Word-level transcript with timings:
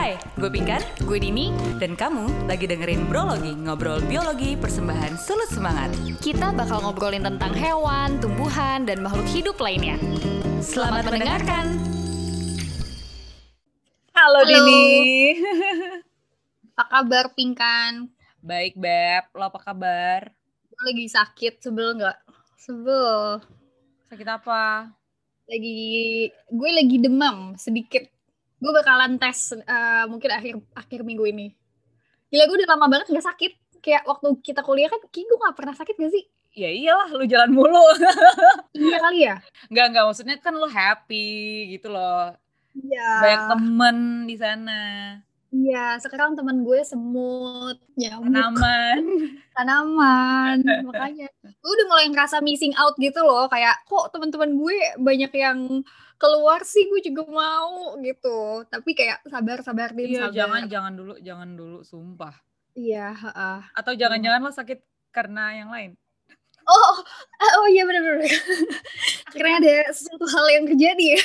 Hai, 0.00 0.16
gue 0.16 0.48
Pinkan, 0.48 0.80
gue 1.04 1.18
Dini, 1.20 1.52
dan 1.76 1.92
kamu 1.92 2.48
lagi 2.48 2.64
dengerin 2.64 3.04
Brologi, 3.04 3.52
ngobrol 3.52 4.00
biologi 4.08 4.56
persembahan 4.56 5.12
Sulut 5.20 5.52
Semangat. 5.52 5.92
Kita 6.24 6.56
bakal 6.56 6.80
ngobrolin 6.80 7.20
tentang 7.20 7.52
hewan, 7.52 8.16
tumbuhan, 8.16 8.88
dan 8.88 9.04
makhluk 9.04 9.28
hidup 9.28 9.60
lainnya. 9.60 10.00
Selamat, 10.64 11.04
mendengarkan. 11.04 11.76
Halo, 14.16 14.40
Halo. 14.40 14.48
Dini. 14.48 14.84
Apa 16.80 17.04
kabar 17.04 17.36
Pinkan? 17.36 18.08
Baik, 18.40 18.80
Beb. 18.80 19.28
Lo 19.36 19.52
apa 19.52 19.60
kabar? 19.60 20.32
Gue 20.72 20.82
lagi 20.96 21.12
sakit, 21.12 21.60
sebel 21.60 22.00
nggak? 22.00 22.16
Sebel. 22.56 23.44
Sakit 24.08 24.28
apa? 24.32 24.96
Lagi, 25.44 26.32
gue 26.48 26.70
lagi 26.72 26.96
demam 26.96 27.52
sedikit. 27.60 28.08
Gue 28.60 28.72
bakalan 28.76 29.16
tes 29.16 29.56
eh, 29.56 30.04
mungkin 30.06 30.30
akhir 30.30 30.54
akhir 30.76 31.00
minggu 31.02 31.24
ini. 31.32 31.56
Gila 32.30 32.44
gue 32.46 32.56
udah 32.62 32.70
lama 32.76 32.86
banget 32.86 33.10
nggak 33.10 33.26
sakit. 33.26 33.52
Kayak 33.80 34.04
waktu 34.04 34.28
kita 34.44 34.60
kuliah 34.60 34.92
kan, 34.92 35.00
kayak 35.08 35.24
gue 35.24 35.38
nggak 35.40 35.56
pernah 35.56 35.72
sakit 35.72 35.96
gak 35.96 36.12
sih? 36.12 36.24
Ya 36.52 36.68
iyalah, 36.68 37.08
lu 37.16 37.24
jalan 37.24 37.50
mulu. 37.54 37.80
Iya 38.76 38.96
kali 39.02 39.18
ya? 39.24 39.36
Enggak, 39.72 39.86
enggak. 39.92 40.04
Maksudnya 40.12 40.36
kan 40.38 40.54
lo 40.56 40.68
happy 40.68 41.28
gitu 41.74 41.88
loh. 41.90 42.36
Iya. 42.76 43.08
Banyak 43.24 43.42
temen 43.56 43.96
di 44.28 44.36
sana. 44.36 44.80
Iya, 45.50 45.98
sekarang 45.98 46.38
teman 46.38 46.62
gue 46.62 46.78
semut, 46.86 47.74
nyamuk, 47.98 48.30
Tanaman. 48.30 49.02
tanaman. 49.58 50.56
Makanya 50.86 51.26
gue 51.42 51.70
udah 51.74 51.86
mulai 51.90 52.06
ngerasa 52.06 52.38
missing 52.38 52.70
out 52.78 52.94
gitu 53.02 53.18
loh. 53.26 53.50
Kayak 53.50 53.82
kok 53.90 54.14
teman-teman 54.14 54.54
gue 54.54 54.76
banyak 55.02 55.32
yang 55.34 55.82
keluar 56.20 56.60
sih 56.68 56.84
gue 56.92 57.00
juga 57.00 57.24
mau 57.26 57.96
gitu. 58.04 58.68
Tapi 58.68 58.90
kayak 58.92 59.24
din, 59.96 60.12
Iya, 60.12 60.28
sabar. 60.28 60.36
jangan, 60.36 60.62
jangan 60.68 60.92
dulu. 60.92 61.14
Jangan 61.18 61.48
dulu, 61.56 61.78
sumpah. 61.80 62.36
Iya, 62.76 63.16
heeh. 63.16 63.58
Atau 63.72 63.96
jangan-jangan 63.96 64.40
lo 64.44 64.52
sakit 64.52 64.78
karena 65.10 65.64
yang 65.64 65.72
lain. 65.72 65.96
Oh, 66.68 67.02
oh, 67.02 67.52
oh 67.64 67.66
iya 67.72 67.82
benar-benar. 67.88 68.20
Akhirnya 69.32 69.56
ada 69.58 69.74
sesuatu 69.90 70.28
hal 70.28 70.46
yang 70.54 70.64
terjadi 70.68 71.04
ya. 71.18 71.20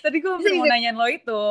Tadi 0.00 0.20
gue 0.20 0.32
Bisa, 0.36 0.52
mau 0.56 0.68
nanyain 0.68 0.96
lo 0.96 1.08
itu. 1.08 1.42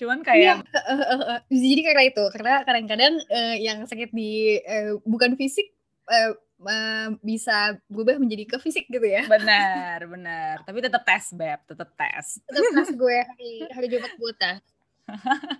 Cuman 0.00 0.20
Iya, 0.22 0.28
kayak, 0.28 0.56
heeh. 0.70 1.38
jadi 1.48 1.80
karena 1.82 2.02
itu, 2.08 2.24
karena 2.36 2.54
kadang-kadang 2.62 3.14
eh, 3.32 3.56
yang 3.64 3.78
sakit 3.88 4.12
di 4.12 4.60
eh, 4.60 4.96
bukan 5.08 5.34
fisik 5.40 5.72
eh, 6.12 6.32
eh, 6.66 7.08
bisa 7.20 7.76
berubah 7.86 8.16
menjadi 8.16 8.44
ke 8.46 8.56
fisik 8.58 8.88
gitu 8.88 9.04
ya. 9.04 9.24
benar, 9.26 10.04
benar. 10.04 10.54
Tapi 10.62 10.78
tetap 10.80 11.02
tes, 11.02 11.30
Beb. 11.32 11.60
Tetap 11.64 11.90
tes. 11.94 12.40
Tetap 12.42 12.64
pas 12.72 12.90
gue 12.90 13.16
hari 13.20 13.52
hari 13.70 13.86
Jumat 13.88 14.12
gue 14.14 14.32
tes. 14.34 14.60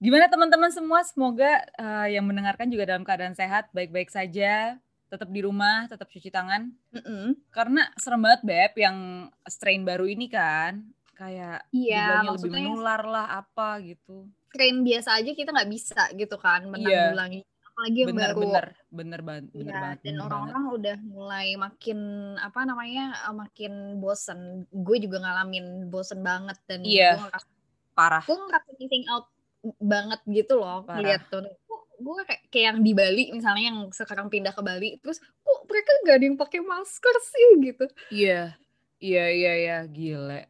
Gimana 0.00 0.32
teman-teman 0.32 0.72
semua? 0.72 1.04
Semoga 1.04 1.60
eh, 1.76 2.16
yang 2.16 2.24
mendengarkan 2.24 2.72
juga 2.72 2.88
dalam 2.88 3.04
keadaan 3.04 3.36
sehat, 3.36 3.68
baik-baik 3.70 4.08
saja, 4.08 4.80
tetap 5.10 5.28
di 5.28 5.44
rumah, 5.44 5.84
tetap 5.90 6.08
cuci 6.08 6.32
tangan. 6.32 6.72
Mm-mm. 6.94 7.36
Karena 7.52 7.84
serem 8.00 8.24
banget 8.24 8.40
Beb 8.40 8.72
yang 8.80 8.96
strain 9.44 9.84
baru 9.84 10.08
ini 10.08 10.30
kan, 10.32 10.88
kayak 11.20 11.68
Iya, 11.68 12.24
lebih 12.24 12.48
menular 12.48 13.04
lah 13.04 13.44
apa 13.44 13.76
gitu. 13.84 14.24
strain 14.50 14.82
biasa 14.82 15.20
aja 15.20 15.30
kita 15.30 15.54
nggak 15.54 15.70
bisa 15.70 16.00
gitu 16.16 16.34
kan 16.40 16.64
Iya. 16.64 16.70
menanggulangi. 16.72 17.40
Apalagi 17.80 17.98
yang 18.04 18.08
Bener, 18.12 18.28
baru. 18.28 18.40
bener, 18.44 18.66
bener, 18.92 19.20
banget, 19.24 19.44
bener 19.56 19.72
Iya, 19.72 19.80
banget. 19.80 19.98
dan 19.98 20.04
bener 20.04 20.20
banget. 20.20 20.28
orang-orang 20.28 20.64
udah 20.76 20.96
mulai 21.08 21.46
makin 21.56 21.98
apa 22.36 22.60
namanya 22.68 23.04
eh, 23.24 23.32
makin 23.32 23.72
bosen. 23.96 24.40
Gue 24.68 25.00
juga 25.00 25.16
ngalamin 25.24 25.88
bosen 25.88 26.20
banget 26.20 26.60
dan 26.68 26.84
Iya. 26.84 27.16
gue 27.16 27.24
ngerasa 27.24 27.48
Parah. 27.96 28.20
gue 28.20 28.36
ngerasa 28.36 28.68
missing 28.76 29.04
out 29.08 29.32
banget 29.80 30.20
gitu 30.28 30.56
loh 30.56 30.84
lihat 30.88 31.28
tuh 31.28 31.44
gue 32.00 32.14
kayak, 32.24 32.42
kayak 32.48 32.64
yang 32.72 32.78
di 32.80 32.92
Bali 32.92 33.24
misalnya 33.28 33.64
yang 33.72 33.78
sekarang 33.92 34.28
pindah 34.28 34.52
ke 34.52 34.60
Bali 34.60 34.96
terus 35.00 35.20
kok 35.20 35.60
mereka 35.68 35.90
nggak 36.04 36.16
ada 36.16 36.24
yang 36.24 36.38
pakai 36.40 36.60
masker 36.60 37.16
sih 37.24 37.48
gitu 37.64 37.84
Iya, 38.08 38.56
iya, 39.00 39.24
iya, 39.28 39.52
iya, 39.56 39.76
gile. 39.84 40.48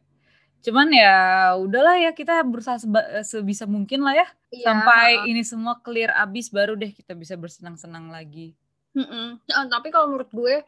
Cuman 0.63 0.91
ya 0.91 1.15
udahlah 1.59 1.99
ya 1.99 2.11
kita 2.11 2.39
berusaha 2.43 2.79
seba- 2.79 3.23
sebisa 3.23 3.67
mungkin 3.67 3.99
lah 3.99 4.15
ya 4.15 4.27
Iya, 4.51 4.67
sampai 4.67 5.31
ini 5.31 5.41
semua 5.47 5.79
clear 5.79 6.11
abis 6.11 6.51
baru 6.51 6.75
deh 6.75 6.91
kita 6.91 7.15
bisa 7.15 7.39
bersenang-senang 7.39 8.11
lagi. 8.11 8.51
Mm-mm. 8.91 9.39
Eh, 9.39 9.67
tapi 9.71 9.87
kalau 9.95 10.11
menurut 10.11 10.27
gue 10.35 10.59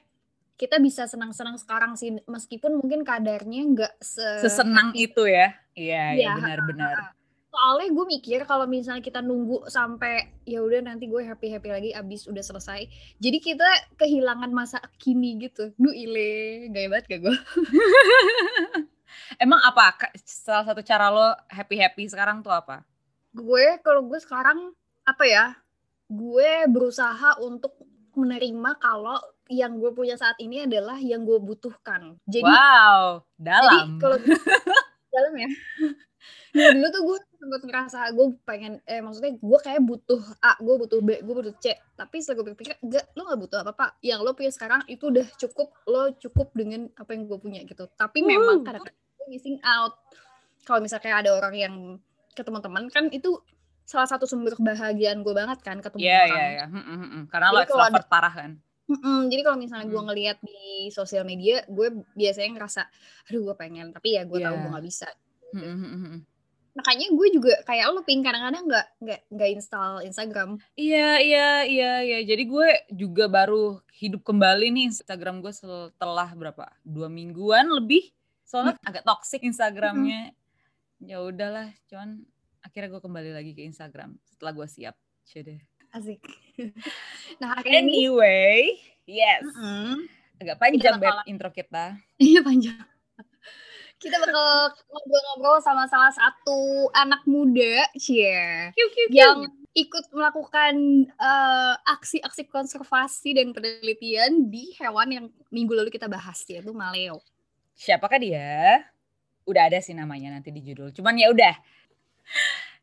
kita 0.56 0.80
bisa 0.80 1.04
senang-senang 1.04 1.60
sekarang 1.60 2.00
sih 2.00 2.16
meskipun 2.24 2.80
mungkin 2.80 3.04
kadarnya 3.04 3.62
nggak 3.76 3.94
se 4.00 4.24
Sesenang 4.40 4.96
itu 4.96 5.28
ya. 5.28 5.52
Iya, 5.76 6.16
iya 6.16 6.16
Iya, 6.16 6.32
benar-benar. 6.40 6.96
soalnya 7.54 7.94
gue 7.94 8.06
mikir 8.18 8.40
kalau 8.50 8.66
misalnya 8.66 9.06
kita 9.06 9.22
nunggu 9.22 9.70
sampai 9.70 10.26
ya 10.42 10.66
udah 10.66 10.90
nanti 10.90 11.06
gue 11.06 11.22
happy 11.22 11.54
happy 11.54 11.70
lagi 11.70 11.90
abis 11.94 12.26
udah 12.26 12.42
selesai 12.42 12.90
jadi 13.22 13.38
kita 13.38 13.94
kehilangan 13.94 14.50
masa 14.50 14.82
kini 14.98 15.38
gitu 15.38 15.70
duh 15.78 15.94
ile 15.94 16.66
gaya 16.74 16.90
banget 16.90 17.06
gak 17.14 17.22
gue 17.30 17.36
Emang 19.38 19.62
apa 19.62 19.94
salah 20.26 20.66
satu 20.66 20.82
cara 20.82 21.10
lo 21.10 21.34
happy-happy 21.50 22.10
sekarang 22.10 22.42
tuh 22.42 22.54
apa? 22.54 22.82
Gue 23.34 23.66
kalau 23.82 24.06
gue 24.06 24.20
sekarang 24.22 24.72
apa 25.04 25.24
ya 25.26 25.46
gue 26.08 26.52
berusaha 26.70 27.42
untuk 27.42 27.74
menerima 28.14 28.78
kalau 28.78 29.18
yang 29.50 29.82
gue 29.82 29.92
punya 29.92 30.16
saat 30.16 30.38
ini 30.40 30.64
adalah 30.64 30.96
yang 31.02 31.28
gue 31.28 31.36
butuhkan. 31.42 32.16
Jadi 32.24 32.48
wow, 32.48 33.20
jadi 33.36 33.60
dalam. 33.60 33.88
kalau 34.00 34.18
dalam 35.14 35.34
ya. 35.36 35.50
Nah, 36.54 36.70
dulu 36.72 36.88
tuh 36.94 37.02
gue 37.04 37.18
sempat 37.36 37.62
ngerasa 37.66 38.00
gue 38.16 38.28
pengen 38.48 38.80
eh 38.88 39.02
maksudnya 39.04 39.36
gue 39.36 39.60
kayak 39.60 39.82
butuh 39.84 40.22
A 40.40 40.56
gue 40.62 40.76
butuh 40.80 41.00
B 41.04 41.20
gue 41.20 41.34
butuh 41.34 41.56
C. 41.60 41.76
Tapi 41.98 42.16
setelah 42.24 42.46
gue 42.46 42.56
pikir 42.56 42.78
enggak 42.80 43.12
lo 43.18 43.28
gak 43.28 43.42
butuh 43.42 43.58
apa-apa. 43.66 44.00
Yang 44.00 44.20
lo 44.24 44.32
punya 44.38 44.52
sekarang 44.54 44.82
itu 44.88 45.10
udah 45.10 45.28
cukup 45.36 45.68
lo 45.90 46.14
cukup 46.16 46.48
dengan 46.56 46.88
apa 46.96 47.12
yang 47.18 47.28
gue 47.28 47.38
punya 47.42 47.60
gitu. 47.66 47.90
Tapi 47.98 48.24
memang 48.24 48.62
Wuh. 48.62 48.66
kadang-kadang 48.66 49.02
gue 49.20 49.28
missing 49.28 49.58
out. 49.66 50.00
Kalau 50.64 50.80
misalnya 50.80 51.20
ada 51.20 51.32
orang 51.36 51.56
yang 51.58 51.76
ketemu 52.36 52.60
teman 52.60 52.84
kan 52.90 53.08
itu 53.14 53.40
salah 53.84 54.08
satu 54.08 54.24
sumber 54.24 54.56
kebahagiaan 54.56 55.22
gue 55.22 55.34
banget 55.36 55.60
kan 55.60 55.78
ketemu 55.84 56.02
Iya, 56.08 56.20
orang 56.24 56.32
iya, 56.32 56.46
iya. 56.50 56.66
Hmm. 56.68 57.24
Karena 57.28 57.48
lo 57.52 57.60
extrovert 57.64 58.08
parah 58.08 58.34
kan. 58.34 58.52
Mm-mm, 58.84 59.32
jadi 59.32 59.42
kalau 59.48 59.58
misalnya 59.60 59.88
gue 59.88 60.02
ngelihat 60.12 60.38
di 60.44 60.92
sosial 60.92 61.24
media, 61.24 61.64
gue 61.72 62.04
biasanya 62.20 62.52
ngerasa, 62.60 62.82
aduh 63.32 63.42
gue 63.48 63.56
pengen, 63.56 63.96
tapi 63.96 64.20
ya 64.20 64.28
gue 64.28 64.44
tahu 64.44 64.56
Iya. 64.56 64.60
gue 64.60 64.70
nggak 64.76 64.86
bisa. 64.86 65.08
Hmm, 65.56 65.64
hmm, 65.64 65.78
hmm, 65.80 66.00
hmm. 66.04 66.20
Makanya 66.74 67.08
gue 67.14 67.28
juga 67.32 67.54
kayak 67.64 67.86
lo 67.94 68.02
ping 68.04 68.26
kadang-kadang 68.26 68.66
nggak 68.66 68.88
nggak 69.00 69.20
nggak 69.30 69.50
install 69.56 69.94
Instagram. 70.04 70.50
Iya, 70.76 71.10
iya, 71.22 71.50
iya, 71.64 71.92
iya. 72.02 72.20
Jadi 72.28 72.44
gue 72.44 72.68
juga 72.92 73.32
baru 73.32 73.80
hidup 73.94 74.26
kembali 74.26 74.74
nih 74.74 74.84
Instagram 74.92 75.40
gue 75.40 75.54
setelah 75.54 76.34
berapa? 76.36 76.68
Dua 76.84 77.08
mingguan 77.08 77.70
lebih. 77.72 78.10
Soalnya 78.44 78.76
agak 78.84 79.06
toxic 79.08 79.46
Instagramnya. 79.48 80.36
Ya 81.04 81.20
udahlah, 81.20 81.68
cuman 81.92 82.24
akhirnya 82.64 82.96
gue 82.96 83.02
kembali 83.04 83.32
lagi 83.36 83.52
ke 83.52 83.68
Instagram 83.68 84.16
setelah 84.24 84.52
gue 84.56 84.68
siap. 84.68 84.96
Cede. 85.24 85.64
Asik. 85.92 86.20
nah 87.44 87.60
hari 87.60 87.70
ini, 87.70 87.80
Anyway, 87.80 88.80
yes. 89.08 89.44
Mm-mm. 89.44 90.08
Agak 90.40 90.58
panjang 90.60 91.00
Beb 91.00 91.12
bakalan- 91.12 91.28
intro 91.28 91.50
kita. 91.52 91.96
iya 92.24 92.40
panjang. 92.44 92.80
Kita 94.00 94.20
bakal 94.20 94.76
ngobrol-ngobrol 94.92 95.64
sama 95.64 95.88
salah 95.88 96.12
satu 96.12 96.92
anak 96.92 97.24
muda, 97.24 97.88
cie, 97.96 98.76
yang 99.08 99.48
ikut 99.72 100.12
melakukan 100.12 101.08
eh, 101.08 101.76
aksi-aksi 101.88 102.52
konservasi 102.52 103.32
dan 103.40 103.56
penelitian 103.56 104.52
di 104.52 104.76
hewan 104.76 105.08
yang 105.08 105.26
minggu 105.56 105.72
lalu 105.72 105.88
kita 105.88 106.12
bahas, 106.12 106.44
yaitu 106.52 106.76
maleo. 106.76 107.24
Siapakah 107.80 108.20
dia? 108.20 108.84
Udah 109.44 109.68
ada 109.68 109.80
sih 109.84 109.96
namanya 109.96 110.32
nanti 110.32 110.50
di 110.52 110.64
judul. 110.64 110.96
Cuman 110.96 111.20
ya 111.20 111.30
udah. 111.32 111.56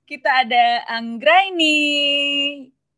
Kita 0.05 0.45
ada 0.45 0.85
Anggraini. 0.91 1.79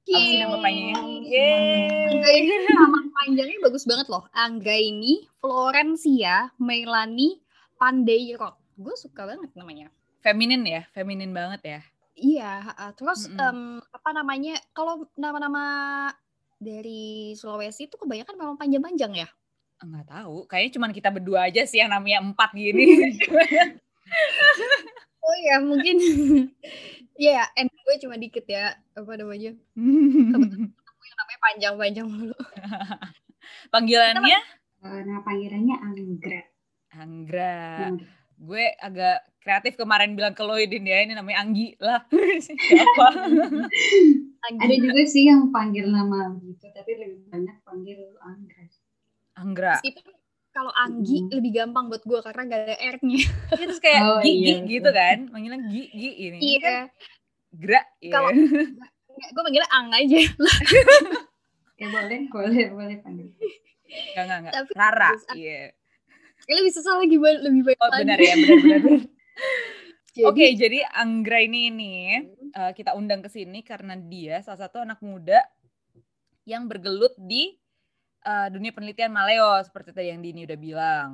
Apa 0.02 0.18
sih 0.18 0.38
nama 0.42 0.58
panjangnya? 0.58 0.98
Yeay. 1.22 2.10
Anggaini 2.10 2.54
nama 2.74 2.98
panjangnya 3.14 3.58
bagus 3.62 3.84
banget 3.86 4.06
loh. 4.10 4.26
Anggaini 4.34 5.30
Florencia 5.38 6.50
Melani 6.58 7.38
Pandeirot. 7.78 8.58
Gue 8.74 8.94
suka 8.98 9.28
banget 9.28 9.54
namanya. 9.54 9.92
Feminin 10.22 10.62
ya, 10.66 10.86
feminin 10.94 11.30
banget 11.30 11.60
ya. 11.62 11.80
Iya, 12.12 12.52
uh, 12.78 12.92
terus 12.94 13.26
Mm-mm. 13.26 13.40
em, 13.40 13.60
apa 13.82 14.10
namanya? 14.14 14.54
Kalau 14.70 15.10
nama-nama 15.18 15.64
dari 16.62 17.34
Sulawesi 17.34 17.90
itu 17.90 17.98
kebanyakan 17.98 18.38
memang 18.38 18.56
panjang-panjang 18.58 19.26
ya. 19.26 19.28
Enggak 19.82 20.06
tahu, 20.06 20.46
kayaknya 20.46 20.72
cuman 20.78 20.90
kita 20.94 21.08
berdua 21.10 21.50
aja 21.50 21.62
sih 21.66 21.82
yang 21.82 21.90
namanya 21.90 22.22
empat 22.22 22.50
gini. 22.54 22.84
Oh 25.22 25.36
ya, 25.38 25.62
mungkin 25.62 25.96
ya, 27.14 27.46
and 27.54 27.70
gue 27.70 27.94
cuma 28.02 28.18
dikit 28.18 28.42
ya, 28.42 28.74
apa 28.74 29.12
namanya? 29.14 29.54
Yang 29.78 31.14
namanya 31.14 31.38
panjang-panjang 31.38 32.06
mulu. 32.10 32.34
Panggilannya 33.72 34.42
Eh, 34.82 35.00
nama 35.06 35.22
panggilannya 35.22 35.76
Anggrek. 35.78 36.46
Anggra. 36.98 37.86
Anggrek. 37.94 38.10
Gue 38.42 38.74
agak 38.82 39.22
kreatif 39.38 39.78
kemarin 39.78 40.18
bilang 40.18 40.34
ke 40.34 40.42
Loidin 40.42 40.82
ya 40.82 41.06
ini 41.06 41.14
namanya 41.14 41.46
Anggi 41.46 41.78
lah 41.78 42.02
siapa 42.42 43.06
Ada 44.58 44.74
juga 44.74 45.02
sih 45.06 45.30
yang 45.30 45.54
panggil 45.54 45.86
nama 45.86 46.34
gitu, 46.42 46.66
tapi 46.74 46.98
lebih 46.98 47.30
banyak 47.30 47.62
panggil 47.62 48.10
Anggra. 48.18 48.61
Anggra 49.42 49.76
Meskipun 49.76 50.04
kalau 50.52 50.68
Anggi 50.70 51.18
Mm. 51.18 51.28
lebih 51.32 51.50
gampang 51.54 51.84
buat 51.86 52.02
gue 52.02 52.20
karena 52.20 52.42
gak 52.44 52.60
ada 52.62 52.76
R-nya. 52.92 53.20
Iya, 53.52 53.64
terus 53.64 53.80
kayak 53.80 54.00
Oh, 54.02 54.18
Gi, 54.18 54.28
Gi 54.28 54.36
iya, 54.38 54.54
gitu 54.62 54.84
betul. 54.84 54.94
kan 54.94 55.18
manggilnya 55.28 55.60
Gi 55.64 55.82
Gi 55.90 56.10
ini 56.22 56.38
Ini 56.38 56.56
kan 56.58 56.72
Iya. 56.72 56.84
Gra 57.52 57.80
iya. 57.98 58.12
Kalau 58.12 58.28
gue 59.08 59.42
manggilnya 59.42 59.70
Ang 59.70 59.88
aja. 59.90 60.18
Ya 61.74 61.86
boleh, 61.88 62.20
boleh, 62.28 62.64
boleh 62.70 62.96
panggil. 63.00 63.28
Enggak, 63.32 64.22
enggak, 64.22 64.38
enggak. 64.38 64.52
Tapi- 64.54 64.72
Rara 64.72 65.10
Bisa. 65.10 65.32
iya 65.34 65.60
Ini 66.42 66.54
lebih 66.54 66.72
susah 66.72 66.94
lagi 66.96 67.16
ba- 67.16 67.38
lebih 67.40 67.62
baik 67.64 67.78
oh 67.78 67.88
lagi. 67.88 68.00
benar 68.00 68.18
ya 68.18 68.34
benar 68.36 68.58
benar, 68.58 68.80
benar. 68.80 69.02
Jadi, 70.12 70.28
Oke, 70.28 70.46
jadi 70.52 70.78
Anggra 70.92 71.40
ini 71.40 71.62
nih 71.68 72.00
eh, 72.52 72.72
kita 72.72 72.92
undang 72.92 73.18
ke 73.18 73.30
sini 73.30 73.62
karena 73.62 73.96
dia 73.96 74.38
salah 74.40 74.60
satu 74.60 74.78
anak 74.78 75.00
muda 75.00 75.40
yang 76.44 76.66
bergelut 76.66 77.16
di 77.16 77.56
eh, 78.22 78.48
dunia 78.50 78.70
penelitian 78.70 79.12
Maleo 79.12 79.58
seperti 79.66 79.90
tadi 79.90 80.10
yang 80.14 80.22
Dini 80.22 80.46
udah 80.46 80.58
bilang. 80.58 81.08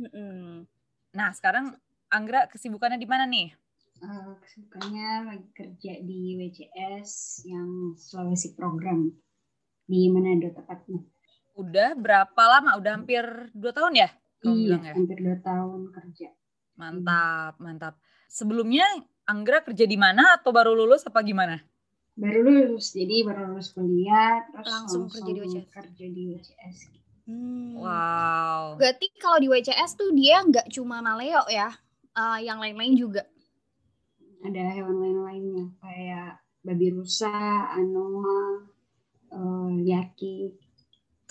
Mm-mm. 0.00 0.66
Nah, 1.14 1.30
sekarang 1.34 1.74
Anggra 2.10 2.50
kesibukannya 2.50 2.98
di 2.98 3.06
mana 3.06 3.24
nih? 3.26 3.54
Eh, 4.00 4.32
kesibukannya 4.42 5.10
lagi 5.30 5.48
kerja 5.54 5.92
di 6.02 6.34
WCS 6.40 7.44
yang 7.46 7.94
Sulawesi 7.94 8.56
Program 8.56 9.12
di 9.86 10.10
Manado 10.10 10.50
tepatnya. 10.50 11.04
Udah 11.54 11.94
berapa 11.94 12.42
lama? 12.46 12.80
Udah 12.80 12.96
hampir 12.96 13.22
dua 13.52 13.70
tahun 13.70 14.00
ya? 14.00 14.08
Iya, 14.40 14.80
ya? 14.80 14.92
hampir 14.96 15.18
dua 15.20 15.36
tahun 15.44 15.92
kerja. 15.92 16.32
Mantap, 16.80 17.60
mantap. 17.60 17.94
Sebelumnya 18.30 18.86
Anggra 19.28 19.62
kerja 19.62 19.86
di 19.86 19.94
mana 19.94 20.40
atau 20.40 20.50
baru 20.50 20.74
lulus 20.74 21.06
apa 21.06 21.22
gimana? 21.22 21.62
Baru 22.20 22.44
lulus, 22.44 22.92
jadi 22.92 23.24
baru 23.24 23.56
lulus 23.56 23.72
kuliah, 23.72 24.44
terus 24.52 24.68
Langsung 24.68 25.08
kerja 25.08 25.32
di 25.32 25.40
WCS. 25.40 25.66
kerja 25.72 26.04
di 26.04 26.22
WCS. 26.28 26.76
Hmm. 27.24 27.80
Wow. 27.80 28.76
Berarti 28.76 29.06
kalau 29.16 29.40
di 29.40 29.48
WCS 29.48 29.96
tuh 29.96 30.12
dia 30.12 30.44
nggak 30.44 30.68
cuma 30.68 31.00
maleo 31.00 31.48
ya, 31.48 31.72
Eh, 32.10 32.38
yang 32.42 32.58
lain-lain 32.58 32.98
juga. 32.98 33.22
Ada 34.42 34.74
hewan 34.74 34.98
lain-lainnya 34.98 35.66
kayak 35.78 36.42
babi 36.60 36.90
rusa, 36.90 37.30
anoa, 37.70 38.66
eh, 39.30 39.72
yaki. 39.86 40.50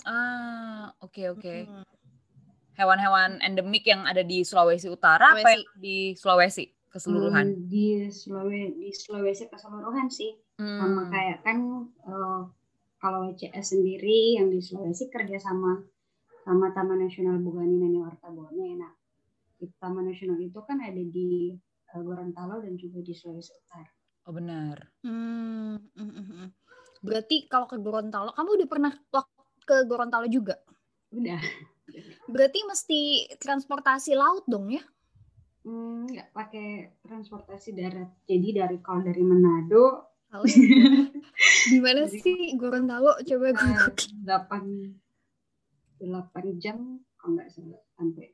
Ah, 0.02 0.88
oke 0.98 1.20
oke. 1.28 1.54
Mm. 1.68 1.84
Hewan-hewan 2.74 3.44
endemik 3.44 3.84
yang 3.84 4.08
ada 4.08 4.24
di 4.24 4.40
Sulawesi 4.40 4.88
Utara 4.88 5.36
apa 5.36 5.44
Sulawesi. 5.44 5.52
yang 5.52 5.64
di 5.76 5.96
Sulawesi 6.16 6.64
keseluruhan? 6.90 7.46
Hmm, 7.54 7.66
di 7.70 8.10
Sulawesi 8.10 8.74
di 8.76 8.90
Sulawesi 8.90 9.44
keseluruhan 9.46 10.10
sih 10.10 10.34
sama 10.58 11.06
Hmm. 11.06 11.10
kayak 11.10 11.38
kan 11.46 11.58
eh, 11.86 12.42
kalau 13.00 13.32
WCS 13.32 13.72
sendiri 13.72 14.36
yang 14.36 14.52
di 14.52 14.60
Sulawesi 14.60 15.08
kerja 15.08 15.40
sama 15.40 15.80
sama 16.44 16.74
Taman 16.76 17.00
Nasional 17.00 17.40
Bugani 17.40 17.80
Nani 17.80 17.98
Wartabone 18.02 18.68
nah 18.76 18.92
di 19.56 19.68
Taman 19.80 20.08
Nasional 20.08 20.36
itu 20.42 20.60
kan 20.66 20.82
ada 20.84 21.00
di 21.00 21.56
eh, 21.90 22.00
Gorontalo 22.04 22.60
dan 22.60 22.76
juga 22.76 23.00
di 23.00 23.16
Sulawesi 23.16 23.56
Utara 23.56 23.88
Oh 24.28 24.36
benar. 24.36 24.76
Hmm, 25.00 25.80
mm, 25.80 25.96
mm, 25.96 26.26
mm. 26.28 26.48
Berarti 27.00 27.48
kalau 27.48 27.64
ke 27.64 27.80
Gorontalo, 27.80 28.36
kamu 28.36 28.50
udah 28.60 28.68
pernah 28.68 28.92
ke 29.64 29.76
Gorontalo 29.88 30.28
juga? 30.28 30.60
udah 31.10 31.40
Berarti 32.30 32.60
mesti 32.68 33.26
transportasi 33.40 34.14
laut 34.14 34.46
dong 34.46 34.70
ya? 34.70 34.84
Hmm, 35.60 36.08
nggak 36.08 36.32
pakai 36.32 36.68
transportasi 37.04 37.76
darat 37.76 38.08
jadi 38.24 38.64
dari 38.64 38.80
kalau 38.80 39.04
dari 39.04 39.20
Manado 39.20 40.08
di 41.68 41.78
mana 41.84 42.06
sih 42.06 42.54
Gorontalo? 42.56 43.18
Coba 43.20 43.46
gue 43.52 43.68
eh, 43.68 43.90
delapan 44.24 44.62
delapan 46.00 46.44
jam 46.56 46.78
kalau 47.18 47.36
nggak 47.36 47.50
salah 47.52 47.82
sampai 47.92 48.32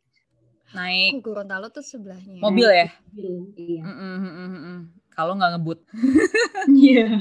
Naik 0.67 1.19
Oh, 1.19 1.23
Gorontalo 1.23 1.67
tuh 1.71 1.83
sebelahnya. 1.83 2.39
mobil 2.39 2.67
ya? 2.69 2.89
mobil 3.11 3.51
iya. 3.59 3.83
Kalau 5.11 5.33
nggak 5.35 5.51
ngebut. 5.57 5.79
iya 6.69 7.07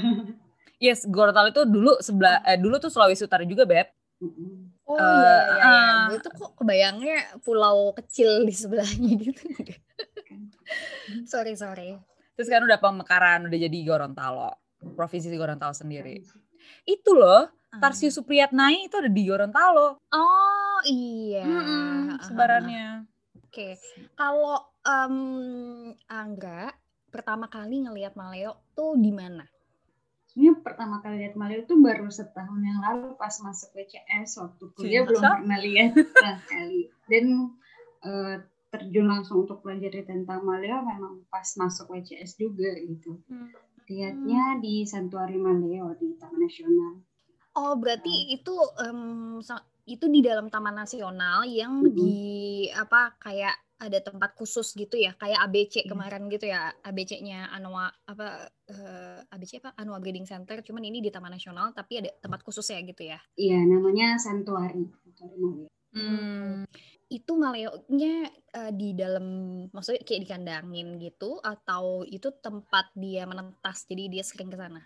Yes, 0.76 1.08
Gorontalo 1.08 1.48
itu 1.48 1.64
dulu 1.64 1.96
sebelah 2.04 2.44
eh, 2.44 2.60
dulu 2.60 2.76
tuh 2.76 2.92
Sulawesi 2.92 3.24
Utara 3.24 3.48
juga, 3.48 3.64
Beb. 3.64 3.88
Mm-mm. 4.20 4.65
Oh 4.86 4.94
Eh, 4.94 5.02
iya 5.02 5.34
iya 5.34 5.54
iya. 5.58 5.62
ah. 5.66 6.06
Gue 6.06 6.18
tuh 6.22 6.32
kok 6.32 6.50
kebayangnya 6.54 7.42
pulau 7.42 7.90
kecil 7.92 8.46
di 8.46 8.54
sebelahnya 8.54 9.12
gitu. 9.26 9.42
sorry 11.26 11.58
sorry. 11.58 11.98
Terus 12.36 12.46
kan 12.46 12.62
udah 12.62 12.78
pemekaran, 12.78 13.48
udah 13.48 13.58
jadi 13.58 13.78
Gorontalo. 13.82 14.52
Provinsi 14.94 15.32
Gorontalo 15.34 15.72
sendiri. 15.72 16.20
Itu 16.84 17.16
loh, 17.16 17.48
Tarsius 17.72 18.14
Supriyatnai 18.14 18.86
itu 18.86 18.94
ada 18.94 19.08
di 19.08 19.22
Gorontalo. 19.24 19.98
Oh 20.12 20.78
iya. 20.84 21.44
Ah, 21.48 22.20
sebarannya. 22.22 23.08
Oke. 23.48 23.80
Kalau 24.14 24.60
em, 24.84 25.16
Angga 26.06 26.70
pertama 27.08 27.48
kali 27.48 27.88
ngelihat 27.88 28.12
Maleo 28.14 28.60
tuh 28.76 28.94
di 29.00 29.08
mana? 29.10 29.48
Sebenarnya 30.36 30.60
pertama 30.60 31.00
kali 31.00 31.16
lihat 31.24 31.32
Maleo 31.32 31.64
itu 31.64 31.80
baru 31.80 32.12
setahun 32.12 32.60
yang 32.60 32.84
lalu 32.84 33.16
pas 33.16 33.32
masuk 33.40 33.72
WCS 33.72 34.36
waktu 34.36 34.64
kuliah 34.76 35.08
belum 35.08 35.16
pernah 35.40 35.58
lihat 35.58 35.96
sekali. 35.96 36.92
Dan 37.08 37.56
eh, 38.04 38.36
terjun 38.68 39.08
langsung 39.08 39.48
untuk 39.48 39.64
belajar 39.64 39.96
tentang 40.04 40.44
Maleo 40.44 40.84
memang 40.84 41.24
pas 41.26 41.48
masuk 41.56 41.88
WCS 41.88 42.36
juga 42.36 42.68
gitu. 42.76 43.16
Lihatnya 43.88 44.60
di 44.60 44.84
Santuari 44.84 45.40
Maleo 45.40 45.96
di 45.96 46.20
Taman 46.20 46.36
Nasional. 46.36 47.00
Oh 47.56 47.72
berarti 47.72 48.36
itu 48.36 48.52
em, 48.84 49.40
sa- 49.40 49.64
itu 49.88 50.04
di 50.04 50.20
dalam 50.20 50.52
Taman 50.52 50.76
Nasional 50.76 51.48
yang 51.48 51.80
Mm-mm. 51.80 51.96
di 51.96 52.16
apa 52.68 53.16
kayak 53.16 53.56
ada 53.76 53.98
tempat 54.00 54.32
khusus 54.32 54.72
gitu 54.72 54.96
ya 54.96 55.12
kayak 55.20 55.36
ABC 55.46 55.84
Iya. 55.84 55.92
kemarin 55.92 56.32
gitu 56.32 56.48
ya 56.48 56.72
ABC-nya 56.80 57.52
Anoa 57.52 57.92
apa 58.08 58.48
eh, 58.72 59.20
ABC 59.28 59.60
apa? 59.60 59.76
Anoa 59.76 60.00
Breeding 60.00 60.24
Center 60.24 60.64
cuman 60.64 60.80
ini 60.88 61.04
di 61.04 61.12
Taman 61.12 61.36
Nasional 61.36 61.76
tapi 61.76 62.00
ada 62.00 62.10
tempat 62.20 62.40
khusus 62.40 62.64
ya 62.72 62.80
gitu 62.80 63.04
ya. 63.04 63.20
Iya 63.36 63.60
namanya 63.68 64.16
Santuari 64.16 64.84
Hmm. 65.96 66.68
itu 67.08 67.32
Maleo-nya 67.38 68.28
eh, 68.52 68.72
di 68.76 68.92
dalam 68.92 69.24
maksudnya 69.72 70.04
kayak 70.04 70.28
dikandangin 70.28 71.00
gitu 71.00 71.40
atau 71.40 72.04
itu 72.04 72.28
tempat 72.40 72.92
dia 72.92 73.24
menetas 73.24 73.88
jadi 73.88 74.12
dia 74.12 74.24
sering 74.24 74.52
ke 74.52 74.58
sana? 74.60 74.82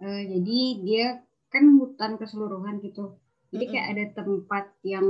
Eh, 0.00 0.22
jadi 0.28 0.60
dia 0.80 1.06
kan 1.52 1.68
hutan 1.76 2.16
keseluruhan 2.16 2.80
gitu. 2.80 3.20
Jadi 3.52 3.64
kayak 3.70 3.86
ada 3.94 4.04
tempat 4.18 4.64
yang 4.82 5.06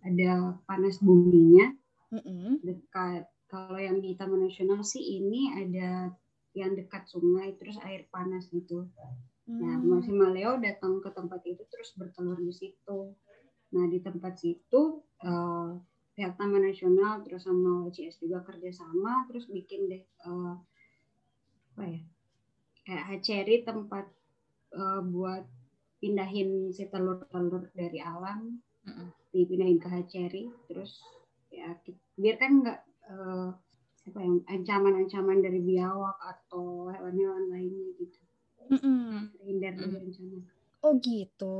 ada 0.00 0.56
panas 0.64 0.96
buminya 1.04 1.74
Mm-mm. 2.12 2.60
dekat 2.60 3.24
kalau 3.48 3.76
yang 3.80 4.00
di 4.00 4.16
Taman 4.16 4.48
Nasional 4.48 4.80
sih 4.84 5.00
ini 5.20 5.52
ada 5.56 6.12
yang 6.52 6.76
dekat 6.76 7.08
sungai 7.08 7.56
terus 7.56 7.76
air 7.84 8.04
panas 8.12 8.48
gitu. 8.52 8.88
Nah, 9.48 9.76
Hmm. 9.80 9.88
masih 9.88 10.14
Maleo 10.14 10.56
datang 10.60 11.00
ke 11.04 11.10
tempat 11.12 11.40
itu 11.44 11.60
terus 11.68 11.92
bertelur 11.98 12.38
di 12.40 12.52
situ. 12.52 13.12
Nah, 13.72 13.84
di 13.88 13.98
tempat 14.00 14.36
situ 14.40 14.82
eh, 15.24 15.68
pihak 16.12 16.36
Taman 16.36 16.62
Nasional 16.68 17.24
terus 17.24 17.48
sama 17.48 17.88
WCS 17.88 18.20
juga 18.20 18.44
kerjasama 18.44 19.24
terus 19.28 19.48
bikin 19.48 19.88
deh 19.88 20.02
eh, 20.04 20.54
apa 21.72 21.82
ya 21.88 22.00
kayak 22.84 23.04
hatchery 23.08 23.56
tempat 23.64 24.04
eh, 24.76 25.00
buat 25.08 25.44
pindahin 26.00 26.68
si 26.74 26.84
telur-telur 26.92 27.72
dari 27.72 28.00
alam 28.02 28.60
Mm-mm. 28.84 29.08
dipindahin 29.32 29.78
ke 29.80 29.88
hatchery 29.88 30.52
terus 30.68 31.00
ya 31.52 31.68
ki- 31.78 32.00
biar 32.14 32.36
kan 32.36 32.52
nggak 32.58 32.78
eh, 33.04 33.48
apa 34.02 34.18
yang 34.18 34.42
ancaman-ancaman 34.44 35.38
dari 35.38 35.60
biawak 35.60 36.18
atau 36.18 36.88
hewan-hewan 36.88 37.46
lainnya 37.48 37.92
gitu 37.96 38.18
Mm-mm. 38.68 39.30
terhindar 39.32 39.72
dari 39.74 39.92
Mm. 39.92 40.02
ancaman 40.02 40.40
oh 40.80 40.92
gitu 40.98 41.58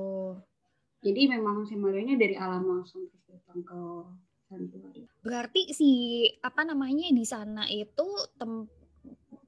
jadi 0.99 1.21
memang 1.31 1.63
si 1.63 1.75
Malionya 1.75 2.17
dari 2.17 2.35
alam 2.35 2.65
langsung 2.65 3.05
terus 3.05 3.23
datang 3.29 3.61
ke 3.61 3.81
santuari 4.45 5.03
Berarti 5.21 5.71
si 5.71 5.91
apa 6.37 6.63
namanya 6.63 7.07
di 7.09 7.23
sana 7.23 7.63
itu 7.67 8.07
tem- 8.35 8.67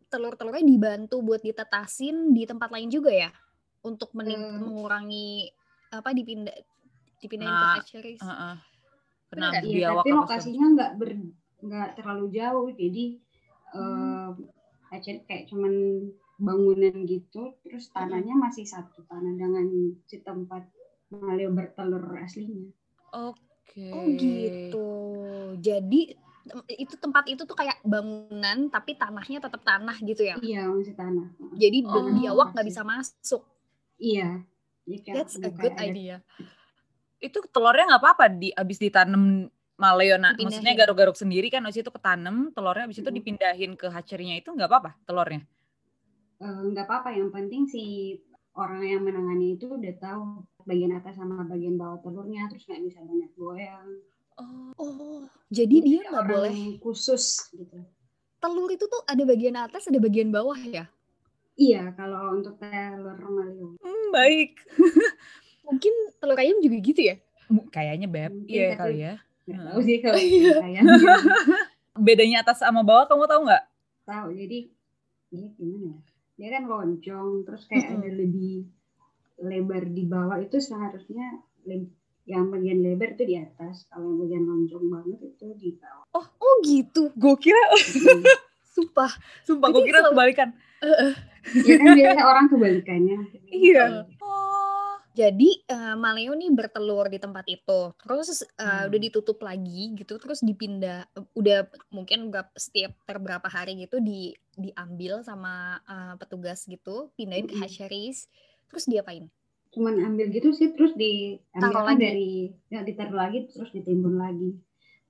telur-telurnya 0.06 0.62
dibantu 0.62 1.18
buat 1.20 1.40
ditetasin 1.40 2.30
di 2.30 2.44
tempat 2.44 2.70
lain 2.70 2.86
juga 2.88 3.10
ya 3.10 3.30
untuk 3.82 4.12
mening- 4.12 4.38
Hmm. 4.54 4.62
mengurangi 4.62 5.50
apa 5.90 6.10
dipindah 6.10 6.54
dipindahin 7.16 7.50
ke 7.50 7.58
Nah, 7.60 7.74
hatcheries. 7.76 8.20
Heeh. 8.20 8.54
Bener 8.54 8.73
Kena 9.34 9.46
nggak? 9.50 9.62
Iya, 9.62 9.74
biawak 9.76 9.96
tapi 9.96 10.10
apa 10.10 10.18
lokasinya 10.20 10.66
nggak 10.70 10.92
ber 10.94 11.10
nggak 11.60 11.88
terlalu 11.94 12.26
jauh 12.30 12.68
jadi 12.70 13.04
Hmm. 13.68 13.74
eh, 13.74 14.30
hatchery 14.88 15.20
kayak 15.24 15.44
cuman 15.48 15.72
bangunan 16.36 16.94
gitu 17.04 17.42
terus 17.60 17.90
tanahnya 17.90 18.34
masih 18.34 18.62
satu 18.62 19.02
tanah 19.04 19.34
dengan 19.34 19.66
si 20.04 20.18
tempat 20.18 20.66
Malio 21.10 21.50
bertelur 21.50 22.02
aslinya 22.16 22.70
Oke. 23.12 23.90
Oh 23.90 24.06
gitu. 24.10 24.88
Jadi 25.56 26.14
Itu 26.68 26.94
tempat 26.96 27.24
itu 27.24 27.42
tuh 27.42 27.54
kayak 27.54 27.80
bangunan 27.82 28.68
tapi 28.68 28.94
tanahnya 28.94 29.40
tetap 29.40 29.64
tanah 29.64 29.96
gitu 29.98 30.20
ya. 30.20 30.36
Iya 30.36 30.68
masih 30.68 30.92
tanah. 30.92 31.32
Jadi 31.54 31.78
Oh. 31.82 32.12
biawak 32.12 32.52
nggak 32.52 32.68
bisa 32.68 32.82
masuk. 32.82 33.42
Iya. 33.96 34.44
Jadi 34.84 34.98
kayak 35.00 35.14
That's 35.16 35.34
a 35.36 35.48
good 35.48 35.72
ada- 35.72 35.80
idea. 35.80 36.16
Itu 37.24 37.38
telurnya 37.48 37.84
nggak 37.88 38.02
apa-apa 38.04 38.24
di 38.28 38.48
abis 38.52 38.78
ditanam 38.78 39.48
maleo 39.74 40.14
Dipindahin. 40.14 40.38
maksudnya 40.44 40.72
garuk-garuk 40.78 41.16
sendiri 41.18 41.48
kan 41.50 41.64
habis 41.66 41.82
itu 41.82 41.90
ketanam 41.90 42.54
telurnya 42.54 42.86
habis 42.86 43.02
itu 43.02 43.10
dipindahin 43.10 43.72
ke 43.74 43.86
hatchery-nya 43.90 44.38
itu 44.38 44.52
nggak 44.54 44.68
apa-apa 44.70 44.90
telurnya. 45.08 45.42
Eh, 46.44 46.60
nggak 46.70 46.86
apa-apa 46.86 47.10
yang 47.16 47.30
penting 47.34 47.66
si 47.66 47.82
orang 48.54 48.86
yang 48.86 49.02
menangani 49.02 49.58
itu 49.58 49.66
udah 49.66 49.94
tahu 49.98 50.22
bagian 50.62 50.94
atas 50.94 51.18
sama 51.18 51.42
bagian 51.42 51.74
bawah 51.74 51.98
telurnya 52.04 52.46
terus 52.46 52.64
nggak 52.70 52.82
bisa 52.86 52.98
banyak 53.02 53.30
goyang 53.34 53.88
Oh, 54.74 55.22
jadi 55.46 55.76
dia 55.78 56.00
nggak 56.10 56.26
boleh 56.26 56.58
khusus 56.82 57.50
gitu 57.54 57.78
telur 58.42 58.68
itu 58.68 58.84
tuh 58.84 59.02
ada 59.08 59.22
bagian 59.24 59.56
atas 59.56 59.88
ada 59.88 59.96
bagian 60.02 60.28
bawah 60.28 60.58
ya. 60.58 60.84
iya 61.56 61.94
kalau 61.96 62.34
untuk 62.36 62.58
telur 62.60 63.16
maleo 63.16 63.78
Hmm, 63.80 64.06
baik. 64.10 64.58
Mungkin 65.64 65.92
telur 66.16 66.36
ayam 66.36 66.58
juga 66.58 66.76
gitu 66.78 67.00
ya. 67.02 67.16
Kayaknya 67.68 68.06
beb, 68.06 68.32
iya 68.46 68.72
tapi- 68.72 68.78
kali 68.78 68.96
ya. 69.00 69.14
tahu 69.44 69.80
sih 69.80 69.96
kalau 69.98 70.16
Iya. 70.24 70.52
saya 70.56 70.80
Bedanya 71.94 72.40
atas 72.40 72.58
sama 72.58 72.80
bawah 72.80 73.04
kamu 73.04 73.24
tahu 73.24 73.40
nggak? 73.44 73.64
tahu 74.04 74.28
jadi 74.32 74.58
ini 75.30 75.46
gimana 75.54 75.88
ya 75.88 75.98
dia 76.34 76.48
kan 76.50 76.64
loncong 76.66 77.28
terus 77.42 77.64
kayak 77.64 77.86
Mm-mm. 77.86 78.00
ada 78.00 78.10
lebih 78.14 78.56
lebar 79.38 79.84
di 79.86 80.04
bawah 80.04 80.36
itu 80.38 80.56
seharusnya 80.58 81.40
yang 82.22 82.48
bagian 82.48 82.80
lebar 82.80 83.12
itu 83.12 83.24
di 83.24 83.36
atas 83.38 83.84
kalau 83.86 84.12
yang 84.12 84.18
bagian 84.18 84.44
loncong 84.44 84.84
banget 84.86 85.20
itu 85.26 85.46
di 85.54 85.70
bawah 85.74 86.04
Oh 86.14 86.54
gitu. 86.62 87.12
Gue 87.14 87.36
kira, 87.38 87.60
Sumpah. 88.74 89.12
sumpah 89.42 89.68
gue 89.70 89.82
kira 89.82 90.00
selalu- 90.00 90.12
kebalikan. 90.14 90.48
ya 91.58 91.74
kan 91.74 91.88
biasa 91.92 92.20
orang 92.22 92.46
kebalikannya 92.46 93.16
Iya. 93.46 93.84
Jadi 95.14 95.62
eh, 95.70 95.94
maleo 95.94 96.34
nih 96.34 96.50
bertelur 96.58 97.06
di 97.06 97.18
tempat 97.22 97.46
itu, 97.46 97.80
terus 98.02 98.42
eh, 98.58 98.82
Hmm. 98.82 98.88
udah 98.90 99.00
ditutup 99.06 99.38
lagi 99.46 99.94
gitu, 99.94 100.18
terus 100.18 100.42
dipindah, 100.42 101.06
eh, 101.14 101.24
udah 101.38 101.70
mungkin 101.94 102.34
berapa, 102.34 102.50
setiap 102.58 102.92
per 103.06 103.22
berapa 103.22 103.46
hari 103.46 103.78
gitu 103.86 104.02
di 104.02 104.34
diambil 104.58 105.22
sama 105.22 105.78
eh, 105.86 106.14
petugas 106.18 106.66
gitu, 106.66 107.14
pindahin 107.14 107.46
ke 107.46 107.54
Mm-mm. 107.54 107.62
hatcheries, 107.62 108.26
terus 108.66 108.90
diapain? 108.90 109.30
cuman 109.74 109.94
ambil 110.08 110.26
gitu 110.36 110.48
sih 110.58 110.68
terus 110.74 110.92
diambil 111.02 111.60
Taruh 111.60 111.82
kan 111.86 111.96
lagi? 111.98 112.04
dari 112.04 112.30
ya 112.74 112.80
ditaruh 112.88 113.16
lagi 113.22 113.38
terus 113.52 113.70
ditimbun 113.76 114.14
lagi 114.24 114.50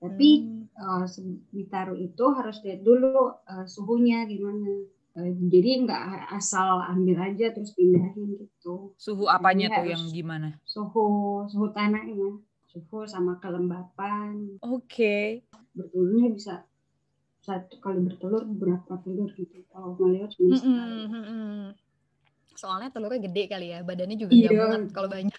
tapi 0.02 0.28
Hmm. 0.28 0.68
se- 1.14 1.42
ditaruh 1.56 1.98
itu 2.08 2.24
harus 2.36 2.56
lihat 2.64 2.80
dulu 2.88 3.08
eh, 3.52 3.66
suhunya 3.74 4.18
gimana 4.32 4.68
jadi 5.22 5.86
nggak 5.86 6.02
asal 6.34 6.82
ambil 6.82 7.22
aja 7.22 7.54
terus 7.54 7.70
pindahin 7.72 8.34
gitu 8.34 8.90
Suhu 8.98 9.30
apanya 9.30 9.70
Jadi 9.70 9.76
tuh 9.78 9.86
yang 9.94 10.04
gimana? 10.10 10.48
suhu 10.66 11.06
suhu 11.46 11.70
tanahnya 11.70 12.42
suhu 12.66 13.06
sama 13.06 13.38
kelembapan 13.38 14.58
Oke. 14.58 15.46
bertelurnya 15.70 16.34
bisa 16.34 16.54
satu 17.46 17.78
kali 17.78 18.02
bertelur 18.02 18.42
berapa 18.42 18.98
telur 19.06 19.30
gitu 19.38 19.62
kalau 19.70 19.94
maleo 20.00 20.26
cuma 20.32 20.56
sekali 20.58 20.72
Mm-mm, 20.74 21.06
mm-mm. 21.14 21.62
Soalnya 22.54 22.90
telurnya 22.90 23.18
gede 23.22 23.50
kali 23.50 23.74
ya, 23.74 23.82
badannya 23.82 24.14
juga 24.14 24.32
nggak 24.34 24.54
muat 24.54 24.82
kalau 24.94 25.10
banyak. 25.10 25.34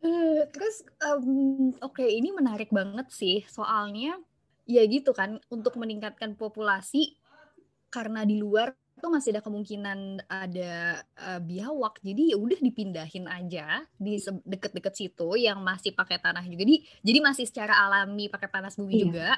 Eh, 0.00 0.40
Terus 0.56 0.76
em, 0.98 1.24
oke 1.80 2.04
ini 2.04 2.32
menarik 2.32 2.72
banget 2.72 3.08
sih 3.12 3.44
soalnya 3.48 4.16
ya 4.66 4.82
gitu 4.84 5.14
kan 5.14 5.38
untuk 5.48 5.78
meningkatkan 5.78 6.34
populasi 6.34 7.14
karena 7.88 8.26
di 8.26 8.36
luar 8.42 8.74
tuh 8.96 9.12
masih 9.12 9.36
ada 9.36 9.44
kemungkinan 9.44 10.24
ada 10.26 11.04
eh, 11.04 11.40
biawak. 11.44 12.00
Jadi 12.00 12.32
ya 12.32 12.36
udah 12.40 12.58
dipindahin 12.58 13.28
aja 13.28 13.84
di 13.94 14.16
deket-deket 14.42 14.94
situ 14.96 15.36
yang 15.36 15.60
masih 15.60 15.92
pakai 15.92 16.16
tanah 16.18 16.42
juga. 16.48 16.64
Jadi 16.64 16.76
jadi 17.04 17.18
masih 17.20 17.44
secara 17.44 17.76
alami 17.76 18.26
pakai 18.32 18.48
panas 18.48 18.74
bumi 18.74 18.92
Iya. 18.96 19.04
juga 19.04 19.30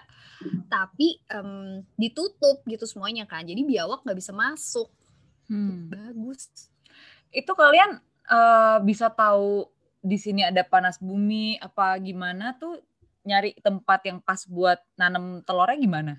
tapi 0.70 1.18
em, 1.26 1.82
ditutup 1.98 2.62
gitu 2.64 2.86
semuanya 2.86 3.26
kan. 3.26 3.42
Jadi 3.42 3.66
biawak 3.66 4.06
nggak 4.06 4.18
bisa 4.18 4.32
masuk. 4.32 4.88
Hmm. 5.48 5.88
bagus. 5.88 6.48
Itu 7.34 7.52
kalian 7.58 7.98
eh, 8.30 8.78
bisa 8.86 9.10
tahu 9.10 9.66
di 9.98 10.14
sini 10.16 10.46
ada 10.46 10.62
panas 10.62 11.02
bumi 11.02 11.58
apa 11.58 11.98
gimana 11.98 12.54
tuh 12.54 12.78
nyari 13.22 13.54
tempat 13.58 14.00
yang 14.04 14.18
pas 14.20 14.44
buat 14.44 14.78
nanam 14.94 15.42
telurnya 15.42 15.76
gimana? 15.76 16.12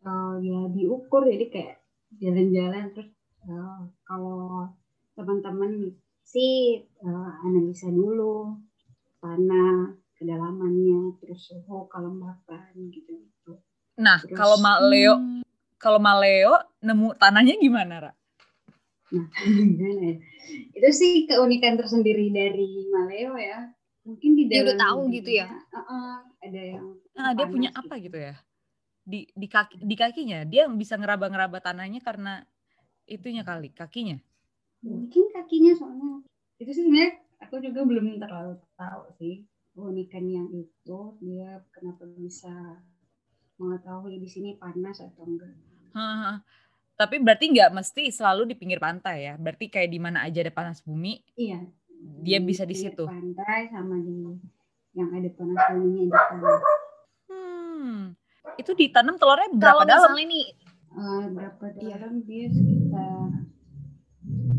Eh, 0.00 0.34
ya 0.40 0.58
diukur 0.72 1.28
jadi 1.28 1.46
kayak 1.48 1.76
jalan-jalan 2.16 2.88
terus 2.92 3.10
eh, 3.44 3.80
kalau 4.02 4.68
teman-teman 5.12 5.92
sih 6.24 6.80
eh, 6.80 7.30
analisa 7.44 7.92
dulu 7.92 8.56
tanah 9.20 9.92
kedalamannya 10.16 11.20
terus 11.20 11.48
suhu 11.48 11.84
kelembapan 11.88 12.72
gitu 12.88 13.20
gitu 13.20 13.52
Nah, 14.00 14.16
Terus- 14.24 14.32
kalau 14.32 14.56
maleo 14.56 15.14
Hmm. 15.16 15.44
kalau 15.76 16.00
maleo 16.00 16.56
nemu 16.80 17.12
tanahnya 17.16 17.56
gimana, 17.56 17.94
Ra? 18.00 18.12
Gimana 19.44 20.02
ya? 20.06 20.16
itu 20.72 20.88
sih 20.90 21.12
keunikan 21.26 21.76
tersendiri 21.76 22.30
dari 22.30 22.88
Maleo 22.88 23.36
ya 23.36 23.68
mungkin 24.10 24.30
di 24.34 24.44
Dia 24.50 24.66
udah 24.66 24.74
dalam 24.74 24.82
tahu 24.82 25.00
gitu 25.14 25.30
ya? 25.30 25.46
dirinya, 25.46 25.78
eh, 25.78 25.86
eh, 25.94 26.18
ada 26.50 26.60
yang 26.66 26.86
Nah, 27.20 27.30
dia 27.36 27.46
punya 27.46 27.70
apa 27.76 27.94
gitu 28.00 28.18
ya? 28.18 28.34
Di 29.06 29.20
di 29.30 29.46
kaki 29.46 29.76
di 29.84 29.94
kakinya 29.94 30.42
dia 30.42 30.66
bisa 30.72 30.98
ngeraba-ngeraba 30.98 31.62
tanahnya 31.62 32.00
karena 32.02 32.42
itunya 33.06 33.46
kali, 33.46 33.70
kakinya. 33.70 34.18
mungkin 34.80 35.28
kakinya 35.28 35.76
soalnya 35.76 36.24
itu 36.56 36.72
sih 36.72 36.88
sebenarnya 36.88 37.20
aku 37.44 37.60
juga 37.60 37.84
belum 37.84 38.16
terlalu 38.16 38.56
tahu 38.80 39.12
sih 39.20 39.44
keunikan 39.76 40.24
yang 40.24 40.48
itu 40.56 40.98
dia 41.20 41.60
kenapa 41.68 42.08
bisa 42.16 42.80
mengetahui 43.60 44.16
di 44.16 44.24
sini 44.24 44.56
panas 44.56 45.04
atau 45.04 45.28
enggak 45.28 45.52
Haha. 45.92 46.40
Tapi 46.96 47.20
berarti 47.20 47.52
nggak 47.52 47.76
mesti 47.76 48.08
selalu 48.08 48.48
di 48.48 48.54
pinggir 48.56 48.80
pantai 48.80 49.28
ya. 49.28 49.34
Berarti 49.36 49.68
kayak 49.68 49.90
di 49.90 50.00
mana 50.00 50.24
aja 50.24 50.40
ada 50.40 50.52
panas 50.54 50.80
bumi, 50.80 51.20
iya 51.36 51.60
dia 52.20 52.38
bisa 52.38 52.64
di 52.64 52.74
situ. 52.74 53.04
pantai 53.04 53.68
sama 53.68 53.96
di 53.98 54.12
yang 54.92 55.08
ada 55.10 55.28
panas 55.30 55.60
buminya 55.70 56.02
di 56.02 56.10
tanah 56.10 56.60
Hmm. 57.26 58.12
Itu 58.56 58.72
ditanam 58.72 59.14
telurnya 59.14 59.48
berapa 59.50 59.62
kalau 59.62 59.82
dalam? 59.84 60.10
misalnya 60.10 60.26
nih 60.28 60.46
Eh, 60.90 61.24
berapa 61.30 61.64
Iya. 61.72 61.94
dalam 61.94 62.14
dia 62.20 62.46
sekitar 62.46 63.30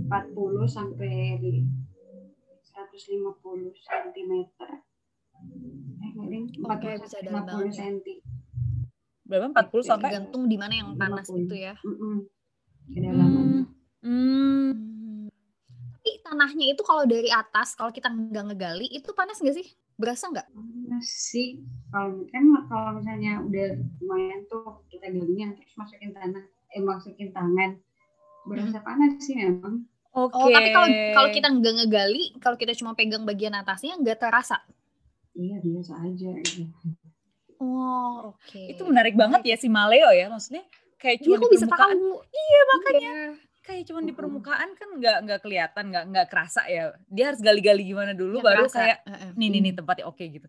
40 0.02 0.64
sampai 0.66 1.12
di 1.38 1.54
150 2.64 3.36
cm. 3.76 4.32
Eh. 4.32 4.80
Oke, 6.64 6.96
40 6.96 7.04
bisa 7.04 7.18
dalam 7.20 7.44
50 7.44 7.48
banget 7.50 7.68
ya. 7.68 7.84
cm. 7.84 8.20
Berapa? 9.24 9.46
40 9.50 9.82
sampai? 9.82 10.08
tergantung 10.08 10.44
di 10.46 10.56
mana 10.56 10.74
yang 10.74 10.90
panas 10.96 11.26
50. 11.26 11.36
itu 11.42 11.56
ya 11.58 11.74
Mm-mm. 11.82 12.16
Kedalamannya. 12.88 13.44
Hmm. 13.44 13.64
Hmm. 14.02 14.72
Hmm. 14.72 14.72
Tapi 16.01 16.17
tanahnya 16.25 16.74
itu 16.74 16.81
kalau 16.81 17.05
dari 17.05 17.29
atas, 17.29 17.77
kalau 17.77 17.93
kita 17.93 18.10
nggak 18.10 18.41
ngegali, 18.50 18.89
itu 18.89 19.13
panas 19.13 19.38
nggak 19.38 19.53
sih? 19.53 19.70
Berasa 20.01 20.34
nggak? 20.34 20.50
Panas 20.50 21.05
sih. 21.05 21.62
Kalau 21.93 22.25
kan 22.25 22.41
kalau 22.65 22.98
misalnya 22.98 23.38
udah 23.46 23.77
lumayan 24.01 24.41
tuh 24.50 24.81
kita 24.89 25.13
galinya 25.13 25.53
terus 25.53 25.70
masukin 25.77 26.10
tanah, 26.10 26.41
eh 26.74 26.81
masukin 26.81 27.29
tangan, 27.29 27.77
berasa 28.50 28.81
panas 28.81 29.13
sih 29.22 29.38
memang. 29.38 29.86
Oke. 30.17 30.41
Oh, 30.41 30.50
tapi 30.50 30.74
kalau 30.74 30.89
kalau 30.89 31.29
kita 31.29 31.48
nggak 31.53 31.74
ngegali, 31.86 32.34
kalau 32.41 32.58
kita 32.58 32.74
cuma 32.74 32.98
pegang 32.98 33.22
bagian 33.22 33.53
atasnya 33.53 33.93
nggak 34.01 34.25
terasa. 34.25 34.58
Iya 35.38 35.62
biasa 35.62 36.01
aja. 36.01 36.34
Gitu. 36.34 36.65
Oh, 37.62 38.34
oke. 38.34 38.58
itu 38.58 38.81
menarik 38.89 39.13
banget 39.13 39.46
ya 39.46 39.53
si 39.53 39.70
Maleo 39.70 40.10
ya, 40.10 40.34
maksudnya 40.34 40.65
kayak 40.98 41.22
Dia 41.22 41.25
cuma 41.29 41.46
kok 41.46 41.46
di 41.46 41.55
bisa 41.62 41.67
tahu? 41.70 42.25
Iya 42.25 42.62
makanya 42.74 43.13
Iya. 43.13 43.50
Kayak 43.72 43.88
cuma 43.88 44.04
di 44.04 44.12
permukaan 44.12 44.75
kan 44.75 44.90
nggak 45.00 45.18
nggak 45.24 45.40
kelihatan, 45.40 45.84
nggak 45.88 46.06
nggak 46.12 46.28
kerasa 46.28 46.68
ya. 46.68 46.92
Dia 47.08 47.32
harus 47.32 47.40
gali-gali 47.40 47.88
gimana 47.88 48.12
dulu 48.12 48.44
Nggak 48.44 48.48
baru 48.51 48.63
kerasa. 48.68 48.78
kayak 48.78 48.98
nih 49.40 49.48
nih 49.48 49.62
nih 49.63 49.74
tempatnya 49.74 50.06
oke 50.06 50.20
gitu. 50.22 50.48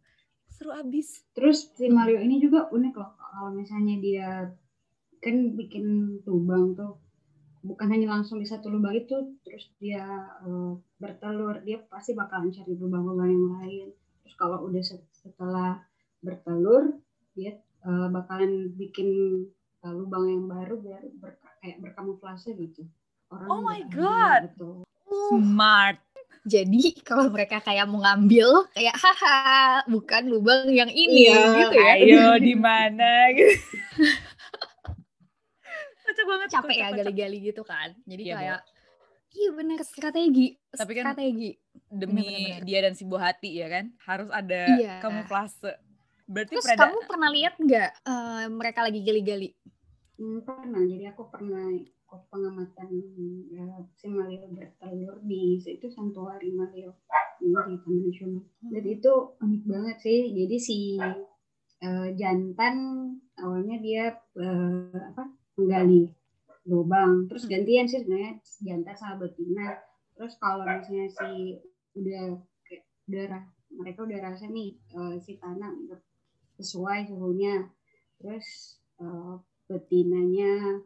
Seru 0.51 0.75
abis. 0.75 1.23
Terus 1.31 1.71
si 1.73 1.87
Mario 1.87 2.19
ini 2.19 2.43
juga 2.43 2.67
unik 2.69 2.95
loh 2.99 3.15
kalau 3.15 3.55
misalnya 3.55 3.95
dia 3.97 4.29
kan 5.23 5.55
bikin 5.55 5.87
lubang 6.27 6.75
tuh 6.75 6.99
bukan 7.63 7.87
hanya 7.89 8.11
langsung 8.11 8.43
di 8.43 8.47
satu 8.47 8.67
lubang 8.67 8.91
itu 8.93 9.39
terus 9.47 9.71
dia 9.79 10.03
eh, 10.43 10.73
bertelur 10.99 11.63
dia 11.63 11.79
pasti 11.87 12.11
bakalan 12.11 12.51
cari 12.51 12.75
lubang-lubang 12.75 13.31
yang 13.31 13.47
lain 13.55 13.87
terus 14.27 14.35
kalau 14.35 14.67
udah 14.67 14.83
set- 14.83 15.07
setelah 15.15 15.79
bertelur 16.19 16.99
dia 17.39 17.55
eh, 17.87 18.09
bakalan 18.11 18.75
bikin 18.75 19.09
eh, 19.79 19.95
lubang 19.95 20.27
yang 20.27 20.51
baru 20.51 20.75
biar 20.83 21.07
ber- 21.23 21.39
kayak 21.63 21.79
berkamuflase 21.79 22.51
gitu 22.59 22.83
orang 23.33 23.49
Oh 23.49 23.61
my 23.63 23.81
God. 23.89 24.41
gitu 24.51 24.71
Smart. 25.29 25.97
Jadi 26.43 26.83
kalau 27.09 27.29
mereka 27.29 27.59
kayak 27.59 27.85
mau 27.85 28.01
ngambil 28.01 28.67
kayak 28.71 28.93
haha 28.95 29.41
bukan 29.87 30.23
lubang 30.27 30.69
yang 30.69 30.89
ini 30.89 31.27
Iya, 31.27 31.41
gitu 31.59 31.77
ya. 31.77 31.93
Ayo 31.97 32.27
di 32.45 32.55
mana 32.55 33.11
gitu. 33.31 33.57
Kocak 36.03 36.25
banget. 36.27 36.49
Capek 36.51 36.77
ya 36.77 36.89
gali-gali 36.91 37.39
gitu 37.41 37.63
kan. 37.63 37.95
Jadi 38.03 38.23
Iya, 38.25 38.35
kayak 38.37 38.61
iya 39.33 39.49
bener 39.51 39.81
strategi. 39.81 40.47
Tapi 40.69 40.93
kan 40.93 41.05
strategi. 41.09 41.51
Demi 41.89 42.27
Bener-bener. 42.27 42.65
dia 42.67 42.79
dan 42.83 42.93
si 42.93 43.05
buah 43.05 43.33
hati 43.33 43.51
ya 43.55 43.69
kan. 43.69 43.85
Harus 44.03 44.29
ada 44.29 44.61
Iya. 44.73 44.99
kamuflase. 44.99 45.73
Berarti 46.25 46.53
Terus 46.55 46.69
kamu 46.69 46.99
pernah 47.05 47.31
lihat 47.31 47.55
nggak 47.57 47.91
eh, 48.03 48.45
mereka 48.49 48.81
lagi 48.83 49.01
gali-gali? 49.01 49.51
Hmm, 50.17 50.41
pernah 50.43 50.81
jadi 50.81 51.13
aku 51.13 51.23
pernah 51.29 51.65
pengamatan 52.31 52.89
ya, 53.49 53.67
si 53.99 54.07
Maleo 54.11 54.49
bertelur 54.53 55.17
di 55.25 55.61
itu 55.61 55.87
Santuari 55.89 56.53
Maleo 56.53 56.93
di, 57.41 57.49
di 57.49 57.75
Taman 57.83 58.01
Nasional. 58.07 58.45
Dan 58.61 58.85
itu 58.87 59.13
unik 59.41 59.63
banget 59.65 59.97
sih. 60.05 60.21
Jadi 60.37 60.57
si 60.61 60.79
eh, 61.87 62.09
jantan 62.21 62.77
awalnya 63.41 63.77
dia 63.83 64.05
eh, 64.39 65.01
apa 65.11 65.25
menggali 65.57 66.09
lubang, 66.71 67.27
terus 67.27 67.45
gantian 67.51 67.91
sih 67.91 68.01
sebenarnya 68.01 68.39
jantan 68.63 68.95
sama 68.95 69.15
betina. 69.27 69.69
Terus 70.15 70.39
kalau 70.39 70.63
misalnya 70.69 71.07
si 71.11 71.31
udah 71.99 73.25
ra- 73.29 73.53
mereka 73.73 74.05
udah 74.07 74.19
rasa 74.23 74.47
nih 74.47 74.79
eh, 74.95 75.17
si 75.25 75.41
tanah 75.43 75.73
sesuai 76.61 77.11
suhunya, 77.11 77.67
terus 78.21 78.79
eh, 79.03 79.35
betinanya 79.67 80.83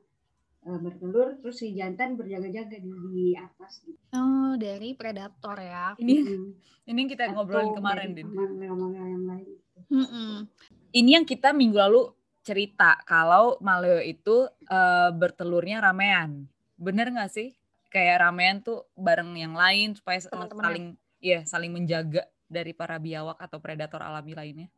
bertelur 0.67 1.39
terus 1.39 1.63
si 1.63 1.71
jantan 1.79 2.19
berjaga-jaga 2.19 2.77
di, 2.83 2.91
di 3.15 3.27
atas 3.39 3.87
gitu. 3.87 3.99
Oh 4.19 4.59
dari 4.59 4.99
predator 4.99 5.57
ya. 5.63 5.95
ini 6.03 6.27
Mm. 6.27 6.51
ini 6.91 6.99
yang 7.07 7.11
kita 7.11 7.25
Atau 7.31 7.35
ngobrolin 7.39 7.73
kemarin, 7.79 8.11
dari 8.11 8.23
Din. 8.23 8.29
Yang 8.35 9.23
lain 9.27 9.47
gitu. 9.47 9.79
Mm-mm. 9.95 10.33
Ini 10.91 11.11
yang 11.23 11.27
kita 11.27 11.55
minggu 11.55 11.79
lalu 11.79 12.03
cerita 12.43 12.99
kalau 13.07 13.59
maleo 13.63 13.99
itu 14.03 14.47
eh, 14.67 15.11
bertelurnya 15.15 15.83
ramean. 15.83 16.47
Bener 16.75 17.11
nggak 17.15 17.31
sih? 17.31 17.55
Kayak 17.91 18.27
ramean 18.27 18.63
tuh 18.63 18.87
bareng 18.99 19.35
yang 19.39 19.55
lain 19.55 19.95
supaya 19.95 20.19
eh, 20.19 20.27
Teman-temannya. 20.27 20.63
saling 20.67 20.87
ya 21.23 21.41
saling 21.47 21.71
menjaga 21.75 22.27
dari 22.47 22.71
para 22.71 22.99
biawak 23.03 23.39
atau 23.43 23.59
predator 23.59 24.03
alami 24.03 24.35
lainnya. 24.35 24.69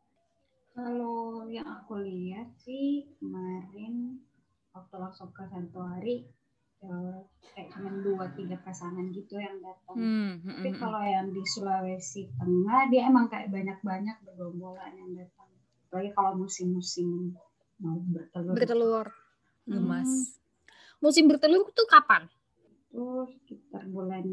Kalau 0.73 1.45
yang 1.49 1.65
aku 1.65 2.01
lihat 2.01 2.49
sih 2.61 3.05
kemarin 3.19 4.17
waktu 4.73 4.95
langsung 5.01 5.29
ke 5.33 5.43
Santuari 5.49 6.25
eh, 6.79 7.17
kayak 7.51 7.69
cuma 7.75 7.89
dua 7.99 8.25
tiga 8.33 8.55
pasangan 8.63 9.11
gitu 9.11 9.35
yang 9.35 9.59
datang. 9.59 9.97
Hmm, 9.97 10.31
hmm, 10.39 10.55
Tapi 10.61 10.69
hmm, 10.71 10.79
kalau 10.79 11.01
yang 11.03 11.27
di 11.33 11.43
Sulawesi 11.43 12.31
Tengah 12.39 12.81
dia 12.87 13.09
emang 13.09 13.27
kayak 13.27 13.51
banyak-banyak 13.51 14.17
bergombolan 14.23 14.93
yang 14.95 15.11
datang. 15.17 15.49
Apalagi 15.89 16.11
kalau 16.15 16.31
musim-musim 16.37 17.35
mau 17.81 17.97
bertelur. 17.99 18.53
Bertelur. 18.55 19.07
hmm. 19.67 19.73
gemas. 19.75 20.11
Musim 20.99 21.31
bertelur 21.31 21.67
tuh 21.71 21.87
kapan? 21.87 22.27
Itu 22.89 23.23
sekitar 23.27 23.87
bulan 23.87 24.25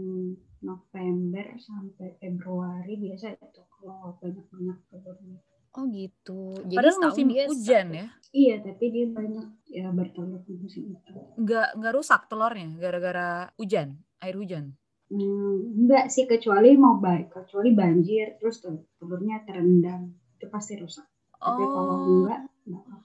November 0.64 1.47
sampai 1.61 2.19
Februari 2.19 2.99
biasa 2.99 3.38
itu 3.38 3.62
kalau 3.71 4.19
banyak-banyak 4.19 4.78
telurnya. 4.90 5.38
Oh 5.76 5.85
gitu. 5.88 6.56
Jadi 6.64 6.73
Padahal 6.75 6.95
setahun 6.97 7.12
musim 7.12 7.26
dia 7.28 7.45
hujan 7.47 7.87
ya. 7.92 8.06
Iya, 8.33 8.54
tapi 8.61 8.85
dia 8.90 9.06
banyak 9.09 9.47
ya 9.68 9.87
bertelur 9.92 10.40
di 10.42 10.54
musim 10.56 10.83
itu. 10.92 11.12
Nggak 11.37 11.68
nggak 11.76 11.95
rusak 11.95 12.21
telurnya 12.26 12.68
gara-gara 12.76 13.28
hujan, 13.56 14.00
air 14.21 14.37
hujan. 14.37 14.73
Hmm, 15.06 15.56
enggak 15.78 16.11
sih 16.11 16.26
kecuali 16.26 16.75
mau 16.75 16.99
baik, 16.99 17.30
kecuali 17.30 17.71
banjir 17.71 18.35
terus 18.37 18.59
tuh 18.59 18.90
telurnya 18.99 19.45
terendam 19.45 20.11
itu 20.35 20.49
pasti 20.49 20.75
rusak. 20.76 21.06
Tapi 21.37 21.62
kalau 21.62 21.95
Oh, 21.95 22.02
enggak, 22.02 22.40
enggak. 22.66 23.00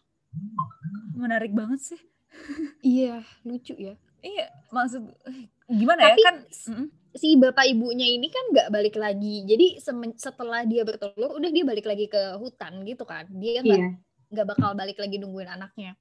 menarik 1.13 1.51
banget 1.51 1.79
sih. 1.83 2.01
Iya 2.81 3.21
lucu 3.43 3.75
ya. 3.75 3.99
Iya, 4.21 4.47
maksud 4.69 5.03
eh, 5.27 5.51
gimana 5.67 6.15
Tapi 6.15 6.21
ya 6.21 6.25
kan? 6.25 6.35
mm, 6.47 6.87
si 7.13 7.35
bapak 7.35 7.67
ibunya 7.67 8.05
ini 8.05 8.27
kan 8.27 8.45
nggak 8.51 8.69
balik 8.69 8.95
lagi. 8.95 9.43
Jadi 9.43 9.79
setelah 10.15 10.63
dia 10.63 10.81
bertelur, 10.81 11.35
udah 11.35 11.49
dia 11.49 11.63
balik 11.63 11.85
lagi 11.85 12.07
ke 12.07 12.37
hutan 12.37 12.83
gitu 12.83 13.03
kan. 13.03 13.27
Dia 13.29 13.59
nggak 13.61 13.79
Iya, 13.79 13.89
nggak 14.31 14.47
bakal 14.47 14.69
balik 14.73 14.97
lagi 14.97 15.15
nungguin 15.17 15.47
anaknya. 15.47 15.95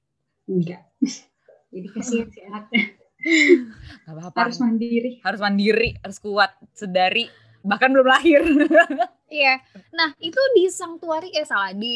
enggak. 0.45 0.81
Jadi 1.71 1.87
kasihan 1.89 2.27
si 2.27 2.39
anaknya 2.43 2.83
Gak 4.03 4.13
apa-apa. 4.17 4.37
harus 4.43 4.57
mandiri. 4.57 5.21
harus 5.21 5.39
mandiri, 5.39 5.89
harus 6.01 6.17
kuat, 6.17 6.51
sedari 6.73 7.29
bahkan 7.61 7.93
belum 7.93 8.07
lahir. 8.07 8.41
Iya. 9.31 9.63
Nah 9.95 10.11
itu 10.19 10.35
di 10.51 10.67
Sanctuary 10.67 11.31
eh 11.31 11.47
salah 11.47 11.71
di 11.71 11.95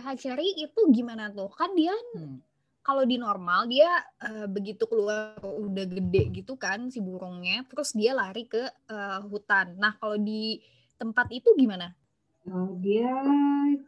hatchery 0.00 0.56
itu 0.56 0.80
gimana 0.88 1.28
tuh? 1.28 1.52
Kan 1.52 1.76
dia 1.76 1.92
Hmm. 2.16 2.40
Kalau 2.82 3.06
di 3.06 3.16
normal 3.16 3.70
dia 3.70 3.88
eh, 4.22 4.46
begitu 4.50 4.84
keluar 4.90 5.38
udah 5.42 5.86
gede 5.86 6.42
gitu 6.42 6.58
kan 6.58 6.90
si 6.90 6.98
burungnya, 6.98 7.62
terus 7.70 7.94
dia 7.94 8.12
lari 8.12 8.44
ke 8.50 8.62
eh, 8.66 9.20
hutan. 9.30 9.78
Nah 9.78 9.94
kalau 9.96 10.18
di 10.18 10.58
tempat 10.98 11.30
itu 11.30 11.54
gimana? 11.54 11.94
Eh, 12.42 12.70
dia 12.82 13.10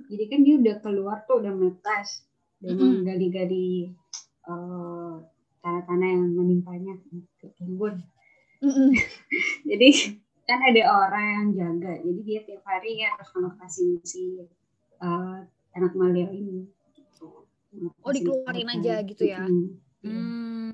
jadi 0.07 0.25
kan 0.31 0.41
dia 0.47 0.55
udah 0.63 0.77
keluar 0.79 1.27
tuh 1.27 1.43
udah 1.43 1.53
menetas 1.53 2.23
dan 2.63 2.79
Mm-mm. 2.79 3.03
menggali-gali 3.03 3.91
eh, 4.47 5.15
tanah-tanah 5.65 6.09
yang 6.09 6.25
menimpanya 6.39 6.95
ke 7.41 7.51
timbun. 7.59 7.99
Jadi 9.71 9.89
kan 10.45 10.61
ada 10.61 10.83
orang 10.93 11.25
yang 11.25 11.49
jaga, 11.57 12.05
jadi 12.05 12.21
dia 12.21 12.41
tiap 12.45 12.65
hari 12.69 13.01
harus 13.01 13.29
ngelepasin 13.33 13.97
si 14.05 14.45
eh, 15.01 15.39
anak 15.73 15.93
maleo 15.97 16.29
ini. 16.29 16.69
Oh, 18.01 18.11
dikeluarin 18.11 18.69
aja 18.71 19.03
gitu 19.03 19.25
ya? 19.25 19.43
Mm-mm. 19.43 19.81
Hmm. 20.01 20.71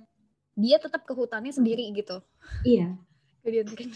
Dia 0.54 0.76
tetap 0.76 1.02
ke 1.02 1.12
hutannya 1.12 1.50
sendiri 1.50 1.88
gitu. 1.92 2.20
Iya, 2.62 2.96
Jadi 3.44 3.64
mungkin 3.64 3.88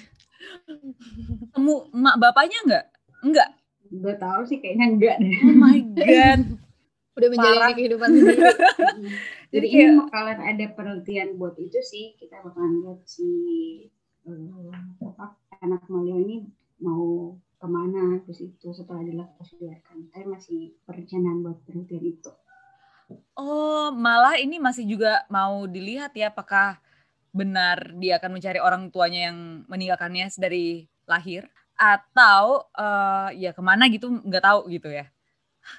Temu 1.51 1.89
emak 1.91 2.17
bapaknya 2.19 2.59
enggak? 2.65 2.85
Enggak. 3.21 3.51
gue 3.87 4.15
tahu 4.17 4.43
sih 4.43 4.59
kayaknya 4.59 4.87
enggak 4.91 5.17
deh. 5.19 5.37
Oh 5.45 5.55
my 5.55 5.79
god. 5.95 6.41
udah 7.17 7.29
menjalani 7.31 7.61
Parah. 7.63 7.75
kehidupan 7.75 8.11
sendiri. 8.11 8.43
Jadi 8.43 9.07
Jadi 9.53 9.67
kayak- 9.69 9.87
ini 9.87 10.01
bakalan 10.01 10.39
ada 10.41 10.65
penelitian 10.75 11.29
buat 11.37 11.55
itu 11.57 11.79
sih 11.79 12.19
kita 12.19 12.43
bakalan 12.43 12.83
lihat 12.83 13.01
si 13.05 13.29
eh, 14.25 14.69
apa, 15.01 15.39
anak 15.61 15.87
maleo 15.87 16.19
ini 16.19 16.43
mau 16.81 17.33
ke 17.55 17.67
mana 17.67 18.19
terus 18.21 18.43
itu 18.43 18.69
setelah 18.69 19.01
dilepas 19.01 19.49
biarkan. 19.55 20.11
Tapi 20.11 20.25
masih 20.27 20.59
perencanaan 20.83 21.41
buat 21.41 21.63
penelitian 21.63 22.05
itu. 22.05 22.33
Oh, 23.35 23.91
malah 23.91 24.39
ini 24.39 24.63
masih 24.63 24.87
juga 24.87 25.27
mau 25.27 25.67
dilihat 25.67 26.15
ya 26.15 26.31
apakah 26.31 26.79
benar 27.35 27.91
dia 27.99 28.23
akan 28.23 28.31
mencari 28.39 28.63
orang 28.63 28.83
tuanya 28.95 29.31
yang 29.31 29.67
meninggalkannya 29.67 30.31
dari 30.39 30.87
lahir 31.11 31.51
atau 31.75 32.71
eh, 32.79 33.29
ya 33.43 33.51
ke 33.51 33.63
mana 33.63 33.91
gitu 33.91 34.07
nggak 34.23 34.45
tahu 34.45 34.61
gitu 34.71 34.89
ya. 34.95 35.11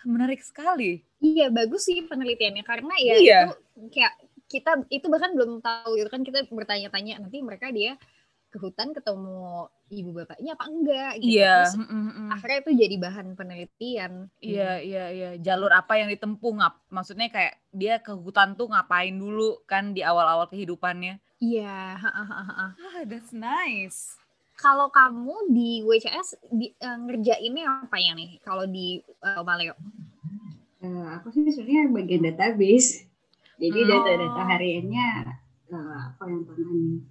Menarik 0.04 0.44
sekali. 0.44 1.06
Iya 1.24 1.50
bagus 1.50 1.88
sih 1.88 2.04
penelitiannya 2.06 2.64
karena 2.68 2.94
ya 3.00 3.14
Iya. 3.16 3.42
itu 3.48 3.90
kayak 3.94 4.14
kita 4.46 4.72
itu 4.94 5.08
bahkan 5.10 5.34
belum 5.34 5.64
tahu 5.64 5.98
gitu 5.98 6.10
kan 6.12 6.22
kita 6.22 6.46
bertanya-tanya 6.52 7.18
nanti 7.24 7.42
mereka 7.42 7.74
dia 7.74 7.98
ke 8.56 8.60
hutan 8.64 8.96
ketemu 8.96 9.68
ibu 9.92 10.10
bapaknya 10.16 10.56
apa 10.56 10.66
enggak 10.66 11.12
gitu 11.20 11.36
Iya. 11.36 11.68
terus 11.68 11.76
mm, 11.76 11.86
mm, 11.86 12.08
mm. 12.08 12.30
akhirnya 12.32 12.58
itu 12.64 12.72
jadi 12.80 12.96
bahan 12.98 13.28
penelitian 13.36 14.12
Iya, 14.40 14.72
iya, 14.80 15.06
iya. 15.12 15.30
Jalur 15.38 15.70
apa 15.70 16.00
yang 16.00 16.08
ditempuh? 16.08 16.56
Ngap, 16.56 16.74
maksudnya 16.88 17.28
kayak 17.28 17.54
dia 17.70 18.00
ke 18.00 18.16
hutan 18.16 18.56
tuh 18.56 18.72
ngapain 18.72 19.12
dulu 19.12 19.60
kan 19.68 19.92
di 19.92 20.02
awal-awal 20.02 20.48
kehidupannya? 20.48 21.20
iya 21.38 22.00
ha. 22.00 22.10
Ah, 22.16 23.04
that's 23.04 23.36
nice. 23.36 24.16
kalau 24.56 24.88
kamu 24.88 25.52
di 25.52 25.84
WCS 25.84 26.40
di, 26.48 26.72
eh, 26.72 26.98
ngerjainnya 26.98 27.86
apa 27.86 28.00
ya 28.00 28.16
nih 28.16 28.40
kalau 28.40 28.64
di 28.64 29.04
eh, 29.04 29.44
Maleo 29.44 29.76
Eh, 30.80 31.08
aku 31.18 31.28
sih 31.30 31.50
sebenarnya 31.50 31.92
bagian 31.92 32.22
database. 32.24 33.04
Jadi 33.58 33.80
Hmm. 33.84 33.90
data-data 33.90 34.42
hariannya 34.48 35.08
eh, 35.68 35.98
apa 36.08 36.24
yang 36.24 36.44
tangani 36.46 37.04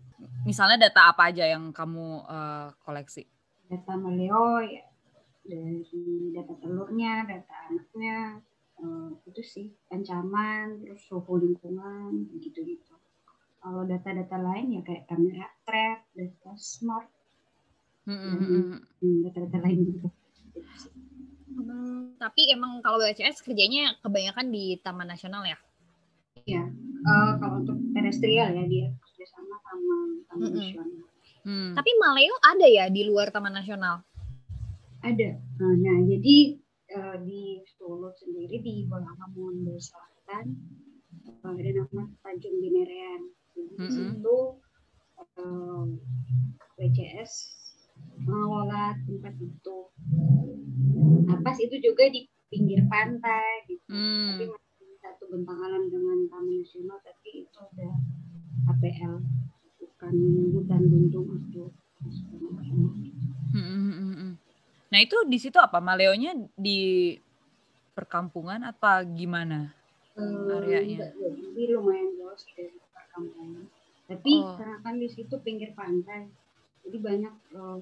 Misalnya 0.43 0.91
data 0.91 1.15
apa 1.15 1.31
aja 1.31 1.47
yang 1.47 1.71
kamu 1.71 2.27
eh, 2.27 2.69
koleksi? 2.83 3.25
data 3.65 3.97
maleo 3.97 4.61
ya 4.61 4.85
dari 5.45 6.33
data 6.33 6.53
telurnya, 6.57 7.25
data 7.29 7.55
anaknya, 7.69 8.41
eh, 8.81 9.09
itu 9.29 9.43
sih 9.45 9.67
ancaman, 9.93 10.81
terus 10.81 11.05
suhu 11.05 11.37
lingkungan, 11.37 12.33
gitu-gitu. 12.41 12.97
Kalau 13.61 13.85
data-data 13.89 14.37
lain 14.41 14.77
ya 14.77 14.81
kayak 14.85 15.05
kamera 15.09 15.49
trap, 15.65 16.05
data 16.17 16.53
smart, 16.57 17.09
Mm, 18.05 18.13
mm, 18.13 18.37
mm, 18.37 18.49
mm. 18.53 18.79
hmm, 19.01 19.19
data-data 19.25 19.59
lain 19.65 19.79
gitu. 19.89 20.09
Hmm, 21.57 22.21
tapi 22.21 22.53
emang 22.53 22.85
kalau 22.85 23.01
WCS 23.01 23.41
kerjanya 23.41 23.97
kebanyakan 24.05 24.53
di 24.53 24.77
Taman 24.85 25.09
Nasional 25.09 25.41
ya 25.49 25.57
Iya, 26.45 26.69
Eh, 27.05 27.33
kalau 27.37 27.61
untuk 27.61 27.77
terestrial 27.93 28.53
ya 28.53 28.65
dia 28.65 28.89
kerjasama 29.25 29.57
sama 29.65 29.97
Taman 30.29 30.49
Mm-mm. 30.53 30.61
Nasional. 30.61 31.09
Hmm. 31.45 31.73
Tapi 31.73 31.91
Maleo 31.97 32.37
ada 32.45 32.67
ya 32.69 32.85
di 32.93 33.03
luar 33.09 33.33
Taman 33.33 33.57
Nasional? 33.57 34.05
Ada. 35.01 35.31
Nah, 35.61 35.75
nah, 35.81 35.99
jadi 36.05 36.37
eh, 36.93 37.17
di 37.25 37.65
Solo 37.77 38.13
sendiri 38.13 38.61
di 38.61 38.85
Bolangamun 38.85 39.65
Selatan 39.81 40.45
eh, 41.25 41.41
ada 41.41 41.71
nama 41.73 42.05
Tanjung 42.21 42.57
Binerean. 42.61 43.33
Jadi 43.57 43.73
di 43.73 43.77
Mm-mm. 43.81 43.93
situ 43.97 44.39
eh, 45.41 45.85
WCS 46.77 47.33
mengelola 48.29 48.93
tempat 49.09 49.35
itu. 49.41 49.79
Nah, 51.25 51.41
pas 51.41 51.57
itu 51.57 51.81
juga 51.81 52.13
di 52.13 52.29
pinggir 52.53 52.85
pantai 52.93 53.65
gitu. 53.73 53.89
Hmm. 53.89 54.37
Tapi 54.37 54.45
masih 54.53 54.89
satu 55.01 55.25
bentalan 55.33 55.89
dengan 55.89 56.29
Taman 56.29 56.61
Nasional 56.61 57.01
APL 58.95 59.19
bukan 59.83 60.15
hutan 60.55 60.83
lindung 60.87 61.29
atau. 61.35 61.67
Hmm, 63.55 63.67
hmm, 63.67 63.91
hmm, 63.91 64.15
hmm. 64.15 64.33
Nah 64.93 64.99
itu 65.03 65.17
di 65.27 65.39
situ 65.43 65.59
apa? 65.59 65.83
Maleonya 65.83 66.39
di 66.55 67.15
perkampungan 67.95 68.63
apa 68.63 69.03
gimana? 69.03 69.75
Eh, 70.15 70.55
Areanya. 70.55 71.11
jadi 71.11 71.63
lumayan 71.75 72.15
jauh 72.15 72.39
dari 72.55 72.79
perkampungan. 72.95 73.67
Tapi 74.07 74.33
Oh. 74.39 74.55
karena 74.55 74.79
kan 74.85 74.95
di 75.01 75.09
situ 75.11 75.35
pinggir 75.43 75.75
pantai, 75.75 76.31
jadi 76.87 76.99
banyak 77.03 77.35
eh, 77.51 77.79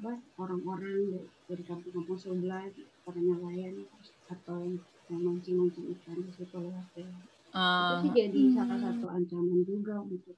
apa 0.00 0.12
orang-orang 0.40 1.24
dari, 1.48 1.62
kampung-kampung 1.64 2.16
sebelah 2.16 2.68
pada 3.04 3.20
nelayan 3.20 3.84
atau 4.28 4.76
yang 5.08 5.20
mancing-mancing 5.24 5.88
ikan 5.96 6.20
di 6.20 6.32
situ 6.32 6.56
lewat 6.56 6.88
ya. 6.96 7.08
Itu 7.50 7.94
sih 8.02 8.12
jadi 8.14 8.40
Hmm. 8.44 8.54
salah 8.56 8.78
satu 8.80 9.06
ancaman 9.08 9.60
juga 9.64 10.00
untuk 10.04 10.36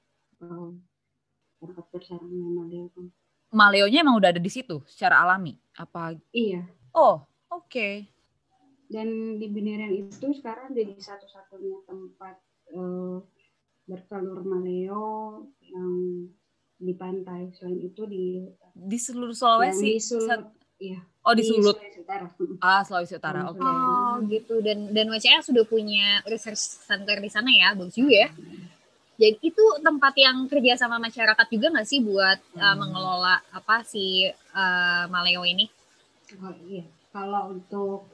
tempat 1.57 1.85
bersarangnya 1.89 2.47
Maleo. 2.49 2.87
Maleonya 3.53 4.01
emang 4.01 4.17
udah 4.17 4.33
ada 4.33 4.41
di 4.41 4.49
situ 4.49 4.81
secara 4.85 5.21
alami? 5.21 5.53
Apa? 5.73 6.17
Iya. 6.33 6.65
Oh, 6.91 7.21
oke. 7.47 8.09
Dan 8.85 9.37
di 9.37 9.47
Beneran 9.47 9.89
itu 9.89 10.33
sekarang 10.33 10.73
jadi 10.73 10.93
satu-satunya 10.93 11.85
tempat 11.85 12.35
eh, 12.69 13.17
bertelur 13.85 14.41
Maleo 14.43 15.05
yang 15.61 15.91
di 16.77 16.93
pantai. 16.93 17.53
Selain 17.53 17.79
itu 17.79 18.03
di 18.05 18.43
Di 18.73 18.97
seluruh 18.97 19.33
Sulawesi. 19.33 19.97
di 19.97 20.01
Sat- 20.01 20.49
iya. 20.77 20.99
oh 21.23 21.33
di 21.33 21.45
Sulut. 21.45 21.77
Sulawesi 21.77 21.99
Utara. 22.01 22.25
Ah 22.59 22.81
Sulawesi 22.81 23.13
Utara. 23.15 23.39
Di 23.39 23.49
Oke. 23.49 23.61
Sulawesi. 23.61 23.85
Oh 23.85 24.15
gitu 24.29 24.53
dan 24.61 24.77
dan 24.91 25.05
WCS 25.09 25.49
sudah 25.49 25.63
punya 25.63 26.21
research 26.25 26.59
center 26.83 27.17
di 27.17 27.29
sana 27.29 27.49
ya, 27.49 27.73
bagus 27.73 27.93
juga 27.93 28.27
ya. 28.27 28.29
Jadi 29.13 29.37
itu 29.45 29.63
tempat 29.79 30.13
yang 30.17 30.49
kerja 30.49 30.73
sama 30.73 30.97
masyarakat 30.97 31.47
juga 31.53 31.69
nggak 31.69 31.87
sih 31.87 32.01
buat 32.01 32.39
uh, 32.57 32.73
Hmm. 32.73 32.79
mengelola 32.81 33.35
apa 33.53 33.85
si 33.85 34.25
uh, 34.29 35.05
Maleo 35.09 35.45
ini? 35.45 35.69
Oh, 36.41 36.55
iya. 36.65 36.83
Kalau 37.13 37.53
untuk 37.53 38.09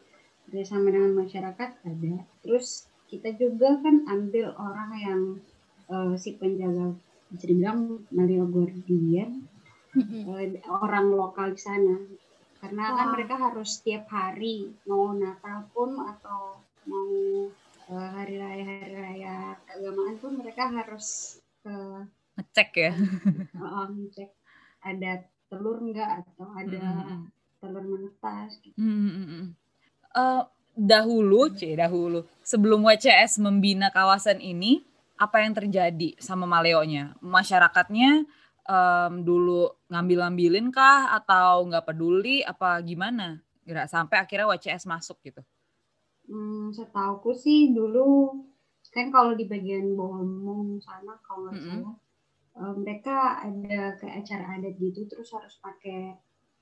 kerjasama 0.50 0.92
dengan 0.92 1.14
masyarakat 1.14 1.70
ada. 1.86 2.16
Terus 2.44 2.90
kita 3.10 3.34
juga 3.38 3.80
kan 3.82 4.06
ambil 4.06 4.54
orang 4.54 4.92
yang 5.02 5.22
eh, 5.90 6.14
si 6.18 6.38
penjaga 6.38 6.94
bisa 7.30 7.46
dibilang 7.46 8.06
Maleo 8.14 8.46
Guardian 8.50 9.46
eh, 9.98 10.62
orang 10.70 11.14
lokal 11.14 11.54
di 11.54 11.62
sana 11.62 11.96
karena 12.60 12.84
kan 12.92 13.08
Wah. 13.10 13.14
mereka 13.16 13.36
harus 13.40 13.80
setiap 13.80 14.10
hari 14.12 14.70
mau 14.86 15.16
Natal 15.16 15.70
pun 15.74 15.96
atau 16.06 16.60
mau 16.86 17.10
eh, 17.89 18.10
hari 18.15 18.36
raya 18.38 18.63
hari 18.63 18.95
raya 18.95 19.36
keagamaan 19.65 20.15
pun 20.21 20.32
mereka 20.38 20.69
harus 20.69 21.38
ke 21.65 21.75
Ngecek 22.39 22.69
ya. 22.80 22.91
uh, 23.60 23.91
cek 24.15 24.32
ada 24.80 25.12
telur 25.52 25.84
enggak 25.84 26.23
atau 26.23 26.47
ada 26.56 26.80
Mm-mm. 26.80 27.21
telur 27.60 27.84
menetas 27.84 28.56
gitu. 28.63 28.75
Hmm, 28.80 29.12
hmm, 29.12 29.28
hmm. 29.28 29.45
Eh, 30.15 30.43
dahulu, 30.80 31.52
c 31.52 31.75
dahulu 31.75 32.23
sebelum 32.39 32.88
WCS 32.88 33.43
membina 33.43 33.91
kawasan 33.91 34.39
ini, 34.39 34.88
apa 35.19 35.43
yang 35.43 35.52
terjadi 35.52 36.15
sama 36.15 36.47
Maleonya? 36.47 37.19
Masyarakatnya 37.19 38.23
em, 38.63 39.13
dulu 39.28 39.67
ngambil-ngambilin 39.91 40.71
kah 40.71 41.12
atau 41.19 41.67
nggak 41.67 41.91
peduli 41.91 42.39
apa 42.47 42.80
gimana? 42.80 43.43
Nggak 43.67 43.91
sampai 43.91 44.23
akhirnya 44.23 44.47
WCS 44.47 44.88
masuk 44.88 45.19
gitu. 45.28 45.43
Hmm, 46.30 46.70
setauku 46.78 47.32
sih 47.44 47.60
dulu 47.78 48.10
kan 48.96 49.08
kalau 49.15 49.32
di 49.39 49.46
bagian 49.54 49.94
Bomong 50.00 50.82
sana 50.82 51.13
kalau 51.26 51.39
nggak 51.46 51.58
Mm-mm. 51.58 51.82
salah 51.82 51.96
eh, 52.62 52.74
mereka 52.82 53.18
ada 53.48 53.82
kayak 54.00 54.15
acara 54.26 54.46
adat 54.58 54.74
gitu 54.86 55.00
terus 55.10 55.30
harus 55.36 55.56
pakai 55.65 56.00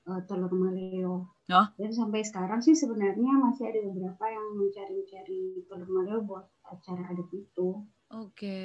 eh, 0.08 0.20
telur 0.28 0.52
maleo. 0.62 1.14
Oh. 1.52 1.66
Dan 1.80 1.90
sampai 1.92 2.20
sekarang 2.28 2.60
sih 2.66 2.74
sebenarnya 2.76 3.32
masih 3.44 3.64
ada 3.70 3.80
beberapa 3.88 4.24
yang 4.36 4.46
mencari-cari 4.60 5.42
telur 5.68 5.88
maleo 5.96 6.18
buat 6.28 6.46
acara 6.74 7.02
adat 7.12 7.28
itu. 7.32 7.68
Oke. 8.12 8.60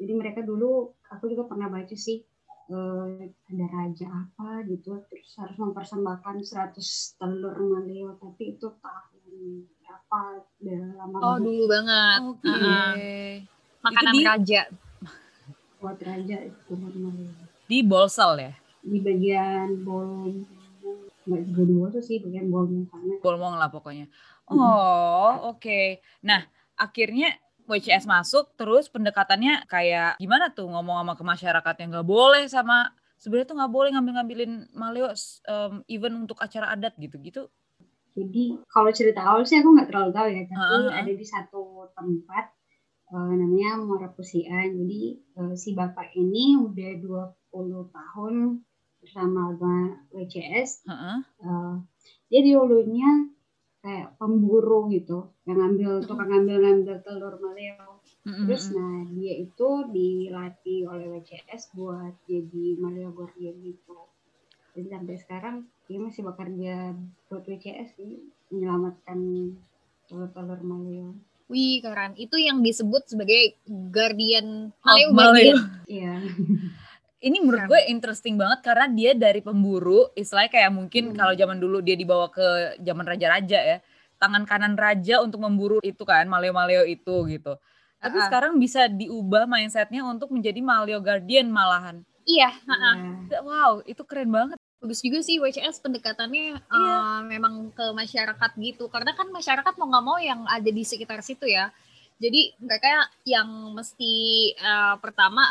Jadi 0.00 0.12
mereka 0.20 0.40
dulu 0.44 0.92
aku 1.12 1.24
juga 1.32 1.44
pernah 1.50 1.68
baca 1.72 1.96
sih 1.96 2.18
eh, 2.72 3.28
ada 3.52 3.66
raja 3.76 4.06
apa 4.08 4.64
gitu 4.68 4.90
terus 5.08 5.30
harus 5.40 5.56
mempersembahkan 5.60 6.36
100 6.44 7.16
telur 7.20 7.56
maleo 7.72 8.16
tapi 8.20 8.56
itu 8.56 8.66
tahun 8.80 9.11
berapa 9.82 10.18
udah 10.62 10.80
lama 10.98 11.16
Oh 11.18 11.36
banget 11.36 11.44
dulu 11.44 11.64
banget. 11.68 12.18
Oke. 12.22 12.48
Uh-uh. 12.48 12.92
Makanan 13.82 14.12
Itu 14.12 14.18
di- 14.18 14.26
raja. 14.26 14.62
buat 15.82 15.98
raja 15.98 16.36
itu 16.46 16.72
Di 17.66 17.78
Bolsel 17.82 18.32
ya. 18.38 18.52
di 18.82 18.98
bagian 18.98 19.82
bolong 19.86 20.42
nggak 21.22 21.42
juga 21.54 21.62
di 21.62 22.02
sih 22.02 22.18
bagian 22.18 22.50
bolong 22.50 22.82
sana 22.90 23.14
Bolmong 23.22 23.54
lah 23.58 23.70
pokoknya. 23.70 24.06
Oh, 24.50 25.54
oke. 25.54 26.02
Nah, 26.26 26.42
akhirnya 26.74 27.30
WCS 27.70 28.10
masuk, 28.10 28.52
terus 28.58 28.90
pendekatannya 28.90 29.70
kayak 29.70 30.18
gimana 30.18 30.50
tuh 30.50 30.66
ngomong 30.66 30.98
sama 30.98 31.14
ke 31.14 31.24
masyarakat 31.24 31.74
yang 31.78 31.88
nggak 31.94 32.08
boleh 32.10 32.44
sama 32.50 32.90
sebenarnya 33.22 33.48
tuh 33.48 33.56
nggak 33.62 33.72
boleh 33.72 33.90
ngambil-ngambilin 33.94 34.52
maleo 34.74 35.14
um, 35.46 35.78
even 35.86 36.26
untuk 36.26 36.42
acara 36.42 36.74
adat 36.74 36.98
gitu-gitu. 36.98 37.46
Jadi 38.12 38.44
kalau 38.66 38.90
cerita 38.90 39.20
awal 39.22 39.42
sih 39.42 39.56
aku 39.56 39.72
nggak 39.72 39.88
terlalu 39.88 40.10
tahu 40.12 40.26
ya 40.28 40.42
tapi 40.44 40.60
Ah, 40.60 40.88
ah. 40.88 41.00
ada 41.00 41.12
di 41.12 41.26
satu 41.26 41.62
tempat 41.92 42.44
eh, 43.08 43.32
namanya 43.34 43.80
Muara 43.80 44.08
Pusian 44.08 44.68
jadi 44.74 45.02
eh, 45.16 45.54
si 45.54 45.72
bapak 45.72 46.12
ini 46.14 46.56
udah 46.56 46.90
20 47.50 47.88
tahun 47.88 48.34
bersama 49.02 49.52
sama 49.52 49.74
WCS 50.14 50.86
Heeh. 50.86 51.18
Eh, 51.42 51.74
dia 52.30 52.40
dulunya 52.46 53.28
kayak 53.82 54.14
pemburu 54.14 54.86
gitu 54.88 55.34
yang 55.42 55.58
ngambil 55.58 56.06
tukang 56.06 56.30
ngambil 56.30 56.56
ngambil 56.62 56.96
telur 57.02 57.34
maleo 57.36 57.98
Mm-mm, 58.22 58.46
terus 58.46 58.70
nah 58.70 59.02
dia 59.10 59.34
itu 59.34 59.68
dilatih 59.90 60.86
oleh 60.86 61.18
WCS 61.18 61.74
buat 61.74 62.14
jadi 62.22 62.78
maleo 62.78 63.10
guardian 63.10 63.58
gitu 63.58 63.98
jadi 64.72 64.88
sampai 64.88 65.16
sekarang 65.16 65.56
dia 65.84 65.98
masih 65.98 66.22
bekerja 66.24 66.74
buat 67.28 67.44
WCS 67.44 67.96
sih 67.96 68.24
menyelamatkan 68.48 69.18
telur-telur 70.06 70.60
maleo 70.60 71.12
Wih 71.46 71.84
keren. 71.84 72.16
Itu 72.16 72.40
yang 72.40 72.64
disebut 72.64 73.12
sebagai 73.12 73.60
guardian 73.68 74.72
Oh, 74.80 74.88
Maleo 74.88 75.08
Maleo. 75.12 75.56
iya 75.84 76.16
Ini 77.22 77.38
menurut 77.38 77.70
gue 77.70 77.80
interesting 77.86 78.34
banget 78.34 78.66
karena 78.66 78.90
dia 78.90 79.12
dari 79.14 79.38
pemburu, 79.38 80.10
istilahnya 80.18 80.50
kayak 80.50 80.72
mungkin 80.74 81.12
Hmm. 81.12 81.14
kalau 81.14 81.34
zaman 81.36 81.60
dulu 81.60 81.78
dia 81.78 81.94
dibawa 81.94 82.26
ke 82.26 82.42
zaman 82.82 83.06
raja-raja 83.06 83.58
ya, 83.62 83.78
tangan 84.18 84.42
kanan 84.42 84.74
raja 84.74 85.22
untuk 85.22 85.38
memburu 85.38 85.78
itu 85.84 86.02
kan, 86.02 86.26
maleo-maleo 86.26 86.82
itu 86.82 87.14
gitu. 87.30 87.54
Tapi 88.02 88.16
Ah-ah. 88.18 88.26
sekarang 88.26 88.58
bisa 88.58 88.90
diubah 88.90 89.46
mindsetnya 89.46 90.02
untuk 90.02 90.34
menjadi 90.34 90.58
maleo 90.58 90.98
guardian 90.98 91.46
malahan. 91.46 92.02
Iya. 92.22 92.50
ha-ha. 92.52 92.90
iya. 93.26 93.38
Wow, 93.40 93.82
itu 93.84 94.02
keren 94.02 94.30
banget. 94.30 94.58
Bagus 94.78 94.98
juga 94.98 95.22
sih 95.22 95.38
WCS 95.38 95.78
pendekatannya 95.78 96.58
Iya. 96.58 96.94
eh, 96.98 97.20
memang 97.26 97.70
ke 97.70 97.90
masyarakat 97.92 98.50
gitu. 98.58 98.90
Karena 98.90 99.14
kan 99.14 99.30
masyarakat 99.30 99.74
mau 99.78 99.86
nggak 99.86 100.04
mau 100.04 100.18
yang 100.18 100.42
ada 100.44 100.66
di 100.66 100.82
sekitar 100.82 101.22
situ 101.22 101.46
ya. 101.46 101.70
Jadi 102.18 102.54
mereka 102.58 102.86
yang 103.22 103.46
mesti 103.72 104.14
eh, 104.52 104.94
pertama 104.98 105.42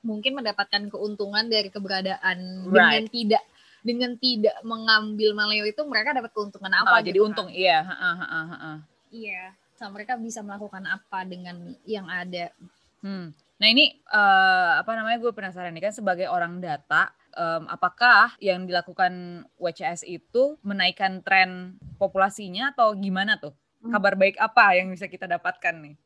mungkin 0.00 0.38
mendapatkan 0.38 0.86
keuntungan 0.86 1.48
dari 1.48 1.66
keberadaan 1.66 2.68
dengan 2.68 3.02
Right. 3.02 3.10
tidak 3.10 3.42
dengan 3.82 4.18
tidak 4.18 4.56
mengambil 4.62 5.30
maleo 5.32 5.62
itu 5.62 5.78
mereka 5.86 6.10
dapat 6.10 6.34
keuntungan 6.34 6.74
apa 6.74 6.98
jadi 7.00 7.18
gitu 7.18 7.26
untung, 7.26 7.46
kan. 7.46 7.54
iya. 7.54 7.82
ha-ha, 7.82 8.10
ha-ha, 8.18 8.40
ha-ha. 8.50 8.72
Iya. 9.14 9.54
So, 9.78 9.86
mereka 9.88 10.18
bisa 10.18 10.42
melakukan 10.42 10.82
apa 10.84 11.22
dengan 11.22 11.54
yang 11.84 12.08
ada. 12.08 12.50
Hmm. 12.98 13.30
Nah 13.56 13.68
ini 13.68 13.88
eh, 13.96 14.70
apa 14.76 14.92
namanya 14.92 15.16
gue 15.16 15.32
penasaran 15.32 15.72
nih 15.72 15.84
kan 15.84 15.94
sebagai 15.94 16.28
orang 16.28 16.60
data, 16.60 17.08
em, 17.32 17.64
apakah 17.66 18.36
yang 18.38 18.64
dilakukan 18.64 19.12
WCS 19.56 20.04
itu 20.04 20.60
menaikkan 20.60 21.20
tren 21.20 21.80
populasinya 21.96 22.70
atau 22.70 22.92
gimana 22.92 23.36
tuh? 23.36 23.56
Hmm. 23.80 23.92
Kabar 23.92 24.12
baik 24.14 24.36
apa 24.36 24.76
yang 24.76 24.88
bisa 24.88 25.06
kita 25.06 25.24
dapatkan 25.26 25.76
nih? 25.80 25.96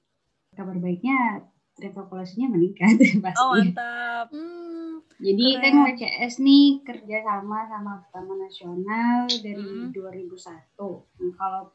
kabar 0.50 0.74
baiknya 0.76 1.46
tren 1.72 1.94
populasinya 1.94 2.50
meningkat 2.50 2.98
pasti 3.24 3.38
Oh 3.38 3.54
mantap. 3.54 4.34
Hmm, 4.34 4.98
Jadi 5.16 5.46
Keren. 5.46 5.62
kan 5.62 5.74
WCS 5.86 6.34
nih 6.40 6.66
kerja 6.82 7.16
sama 7.22 7.64
sama 7.66 7.92
Taman 8.10 8.38
Nasional 8.40 9.30
dari 9.30 9.62
Mm. 9.62 9.94
2001. 9.94 11.06
Nah, 11.22 11.32
kalau 11.34 11.70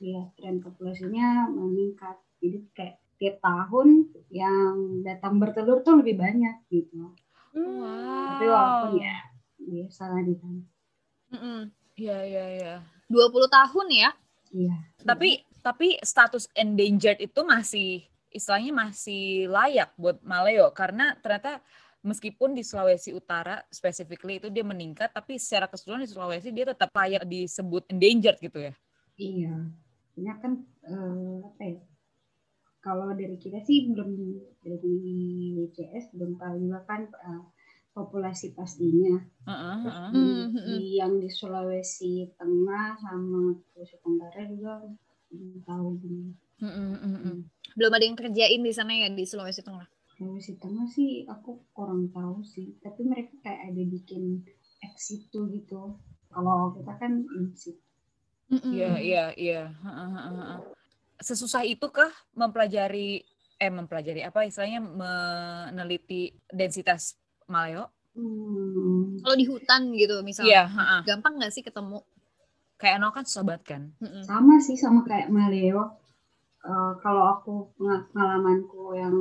lihat 0.00 0.32
tren 0.34 0.62
populasinya 0.62 1.50
meningkat. 1.50 2.16
Jadi 2.40 2.58
kayak 2.72 2.96
tiap 3.20 3.36
tahun 3.44 4.08
yang 4.32 5.04
datang 5.04 5.36
bertelur 5.36 5.84
tuh 5.84 6.00
lebih 6.00 6.16
banyak 6.16 6.56
gitu. 6.72 7.12
Wow. 7.52 8.40
Tapi 8.40 8.46
walaupun 8.48 8.92
ya 9.04 9.16
biasa 9.60 10.02
lah 10.08 10.22
di 10.24 10.34
sana. 10.40 10.62
Iya, 12.00 12.18
iya, 12.24 12.44
iya. 12.56 12.74
20 13.12 13.44
tahun 13.52 13.86
ya. 13.92 14.10
Iya. 14.50 14.76
Tapi 15.04 15.44
tapi 15.60 16.00
status 16.00 16.48
endangered 16.56 17.20
itu 17.20 17.40
masih 17.44 18.08
istilahnya 18.32 18.72
masih 18.72 19.52
layak 19.52 19.92
buat 20.00 20.16
Maleo 20.24 20.72
karena 20.72 21.12
ternyata 21.20 21.60
meskipun 22.00 22.56
di 22.56 22.64
Sulawesi 22.64 23.12
Utara 23.12 23.60
specifically 23.68 24.40
itu 24.40 24.48
dia 24.48 24.64
meningkat 24.64 25.12
tapi 25.12 25.36
secara 25.36 25.68
keseluruhan 25.68 26.08
di 26.08 26.10
Sulawesi 26.10 26.48
dia 26.54 26.72
tetap 26.72 26.88
layak 26.96 27.28
disebut 27.28 27.84
endangered 27.92 28.40
gitu 28.40 28.58
ya. 28.70 28.74
Iya. 29.20 29.54
Ini 30.16 30.32
kan 30.40 30.52
eh, 30.88 31.36
apa 31.44 31.62
ya? 31.68 31.80
Kalau 32.80 33.12
dari 33.12 33.36
kita 33.36 33.60
sih 33.68 33.92
belum 33.92 34.10
dari 34.64 34.94
WCS 35.56 36.16
belum 36.16 36.40
tahu 36.40 36.54
juga 36.64 36.80
kan 36.88 37.02
eh, 37.08 37.42
populasi 37.92 38.56
pastinya. 38.56 39.20
Heeh, 39.48 39.74
Terus 39.84 39.96
heeh. 39.96 40.08
di, 40.12 40.20
Hmm, 40.20 40.44
hmm, 40.54 40.64
di 40.64 40.78
yang 41.00 41.14
di 41.20 41.28
Sulawesi 41.28 42.12
Tengah 42.40 42.88
sama 43.04 43.40
Sulawesi 43.68 43.96
Tenggara 44.00 44.40
juga 44.48 44.72
belum 45.30 45.60
tahu 45.68 45.86
gimana. 46.00 46.32
Heeh, 46.60 46.72
heeh, 47.00 47.16
heeh. 47.24 47.38
Belum 47.76 47.92
ada 47.96 48.04
yang 48.04 48.18
kerjain 48.18 48.60
di 48.64 48.72
sana 48.72 48.92
ya 48.96 49.08
di 49.12 49.24
Sulawesi 49.28 49.62
Tengah. 49.64 49.86
Sulawesi 50.16 50.52
Tengah 50.60 50.86
sih 50.88 51.24
aku 51.28 51.64
kurang 51.76 52.08
tahu 52.16 52.44
sih, 52.44 52.76
tapi 52.84 53.04
mereka 53.08 53.32
kayak 53.44 53.72
ada 53.72 53.82
bikin 53.88 54.44
ex 54.84 54.94
situ 55.08 55.48
gitu. 55.52 55.96
Kalau 56.32 56.72
kita 56.76 56.92
kan 57.00 57.12
in 57.24 57.52
situ. 57.56 57.80
Mm-mm. 58.50 58.72
Iya, 58.74 58.90
iya, 58.98 59.24
iya. 59.38 59.60
Sesusah 61.20 61.62
itukah 61.64 62.08
mempelajari 62.32 63.20
eh 63.60 63.68
mempelajari 63.68 64.24
apa 64.24 64.48
istilahnya 64.48 64.80
meneliti 64.80 66.32
densitas 66.48 67.20
Maleo? 67.44 67.92
Hmm, 68.16 69.20
Kalau 69.20 69.36
di 69.36 69.46
hutan 69.46 69.92
gitu 69.92 70.18
Iya, 70.18 70.24
misalnya. 70.24 70.64
heeh. 70.66 71.00
Gampang 71.04 71.36
nggak 71.36 71.52
sih 71.52 71.60
ketemu? 71.60 72.00
Kayak 72.80 72.96
Nol 72.98 73.12
kan 73.12 73.28
susah 73.28 73.44
banget 73.44 73.62
kan. 73.68 73.82
Sama 74.24 74.56
sih 74.58 74.74
sama 74.74 75.04
kayak 75.04 75.28
Maleo. 75.28 76.00
Eh, 76.60 76.92
kalau 77.00 77.24
aku 77.36 77.72
penga- 77.76 78.08
pengalamanku 78.10 78.96
yang 78.96 79.16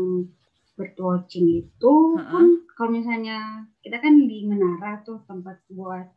birdwatching 0.74 1.68
itu 1.68 1.94
Heeh. 2.16 2.32
kan 2.32 2.46
kalau 2.74 2.90
misalnya 2.96 3.38
kita 3.84 4.00
kan 4.00 4.16
di 4.16 4.48
menara 4.48 5.04
tuh 5.04 5.20
tempat 5.28 5.60
buat 5.68 6.08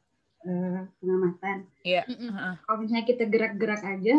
eh, 0.43 0.83
pengamatan. 0.99 1.67
Mm-mm. 1.83 2.31
Heeh. 2.31 2.55
Kalau 2.63 2.79
misalnya 2.79 3.07
kita 3.07 3.25
gerak-gerak 3.27 3.83
aja 3.83 4.17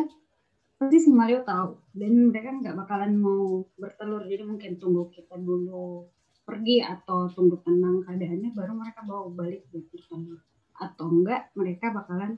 pasti 0.85 0.99
si 0.99 1.09
Mario 1.09 1.41
tahu 1.41 1.69
dan 1.91 2.11
mereka 2.27 2.49
nggak 2.51 2.75
bakalan 2.75 3.11
mau 3.15 3.43
bertelur 3.73 4.23
jadi 4.23 4.43
mungkin 4.43 4.75
tunggu 4.75 5.09
kita 5.09 5.35
dulu 5.35 6.07
pergi 6.41 6.79
atau 6.79 7.25
tunggu 7.27 7.55
tenang 7.59 8.01
keadaannya 8.01 8.51
baru 8.51 8.73
mereka 8.73 9.01
bawa 9.01 9.27
balik 9.29 9.63
buat 9.69 9.85
bertelur 9.87 10.39
atau 10.75 11.05
enggak 11.07 11.47
mereka 11.53 11.89
bakalan 11.89 12.35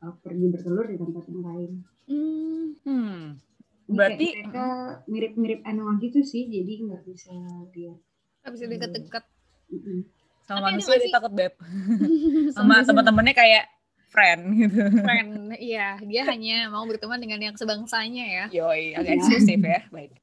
uh, 0.00 0.14
pergi 0.16 0.46
bertelur 0.48 0.84
di 0.84 0.96
tempat 0.96 1.24
yang 1.26 1.42
lain 1.42 1.72
Hmm. 2.04 2.76
Hmm. 2.84 3.40
Berarti- 3.86 4.28
kayak 4.30 4.44
mereka 4.44 4.66
mirip-mirip 5.06 5.60
animal 5.62 5.96
gitu 5.98 6.20
sih 6.20 6.44
jadi 6.44 6.84
nggak 6.84 7.02
bisa 7.02 7.32
lihat 7.70 7.96
Nggak 8.40 8.52
bisa 8.52 8.64
deket-deket. 8.66 9.24
Mm-mm. 9.70 9.98
Sama 10.42 10.60
Tapi 10.60 10.66
manusia 10.70 10.92
dia 10.94 11.00
sih- 11.00 11.08
takut 11.10 11.32
beb. 11.32 11.56
Sama 12.56 12.80
teman-temannya 12.80 13.32
kayak 13.32 13.64
friend 14.14 14.42
gitu. 14.62 14.78
Friend, 15.02 15.58
iya 15.58 15.98
dia 15.98 16.22
hanya 16.30 16.70
mau 16.70 16.86
berteman 16.86 17.18
dengan 17.18 17.42
yang 17.42 17.56
sebangsanya 17.58 18.24
ya. 18.24 18.46
Yoi, 18.54 18.94
agak 18.94 19.18
eksklusif 19.18 19.58
ya. 19.58 19.82
Baik. 19.90 20.14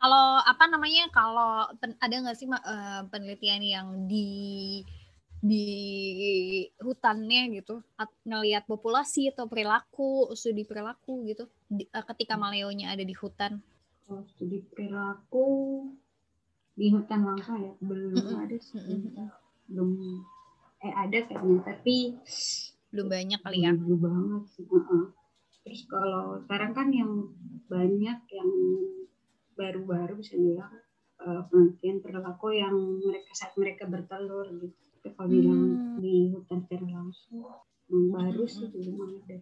Kalau 0.00 0.40
apa 0.40 0.64
namanya? 0.72 1.12
Kalau 1.12 1.68
ada 1.76 2.14
nggak 2.16 2.36
sih 2.40 2.48
eh, 2.48 3.00
penelitian 3.12 3.60
yang 3.60 3.88
di 4.08 4.80
di 5.44 5.64
hutannya 6.80 7.52
gitu 7.60 7.84
at- 8.00 8.16
ngelihat 8.24 8.64
populasi 8.64 9.28
atau 9.28 9.44
perilaku 9.44 10.32
studi 10.32 10.64
perilaku 10.64 11.28
gitu 11.28 11.44
di- 11.68 11.84
eh, 11.84 12.04
ketika 12.08 12.40
maleonya 12.40 12.96
ada 12.96 13.04
di 13.04 13.12
hutan 13.12 13.60
kalau 14.08 14.24
studi 14.24 14.64
perilaku 14.72 15.48
di 16.72 16.88
hutan 16.96 17.28
langsung 17.28 17.60
ya 17.60 17.72
belum 17.76 18.24
Mm-mm. 18.24 18.40
ada 18.40 18.56
sih 18.56 18.80
Mm-mm. 18.80 19.28
belum 19.68 19.90
eh 20.80 20.94
ada 20.96 21.18
kayaknya 21.28 21.60
tapi 21.60 21.96
belum 22.94 23.06
banyak 23.10 23.40
kali 23.42 23.58
ya 23.60 23.74
dulu 23.74 23.96
banget 24.00 24.42
sih 24.48 24.64
Heeh. 24.64 25.04
terus 25.60 25.80
kalau 25.84 26.38
sekarang 26.40 26.72
kan 26.72 26.88
yang 26.88 27.10
banyak 27.66 28.18
yang 28.30 28.50
baru-baru 29.52 30.14
bisa 30.16 30.34
bilang 30.34 30.72
eh, 31.16 31.42
penelitian 31.46 31.98
perilaku 31.98 32.52
yang 32.52 32.74
mereka 33.00 33.30
saat 33.32 33.54
mereka 33.54 33.84
bertelur 33.84 34.46
gitu 34.56 34.78
tapi 34.94 35.08
kalau 35.12 35.28
bilang 35.28 35.60
Hmm. 35.74 35.98
di 35.98 36.30
hutan 36.30 36.58
secara 36.62 36.86
langsung 36.88 37.44
yang 37.86 38.04
baru 38.10 38.44
sih 38.44 38.66
belum 38.66 38.96
ada 39.20 39.38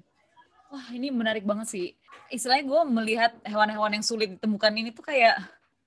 Wah 0.67 0.89
ini 0.91 1.13
menarik 1.13 1.45
banget 1.45 1.69
sih. 1.69 1.87
Istilahnya 2.27 2.65
gue 2.65 2.81
melihat 2.91 3.33
hewan-hewan 3.45 3.93
yang 3.93 4.01
sulit 4.01 4.33
ditemukan 4.33 4.73
ini 4.73 4.89
tuh 4.89 5.05
kayak 5.05 5.37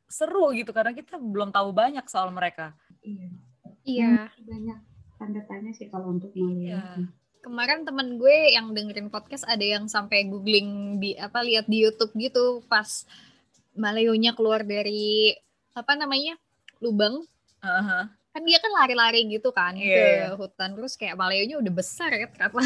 seru 0.05 0.53
gitu 0.53 0.69
karena 0.69 0.93
kita 0.93 1.17
belum 1.17 1.49
tahu 1.49 1.73
banyak 1.73 2.05
soal 2.05 2.29
mereka. 2.29 2.77
iya 3.01 3.33
iya 3.81 4.09
banyak 4.37 4.77
tanda 5.17 5.41
tanya 5.43 5.73
sih 5.73 5.89
kalau 5.89 6.13
untuk 6.13 6.29
melihat 6.37 7.01
Iya. 7.01 7.09
Kemarin 7.45 7.85
temen 7.85 8.17
gue 8.17 8.57
yang 8.57 8.73
dengerin 8.73 9.13
podcast 9.13 9.45
ada 9.45 9.61
yang 9.61 9.85
sampai 9.85 10.25
googling 10.25 10.97
di 10.97 11.13
apa 11.13 11.45
lihat 11.45 11.69
di 11.69 11.85
YouTube 11.85 12.09
gitu 12.17 12.65
pas 12.65 13.05
maleonya 13.77 14.33
keluar 14.33 14.65
dari 14.65 15.37
apa 15.77 15.93
namanya 15.93 16.41
lubang 16.81 17.21
Aha. 17.61 18.09
kan 18.09 18.41
dia 18.41 18.57
kan 18.57 18.73
lari-lari 18.73 19.29
gitu 19.29 19.53
kan 19.53 19.77
Iya, 19.77 19.93
ke 19.93 20.01
iya. 20.01 20.27
hutan 20.33 20.73
terus 20.73 20.97
kayak 20.97 21.13
maleonya 21.21 21.61
udah 21.61 21.73
besar 21.75 22.09
ya 22.09 22.25
ternyata 22.33 22.57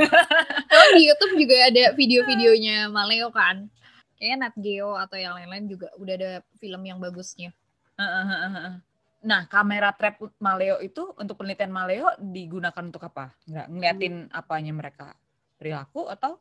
kalau 0.72 0.88
di 0.96 1.02
YouTube 1.04 1.34
juga 1.36 1.56
ada 1.68 1.84
video-videonya 1.92 2.88
maleo 2.88 3.28
kan 3.28 3.68
kayaknya 4.16 4.36
Nat 4.48 4.56
Geo 4.56 4.96
atau 4.96 5.20
yang 5.20 5.36
lain-lain 5.36 5.68
juga 5.68 5.92
udah 6.00 6.14
ada 6.16 6.32
film 6.56 6.80
yang 6.88 6.96
bagusnya 6.96 7.52
aha. 8.00 8.80
Nah 9.24 9.50
kamera 9.50 9.90
trap 9.98 10.22
Maleo 10.38 10.78
itu 10.78 11.10
untuk 11.18 11.34
penelitian 11.42 11.74
Maleo 11.74 12.06
digunakan 12.22 12.82
untuk 12.86 13.02
apa? 13.02 13.34
Nggak 13.50 13.66
ngeliatin 13.72 14.14
apanya 14.30 14.72
mereka 14.74 15.16
perilaku 15.58 16.06
atau? 16.06 16.38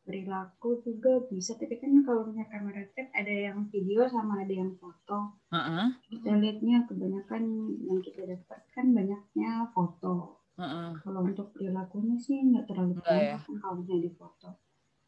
perilaku 0.00 0.80
juga 0.82 1.22
bisa 1.30 1.54
tapi 1.54 1.76
kan 1.78 1.92
kalau 2.02 2.26
punya 2.26 2.42
kamera 2.50 2.82
trap 2.96 3.12
ada 3.14 3.30
yang 3.30 3.68
video 3.70 4.08
sama 4.10 4.42
ada 4.42 4.50
yang 4.50 4.72
foto 4.80 5.36
Heeh, 5.52 5.86
kita 6.08 6.34
lihatnya 6.40 6.88
kebanyakan 6.88 7.42
yang 7.84 8.00
kita 8.02 8.26
dapatkan 8.26 8.86
banyaknya 8.90 9.70
foto 9.70 10.40
heeh. 10.58 10.98
kalau 11.04 11.20
untuk 11.22 11.52
perilakunya 11.54 12.16
sih 12.18 12.42
nggak 12.42 12.64
terlalu 12.66 12.96
ya? 12.96 13.38
kelihatan 13.38 13.54
kalau 13.60 13.74
misalnya 13.78 14.02
di 14.08 14.12
foto 14.16 14.50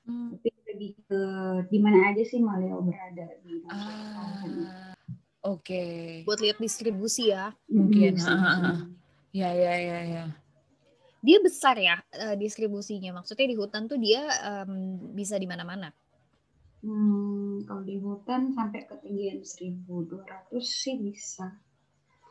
Hmm. 0.03 0.35
tapi 0.35 0.51
lebih 0.67 0.99
ke 1.07 1.21
di 1.71 1.79
mana 1.79 2.11
aja 2.11 2.23
sih 2.27 2.43
Maleo 2.43 2.83
berada 2.83 3.23
di 3.43 3.63
Ah, 3.71 4.95
Oke. 5.43 5.83
buat 6.27 6.39
lihat 6.43 6.59
distribusi 6.63 7.31
ya 7.35 7.55
mungkin, 7.79 8.15
Mm, 8.15 8.27
ah, 8.27 8.31
ah, 8.31 8.59
ah. 8.71 8.79
sih. 8.79 9.39
Ya 9.41 9.49
ya 9.55 9.75
ya 9.89 9.99
ya. 10.15 10.25
dia 11.23 11.39
besar 11.39 11.77
ya 11.79 11.97
eh, 12.15 12.35
distribusinya 12.43 13.11
maksudnya 13.23 13.47
di 13.51 13.57
hutan 13.61 13.87
tuh 13.91 13.99
dia 13.99 14.23
em, 14.43 14.71
bisa 15.15 15.39
di 15.39 15.47
mana-mana 15.47 15.89
Hmm, 16.83 17.63
kalau 17.63 17.83
di 17.87 17.95
hutan 18.03 18.51
sampai 18.59 18.81
ketinggian 18.91 19.39
1200 19.47 20.67
sih 20.83 20.99
bisa 20.99 21.47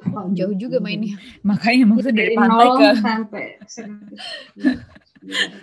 Wow, 0.02 0.34
jauh 0.34 0.58
juga 0.58 0.82
mainnya. 0.82 1.15
Makanya 1.45 1.86
maksudnya 1.86 2.26
dari 2.26 2.34
dari 2.34 2.38
pantai 2.41 2.67
ke 2.74 2.88
sampai 3.06 3.45
100 3.69 4.19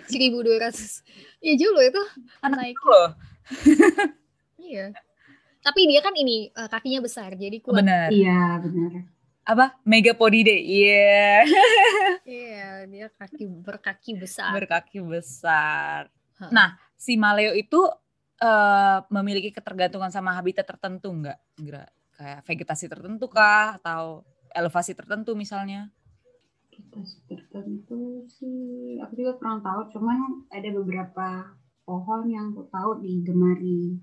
1200 0.09 1.03
ya 1.43 1.53
jauh 1.59 1.73
loh 1.75 1.83
itu 1.85 2.01
anak 2.41 2.57
naik 2.59 2.75
itu 2.79 2.87
loh. 2.87 3.09
iya 4.59 4.93
tapi 5.59 5.87
dia 5.89 5.99
kan 5.99 6.15
ini 6.15 6.49
eh, 6.51 6.69
kakinya 6.69 7.03
besar 7.03 7.35
jadi 7.35 7.57
kuat 7.59 7.83
Benar. 7.83 8.09
iya 8.11 8.59
benar 8.61 8.91
Apa? 9.49 9.81
Megapodidae. 9.81 10.61
Iya. 10.61 11.41
iya 12.45 12.85
dia 12.85 13.09
kaki 13.09 13.49
berkaki 13.65 14.13
besar 14.13 14.53
Berkaki 14.53 15.01
besar. 15.01 16.05
Heeh. 16.37 16.53
Nah, 16.53 16.77
si 16.93 17.17
Maleo 17.17 17.57
itu 17.57 17.81
eh, 18.37 18.99
memiliki 19.09 19.49
ketergantungan 19.49 20.13
sama 20.13 20.37
habitat 20.37 20.69
tertentu 20.69 21.09
nggak? 21.09 21.39
Nggak. 21.65 21.89
Kayak 22.13 22.39
vegetasi 22.45 22.85
tertentu 22.93 23.25
kah? 23.25 23.81
Atau 23.81 24.21
elevasi 24.53 24.93
tertentu 24.93 25.33
misalnya? 25.33 25.89
kita 26.79 27.03
tertentu 27.27 28.23
sih 28.31 28.95
aku 29.03 29.13
juga 29.19 29.35
kurang 29.35 29.59
tahu 29.59 29.91
cuman 29.91 30.47
ada 30.47 30.69
beberapa 30.71 31.27
pohon 31.83 32.31
yang 32.31 32.55
aku 32.55 32.71
tahu 32.71 33.03
digemari 33.03 33.99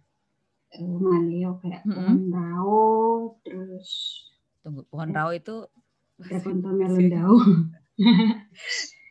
Maleo 0.81 1.51
kayak 1.65 1.83
Mm-mm. 1.89 1.97
pohon 1.97 2.21
rao 2.33 2.81
terus 3.43 3.91
Tunggu, 4.67 4.83
pohon 4.91 5.11
rawa 5.15 5.33
itu 5.39 5.63
Drakonto 6.17 6.73
Melon 6.73 7.07
Dao. 7.13 7.37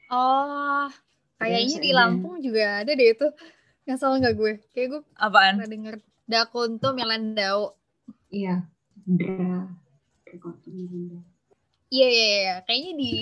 Oh, 0.10 0.90
kayaknya 1.38 1.78
di 1.82 1.92
Lampung 1.94 2.42
juga 2.42 2.82
ada 2.82 2.92
deh 2.94 3.14
itu. 3.14 3.28
Nggak 3.86 3.98
salah 4.02 4.18
nggak 4.22 4.36
gue? 4.38 4.54
Kayak 4.74 4.88
gue 4.90 5.02
Apaan? 5.18 5.62
pernah 5.62 5.70
denger. 5.70 5.96
Dakonto 6.26 6.90
Melandau. 6.98 7.78
Iya, 8.34 8.66
Dra. 9.06 9.70
Melon. 10.66 11.22
Iya, 11.94 12.08
iya, 12.10 12.26
iya. 12.42 12.56
Kayaknya 12.66 12.92
di 12.98 13.14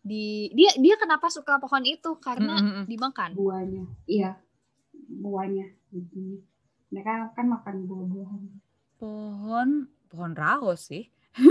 di 0.00 0.24
dia 0.56 0.72
dia 0.80 0.94
kenapa 0.96 1.28
suka 1.28 1.60
pohon 1.60 1.84
itu? 1.84 2.16
Karena 2.24 2.56
Mm, 2.56 2.64
mm, 2.64 2.72
mm. 2.72 2.84
dimakan. 2.88 3.30
Buahnya, 3.36 3.84
iya, 4.08 4.30
buahnya. 5.20 5.68
Mhm. 5.92 6.57
Mereka 6.88 7.32
kan 7.32 7.46
makan 7.46 7.76
buah-buahan. 7.84 8.42
Pohon 8.96 9.68
pohon 10.08 10.32
raho 10.32 10.72
sih. 10.74 11.06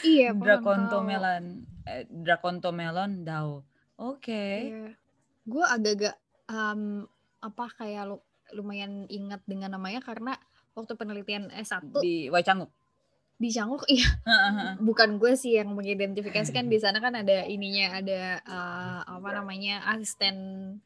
Iya, 0.00 0.32
pohon 0.32 0.44
Drakonto 0.44 0.98
tahu. 0.98 1.04
melon 1.04 1.44
eh, 1.84 2.04
Drakonto 2.06 2.70
melon 2.70 3.12
dao. 3.22 3.66
Oke. 3.98 4.44
Iya. 4.70 4.88
Gue 5.42 5.64
agak-agak 5.64 6.14
em, 6.46 7.04
apa 7.38 7.64
kayak 7.74 8.04
lu- 8.06 8.26
lumayan 8.52 9.04
ingat 9.08 9.42
dengan 9.44 9.74
namanya 9.74 10.00
karena 10.00 10.38
waktu 10.72 10.94
penelitian 10.94 11.50
S1 11.50 11.90
Di 11.98 12.30
Waicangguk. 12.30 12.70
Di 13.38 13.48
Canguk 13.48 13.86
iya 13.86 14.18
bukan 14.76 15.16
gue 15.16 15.32
sih 15.32 15.54
yang 15.54 15.70
mengidentifikasikan 15.70 16.66
di 16.66 16.76
sana 16.76 16.98
kan 16.98 17.14
ada 17.14 17.46
ininya 17.46 17.94
ada 17.94 18.20
eh, 18.38 19.00
apa 19.06 19.28
namanya 19.32 19.86
asisten 19.88 20.34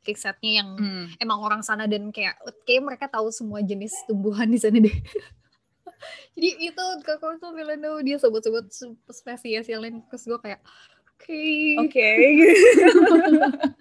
risetnya 0.00 0.60
yang 0.60 0.68
Hmm. 0.76 1.08
emang 1.16 1.40
orang 1.40 1.64
sana 1.64 1.88
dan 1.88 2.12
kayak 2.12 2.36
kayak 2.62 2.84
mereka 2.84 3.08
tahu 3.08 3.32
semua 3.32 3.60
jenis 3.60 3.96
tumbuhan 4.04 4.46
di 4.46 4.60
sana 4.60 4.76
deh. 4.76 4.92
Jadi 6.34 6.48
itu 6.62 6.84
kakak 7.00 7.38
tuh 7.38 7.52
Milano 7.52 7.96
dia 8.00 8.16
sebut-sebut 8.16 8.68
sp- 8.68 9.00
spesies 9.08 9.64
yang 9.64 9.80
lain 9.80 10.04
terus 10.06 10.24
gue 10.24 10.36
kayak 10.36 10.60
oke. 11.08 11.44
Oke. 11.82 12.08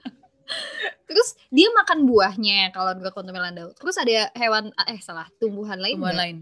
Terus 1.07 1.29
dia 1.47 1.67
makan 1.73 2.07
buahnya 2.07 2.71
kalau 2.71 2.95
gue 2.95 3.11
konto 3.11 3.31
Milano. 3.31 3.75
Terus 3.75 3.99
ada 3.99 4.31
hewan 4.31 4.71
eh 4.85 4.99
salah 4.99 5.27
tumbuhan 5.37 5.75
lain 5.75 5.95
Tumbuhan 5.99 6.15
lain. 6.17 6.37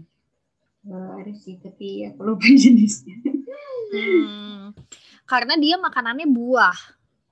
Eh, 0.80 1.10
ada 1.20 1.32
sih, 1.36 1.60
tapi 1.60 2.08
aku 2.08 2.20
lupa 2.24 2.48
jenisnya. 2.62 3.20
Hmm, 3.90 4.72
karena 5.26 5.58
dia 5.60 5.76
makanannya 5.76 6.24
buah. 6.30 6.78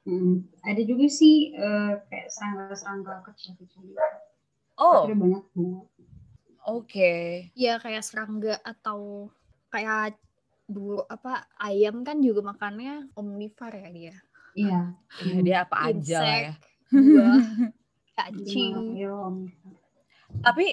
Hmm, 0.04 0.44
Ada 0.64 0.82
juga 0.84 1.06
sih 1.06 1.52
eh, 1.52 1.92
kayak 2.08 2.28
serangga-serangga 2.28 3.24
kecil-kecil. 3.28 3.92
gitu. 3.92 4.02
Oh, 4.78 5.04
Ada 5.08 5.14
banyak 5.16 5.44
bunga. 5.52 5.80
oke. 6.66 7.12
Ya 7.52 7.76
kayak 7.80 8.04
serangga 8.04 8.56
atau 8.62 9.28
kayak 9.68 10.16
dulu 10.68 11.00
apa 11.08 11.48
ayam 11.56 12.04
kan 12.04 12.20
juga 12.20 12.44
makannya 12.44 13.08
omnivor 13.16 13.72
ya 13.72 13.88
dia. 13.88 14.16
Iya. 14.56 14.80
Ya, 15.24 15.36
dia 15.46 15.56
apa 15.64 15.76
aja 15.88 16.18
lah 16.20 16.36
ya. 16.40 16.52
buah, 16.88 17.38
cacing. 18.16 18.74
Tapi 20.40 20.66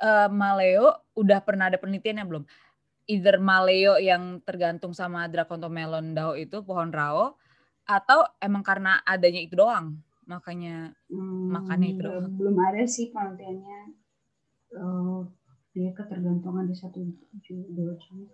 eh, 0.00 0.28
Maleo 0.30 0.86
udah 1.14 1.38
pernah 1.44 1.70
ada 1.70 1.78
penelitiannya 1.78 2.24
belum? 2.26 2.44
Either 3.10 3.36
Maleo 3.36 4.00
yang 4.00 4.40
tergantung 4.42 4.96
sama 4.96 5.28
Drakonto 5.28 5.68
melon 5.68 6.16
dao 6.16 6.32
itu 6.38 6.64
pohon 6.64 6.88
rao 6.88 7.36
atau 7.84 8.24
emang 8.40 8.64
karena 8.64 9.04
adanya 9.04 9.40
itu 9.44 9.54
doang 9.60 10.00
makanya 10.24 10.96
Hmm, 11.12 11.52
Makannya 11.52 11.88
itu 11.94 12.00
doang. 12.00 12.32
Belum 12.40 12.56
ada 12.64 12.82
sih 12.88 13.12
penelitiannya. 13.12 13.80
Eh, 14.74 15.18
dia 15.74 15.90
ketergantungan 15.92 16.64
di 16.70 16.74
satu 16.74 17.02
dua 17.74 17.92
jenis. 17.98 18.30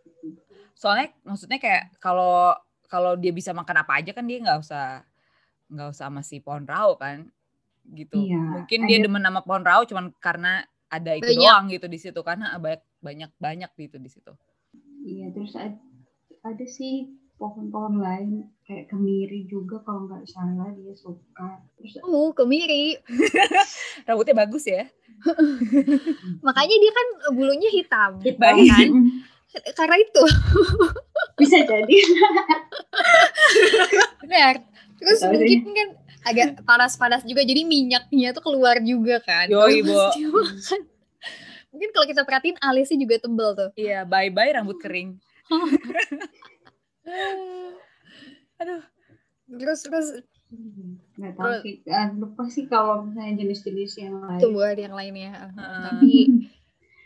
soalnya 0.77 1.13
maksudnya 1.25 1.59
kayak 1.61 1.93
kalau 2.01 2.53
kalau 2.89 3.17
dia 3.17 3.33
bisa 3.33 3.53
makan 3.53 3.81
apa 3.85 4.01
aja 4.01 4.13
kan 4.17 4.25
dia 4.25 4.41
nggak 4.41 4.61
usah 4.61 5.05
nggak 5.73 5.89
usah 5.93 6.09
sama 6.09 6.21
si 6.25 6.41
pohon 6.41 6.65
rao 6.65 6.97
kan 6.97 7.29
gitu 7.91 8.17
Iya, 8.29 8.41
mungkin 8.61 8.81
dia 8.87 8.99
demen 9.03 9.25
sama 9.25 9.41
pohon 9.45 9.65
rao 9.65 9.83
cuman 9.89 10.13
karena 10.21 10.65
ada 10.91 11.15
itu 11.15 11.31
Banyak. 11.31 11.41
doang 11.41 11.65
gitu 11.71 11.87
di 11.87 11.97
situ 11.97 12.21
karena 12.21 12.53
banyak 12.57 12.83
banyak 13.01 13.31
banyak 13.39 13.71
gitu 13.79 13.97
di 13.97 14.11
situ 14.11 14.33
Iya, 15.01 15.33
terus 15.33 15.57
ada, 15.57 15.81
ada 16.45 16.67
sih 16.69 17.09
pohon-pohon 17.35 17.97
lain 17.97 18.53
kayak 18.69 18.93
kemiri 18.93 19.49
juga 19.49 19.81
kalau 19.81 20.05
nggak 20.05 20.29
salah 20.29 20.69
dia 20.77 20.93
suka. 20.93 21.57
Terus 21.81 22.05
Oh, 22.05 22.37
kemiri. 22.37 23.01
rambutnya 24.05 24.37
bagus 24.37 24.69
ya 24.69 24.85
Makanya 26.47 26.77
dia 26.77 26.93
kan 26.93 27.07
bulunya 27.33 27.71
hitam. 27.73 28.21
Baik. 28.21 28.69
Kan? 28.69 28.93
Karena 29.73 29.97
itu. 29.97 30.23
bisa 31.37 31.65
jadi. 31.65 31.97
Benar. 34.21 34.55
Terus 35.01 35.21
mungkin 35.25 35.61
kan 35.73 35.89
agak 36.31 36.63
panas-panas 36.63 37.23
juga 37.23 37.43
jadi 37.43 37.63
minyaknya 37.63 38.31
tuh 38.31 38.43
keluar 38.43 38.79
juga 38.81 39.19
kan. 39.19 39.47
Yoi, 39.47 39.83
makan. 39.87 40.81
Mungkin 41.71 41.91
kalau 41.91 42.07
kita 42.07 42.23
perhatiin 42.23 42.59
alisnya 42.59 42.99
juga 42.99 43.19
tebel 43.19 43.51
tuh. 43.53 43.71
iya 43.75 44.03
bye 44.03 44.27
bye 44.27 44.51
rambut 44.51 44.75
kering 44.77 45.19
aduh 48.57 48.83
Terus 49.51 49.81
terus 49.83 50.09
Nggak 51.15 51.33
tahu 51.37 51.47
Terus- 51.47 51.63
sih. 51.63 51.75
Ah, 51.87 52.11
lupa 52.11 52.43
sih 52.47 52.67
kalau 52.67 53.07
misalnya 53.07 53.39
jenis-jenis 53.39 53.93
yang 53.99 54.15
lain. 54.19 54.39
tumbuhan 54.43 54.75
yang 54.75 54.91
lainnya. 54.91 55.31
Heeh. 55.49 55.83
Tapi 55.87 56.15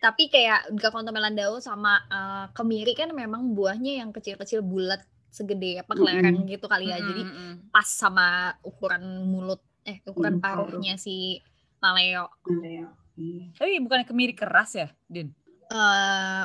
tapi 0.01 0.23
kayak 0.29 0.73
Gakonto 0.73 1.09
melandau 1.09 1.61
sama 1.61 2.01
eh, 2.07 2.47
kemiri 2.53 2.93
kan 2.93 3.13
memang 3.13 3.53
buahnya 3.53 4.01
yang 4.01 4.13
kecil-kecil 4.13 4.65
bulat 4.65 5.05
segede 5.35 5.83
apa 5.83 5.91
kelereng 5.93 6.47
gitu 6.47 6.65
kali 6.65 6.87
ya. 6.87 6.97
Jadi 6.97 7.23
Mm-mm. 7.23 7.53
pas 7.69 7.85
sama 7.85 8.27
ukuran 8.63 9.03
mulut 9.25 9.59
eh 9.83 9.99
ukuran 10.05 10.39
Hmm, 10.39 10.41
paruh. 10.41 10.71
paruhnya 10.71 10.95
si 10.95 11.43
maleo. 11.77 12.31
Maleo. 12.47 12.95
Iya. 13.15 13.47
tapi 13.55 13.79
bukannya 13.79 14.03
kemiri 14.05 14.35
keras 14.35 14.75
ya 14.75 14.91
din 15.07 15.31
eh 15.65 16.43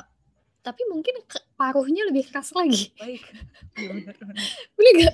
tapi 0.59 0.81
mungkin 0.85 1.17
ke- 1.23 1.41
paruhnya 1.55 2.05
lebih 2.05 2.29
keras 2.29 2.53
lagi. 2.53 2.93
baik 3.01 3.25
bener, 3.73 4.13
bener. 4.13 4.45
Boleh 4.73 4.91
gak? 5.01 5.13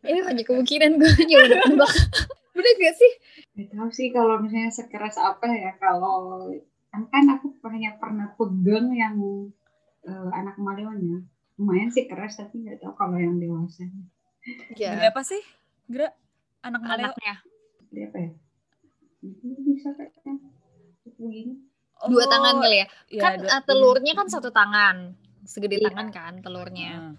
Ini 0.00 0.20
banyak 0.20 0.46
kemungkinan 0.46 0.90
gue 0.94 1.10
nyoba 1.26 1.56
nebak. 1.64 1.92
Boleh 2.54 2.72
gak 2.78 2.94
sih? 2.94 3.12
Nggak 3.50 3.68
tahu 3.72 3.88
sih 3.90 4.08
kalau 4.10 4.38
misalnya 4.38 4.70
sekeras 4.70 5.18
apa 5.18 5.42
ya 5.48 5.74
kalau 5.76 6.46
kan 6.92 7.24
aku 7.26 7.50
hanya 7.66 7.98
pernah 7.98 8.30
pegang 8.38 8.94
yang 8.94 9.16
eh, 10.04 10.30
anak 10.30 10.54
maleonya 10.54 11.18
lumayan 11.54 11.88
sih 11.88 12.04
keras 12.04 12.36
tapi 12.36 12.60
nggak 12.60 12.78
tahu 12.78 12.92
kalau 12.92 13.16
yang 13.16 13.36
dewasa 13.36 13.84
Gede 14.70 14.82
Ya. 14.98 15.06
apa 15.06 15.22
sih 15.22 15.38
Gra 15.84 16.08
anak 16.60 16.80
Anaknya. 16.82 17.34
dia 17.88 18.06
apa 18.06 18.18
ya 18.18 18.30
ini 19.22 19.54
bisa 19.68 19.92
kayaknya 19.92 20.34
begini 21.08 21.54
Dua 22.02 22.18
Oh, 22.18 22.26
tangan 22.26 22.58
kali 22.58 22.76
ya. 22.76 22.86
iya, 23.08 23.20
kan 23.20 23.32
dua- 23.36 23.46
eh, 23.48 23.62
telurnya 23.62 24.12
kan 24.12 24.26
satu 24.26 24.50
tangan. 24.50 25.14
Segede 25.44 25.78
Iya. 25.78 25.86
tangan 25.86 26.10
kan 26.10 26.32
telurnya. 26.36 26.90
Heeh. 26.90 27.14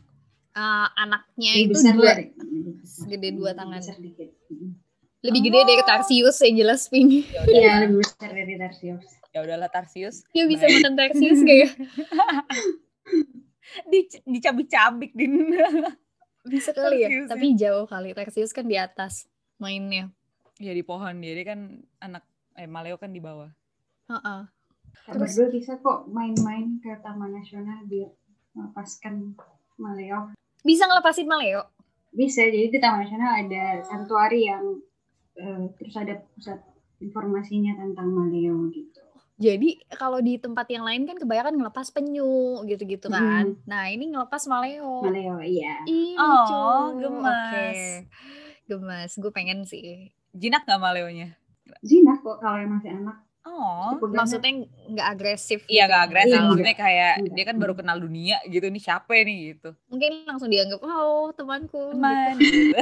Eh, 0.54 0.88
anaknya 0.98 1.52
Lebih 1.54 1.64
itu 1.64 1.72
besar 1.74 1.94
dua, 1.94 2.12
lebih 2.12 2.28
segede 2.84 3.30
dua 3.32 3.52
tangan. 3.54 3.80
besar 3.80 3.96
dikit 3.98 4.30
Mm. 4.46 4.76
lebih 5.24 5.40
gede 5.42 5.60
dari 5.64 5.80
Oh. 5.80 5.88
Tarsius 5.88 6.36
yang 6.38 6.56
jelas 6.58 6.82
pink. 6.86 7.10
Ya 7.26 7.42
iya 7.48 7.74
lebih 7.80 7.98
besar 7.98 8.28
dari 8.30 8.54
Tarsius 8.54 9.08
ya 9.30 9.40
udahlah 9.40 9.66
Tarsius 9.68 10.28
Dia 10.30 10.46
bisa 10.46 10.68
makan 10.68 10.94
Tarsius 10.94 11.40
ya? 11.42 11.70
Di- 13.86 14.22
dicabik-cabik 14.24 15.12
din 15.16 15.56
Bisa 16.44 16.72
kali 16.72 17.02
ya. 17.02 17.08
Ya. 17.08 17.24
Tapi 17.26 17.56
jauh 17.56 17.86
kali. 17.86 18.12
Tarsius 18.12 18.52
kan 18.52 18.66
di 18.66 18.76
atas 18.76 19.28
mainnya. 19.56 20.12
ya 20.56 20.70
di 20.70 20.82
pohon 20.82 21.18
dia 21.18 21.34
dia 21.34 21.48
kan 21.48 21.60
anak 21.98 22.22
eh 22.54 22.66
maleo 22.66 22.96
kan 22.96 23.10
di 23.10 23.18
bawah 23.18 23.50
Heeh. 24.06 24.42
Kak 25.02 25.12
Terus- 25.12 25.34
berdua 25.34 25.48
bisa 25.52 25.74
kok 25.78 26.06
main-main 26.08 26.78
ke 26.78 26.94
Taman 27.00 27.34
Nasional 27.34 27.82
biar 27.84 28.14
melepaskan 28.54 29.34
maleo 29.76 30.30
Bisa 30.62 30.86
ngelepasin 30.86 31.26
maleo. 31.26 31.66
bisa 32.12 32.46
jadi 32.46 32.70
di 32.70 32.78
Taman 32.78 33.02
Nasional 33.02 33.34
ada 33.42 33.64
santuari 33.82 34.46
yang 34.46 34.78
eh, 35.34 35.66
terus 35.74 35.96
ada 35.96 36.22
pusat 36.30 36.62
informasinya 37.00 37.74
tentang 37.76 38.08
maleo 38.08 38.70
gitu 38.70 39.02
Jadi 39.44 39.76
kalau 39.92 40.18
di 40.18 40.38
tempat 40.38 40.66
yang 40.68 40.82
lain 40.82 41.04
kan 41.04 41.16
kebanyakan 41.16 41.56
ngelepas 41.56 41.90
penyu 41.90 42.62
gitu-gitu 42.64 43.10
kan. 43.10 43.54
Nah 43.64 43.86
ini 43.86 44.08
ngelepas 44.08 44.46
maleo. 44.46 45.02
maleo 45.02 45.38
iya 45.38 45.78
Ih, 45.84 46.16
Oh, 46.16 46.90
lucu. 46.90 47.04
gemas. 47.04 47.28
Oke. 47.28 47.68
Gemas. 48.66 49.10
Gue 49.14 49.30
pengen 49.30 49.62
sih. 49.64 50.10
jinak 50.32 50.64
nggak 50.64 50.80
maleonya 50.80 51.36
jinak 51.80 52.20
kok 52.20 52.40
kalau 52.40 52.58
yang 52.58 52.72
masih 52.72 52.92
anak 52.92 53.16
oh 53.44 53.96
Pegangnya- 53.96 54.16
Maksudnya 54.20 54.52
nggak 54.90 55.08
agresif. 55.10 55.60
Iya 55.66 55.80
gitu. 55.80 55.90
gak 55.90 56.02
agresif, 56.04 56.34
Iya, 56.34 56.44
maksudnya 56.44 56.76
kayak 56.76 57.12
Enggak. 57.20 57.34
dia 57.34 57.44
kan 57.46 57.56
baru 57.58 57.74
kenal 57.74 57.98
dunia 57.98 58.36
gitu, 58.46 58.66
nih 58.66 58.80
siapa 58.80 59.12
nih 59.14 59.36
gitu. 59.52 59.70
Mungkin 59.88 60.12
langsung 60.26 60.48
dianggap, 60.48 60.80
oh 60.80 61.32
temanku. 61.32 61.92
Teman. 61.92 62.36
gitu. 62.36 62.74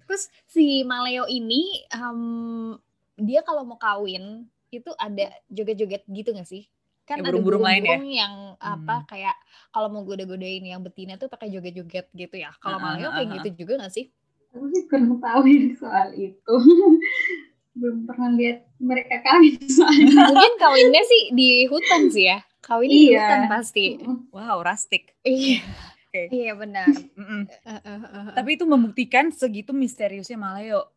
Terus 0.00 0.22
si 0.46 0.82
Maleo 0.82 1.24
ini, 1.28 1.84
em, 1.90 2.78
dia 3.18 3.42
kalau 3.42 3.66
mau 3.66 3.76
kawin, 3.76 4.46
itu 4.70 4.90
ada 4.96 5.28
joget-joget 5.50 6.06
gitu 6.06 6.30
gak 6.32 6.48
sih? 6.48 6.64
kan 7.02 7.16
Kayak 7.16 7.24
ada 7.24 7.30
burung-burung 7.40 7.64
lain 7.64 7.82
ya? 7.88 7.98
yang 8.20 8.34
apa 8.60 8.96
Hmm. 9.00 9.08
kayak 9.08 9.36
kalau 9.72 9.88
mau 9.88 10.04
goda-godain 10.04 10.60
yang 10.60 10.84
betina 10.84 11.16
tuh 11.16 11.32
pakai 11.32 11.48
joget-joget 11.48 12.12
gitu 12.12 12.36
ya. 12.36 12.52
Kalau 12.60 12.76
Ah, 12.76 12.84
maleo 12.84 13.08
ah, 13.08 13.16
kayak 13.16 13.28
ah, 13.28 13.34
gitu 13.40 13.64
juga 13.64 13.80
gak 13.80 13.92
sih? 13.96 14.12
Aku 14.52 14.68
sih 14.68 14.84
kurang 14.84 15.16
tahu 15.16 15.42
ya 15.48 15.72
soal 15.80 16.08
itu. 16.12 16.54
Belum 17.78 18.04
pernah 18.04 18.28
lihat 18.36 18.68
mereka 18.76 19.24
kawin 19.24 19.56
soalnya. 19.64 20.28
Mungkin 20.28 20.52
kawinnya 20.60 21.02
sih 21.08 21.22
di 21.32 21.48
hutan 21.64 22.12
sih 22.12 22.24
ya. 22.28 22.38
Kawinnya 22.60 22.92
di 22.92 23.08
Iya. 23.08 23.20
hutan 23.24 23.40
pasti. 23.48 23.84
Wow, 24.28 24.56
rustic. 24.60 25.16
Iya. 25.24 25.64
Oke. 26.08 26.22
Iya 26.28 26.52
benar. 26.56 26.88
Eh, 26.92 27.46
eh, 27.72 27.80
eh, 27.88 28.00
eh. 28.04 28.34
Tapi 28.36 28.50
itu 28.56 28.64
membuktikan 28.68 29.32
segitu 29.32 29.72
misteriusnya 29.72 30.36
Maleo. 30.36 30.92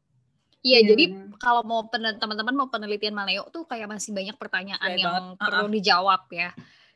Iya, 0.62 0.94
jadi 0.94 1.04
benar. 1.10 1.38
kalau 1.42 1.62
mau 1.66 1.82
teman-teman 1.90 2.54
mau 2.54 2.70
penelitian 2.70 3.18
maleo 3.18 3.50
tuh 3.50 3.66
kayak 3.66 3.90
masih 3.90 4.14
banyak 4.14 4.38
pertanyaan 4.38 4.92
yang 4.94 5.34
banget. 5.34 5.42
perlu 5.42 5.68
dijawab 5.74 6.22
ya. 6.30 6.50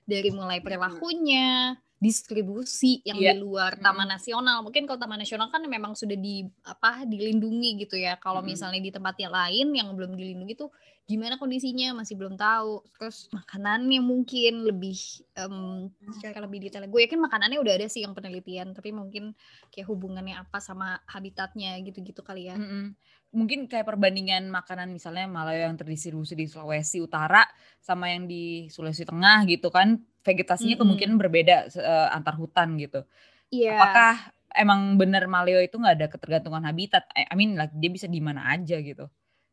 Dari 0.06 0.30
mulai 0.30 0.62
perilakunya, 0.62 1.74
distribusi 1.96 3.00
yang 3.08 3.18
Iya. 3.18 3.32
di 3.34 3.42
luar 3.42 3.80
taman 3.80 4.12
nasional. 4.12 4.62
Mungkin 4.62 4.84
kalau 4.84 5.00
taman 5.00 5.20
nasional 5.24 5.48
kan 5.48 5.64
memang 5.64 5.96
sudah 5.96 6.20
di 6.20 6.44
apa 6.68 7.08
dilindungi 7.08 7.88
gitu 7.88 7.96
ya. 7.96 8.20
Kalau 8.20 8.44
Mm-mm. 8.44 8.52
misalnya 8.52 8.82
di 8.84 8.92
tempat 8.92 9.16
yang 9.16 9.32
lain 9.32 9.68
yang 9.72 9.88
belum 9.96 10.14
dilindungi 10.14 10.60
tuh 10.60 10.70
gimana 11.06 11.40
kondisinya 11.40 11.96
masih 11.96 12.20
belum 12.20 12.36
tahu. 12.36 12.84
Terus 13.00 13.32
makanannya 13.32 14.02
mungkin 14.04 14.68
lebih 14.68 14.98
em, 15.40 15.88
secara 16.20 16.44
lebih 16.44 16.68
detail. 16.68 16.84
Gue 16.92 17.08
yakin 17.08 17.22
makanannya 17.22 17.64
udah 17.64 17.74
ada 17.80 17.88
sih 17.88 18.04
yang 18.04 18.12
penelitian, 18.12 18.76
tapi 18.76 18.92
mungkin 18.92 19.32
kayak 19.72 19.88
hubungannya 19.88 20.36
apa 20.36 20.60
sama 20.60 21.00
habitatnya 21.08 21.80
gitu-gitu 21.80 22.22
kali 22.22 22.52
ya. 22.52 22.60
Mm-mm. 22.60 22.92
Mungkin 23.36 23.68
kayak 23.68 23.88
perbandingan 23.88 24.48
makanan 24.48 24.92
misalnya 24.96 25.28
Maleo 25.28 25.68
yang 25.68 25.76
terdistribusi 25.76 26.40
di 26.40 26.48
Sulawesi 26.48 27.04
Utara 27.04 27.44
sama 27.84 28.08
yang 28.12 28.28
di 28.28 28.68
Sulawesi 28.72 29.04
Tengah 29.04 29.44
gitu 29.48 29.68
kan 29.72 30.00
vegetasinya 30.26 30.74
Mm-mm. 30.74 30.82
kemungkinan 30.82 31.16
berbeda 31.22 31.56
se- 31.70 31.86
eh, 31.86 32.10
antar 32.10 32.34
hutan 32.36 32.76
gitu. 32.82 33.06
Iya. 33.54 33.78
Apakah 33.78 34.14
emang 34.58 34.98
bener 34.98 35.30
Maleo 35.30 35.62
itu 35.62 35.78
nggak 35.78 35.96
ada 36.02 36.08
ketergantungan 36.10 36.66
habitat? 36.66 37.06
I 37.14 37.30
I 37.30 37.36
mean 37.38 37.54
like 37.54 37.72
dia 37.78 37.94
bisa 37.94 38.10
di 38.10 38.18
mana 38.20 38.50
aja 38.50 38.82
gitu 38.82 39.06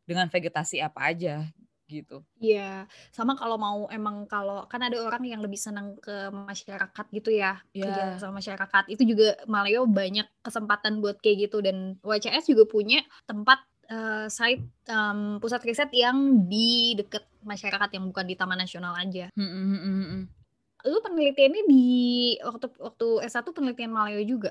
dengan 0.09 0.27
vegetasi 0.33 0.81
apa 0.81 1.13
aja 1.13 1.45
gitu. 1.93 2.25
Iya, 2.41 2.89
sama 3.13 3.37
kalau 3.37 3.61
mau 3.61 3.85
emang 3.93 4.25
kalau 4.25 4.65
kan 4.65 4.81
ada 4.81 4.97
orang 4.97 5.29
yang 5.29 5.45
lebih 5.45 5.61
senang 5.61 6.01
ke 6.01 6.33
masyarakat 6.33 7.07
gitu 7.13 7.29
ya, 7.29 7.61
kerja 7.77 8.17
Ya. 8.17 8.17
sama 8.17 8.41
masyarakat. 8.41 8.89
Itu 8.89 9.05
juga 9.05 9.37
Maleo 9.45 9.85
banyak 9.85 10.25
kesempatan 10.41 11.05
buat 11.05 11.21
kayak 11.21 11.53
gitu 11.53 11.61
dan 11.61 12.01
WCS 12.01 12.49
juga 12.49 12.65
punya 12.65 13.05
tempat 13.29 13.61
eh, 13.93 14.25
site 14.33 14.65
em, 14.89 15.37
pusat 15.37 15.61
riset 15.69 15.93
yang 15.93 16.49
di 16.49 16.97
deket 16.97 17.29
masyarakat 17.45 17.93
yang 17.93 18.09
bukan 18.09 18.25
di 18.25 18.35
Taman 18.41 18.57
Nasional 18.65 18.97
aja. 18.97 19.29
Mm, 19.37 19.45
mm, 19.45 19.53
mm, 19.53 19.81
mm, 19.85 20.07
mm. 20.09 20.23
Lu 20.83 20.99
penelitiannya 20.99 21.63
di 21.71 21.87
waktu 22.43 22.67
waktu 22.83 23.09
S1 23.31 23.47
penelitian 23.55 23.95
Maleo 23.95 24.19
juga. 24.27 24.51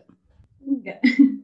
Enggak. 0.62 1.02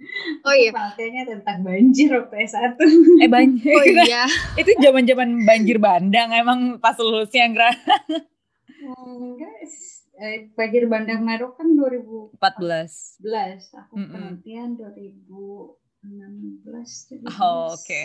Oh 0.48 0.56
iya. 0.56 0.72
Penelitiannya 0.72 1.24
tentang 1.28 1.68
banjir 1.68 2.08
waktu 2.16 2.48
S1. 2.48 2.80
Eh 3.20 3.28
banjir. 3.28 3.76
Oh 3.76 3.84
iya. 3.84 4.24
itu 4.62 4.72
zaman-zaman 4.80 5.44
banjir 5.44 5.84
bandang 5.84 6.32
emang 6.32 6.80
pas 6.80 6.96
lulusnya 6.96 7.52
Gra. 7.52 7.76
Enggak. 8.82 9.52
Eh, 10.18 10.50
banjir 10.56 10.88
bandang 10.90 11.22
Meru 11.28 11.52
kan 11.54 11.76
2014. 11.76 12.40
14. 12.40 13.84
Aku 13.84 13.94
Mm-mm. 14.00 14.40
penelitian 14.42 14.80
2016. 14.80 17.28
17. 17.28 17.36
Oh, 17.38 17.76
oke. 17.76 18.02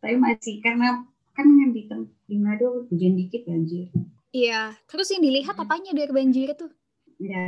Tapi 0.00 0.16
masih 0.16 0.64
karena 0.64 1.04
kan 1.36 1.46
yang 1.46 1.76
di, 1.76 1.84
di 2.24 2.36
Manado 2.40 2.88
hujan 2.88 3.20
dikit 3.20 3.44
banjir. 3.46 3.92
Iya. 4.34 4.74
Terus 4.84 5.06
yang 5.08 5.22
dilihat 5.22 5.54
Mm. 5.54 5.62
apanya 5.62 5.90
dari 5.94 6.10
banjir 6.10 6.48
itu? 6.50 6.66
Ya 7.16 7.46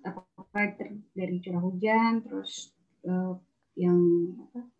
apa 0.00 0.60
ter- 0.78 1.02
dari 1.10 1.42
curah 1.42 1.58
hujan 1.58 2.22
terus 2.22 2.70
eh, 3.02 3.32
yang 3.74 3.98
apa 4.38 4.70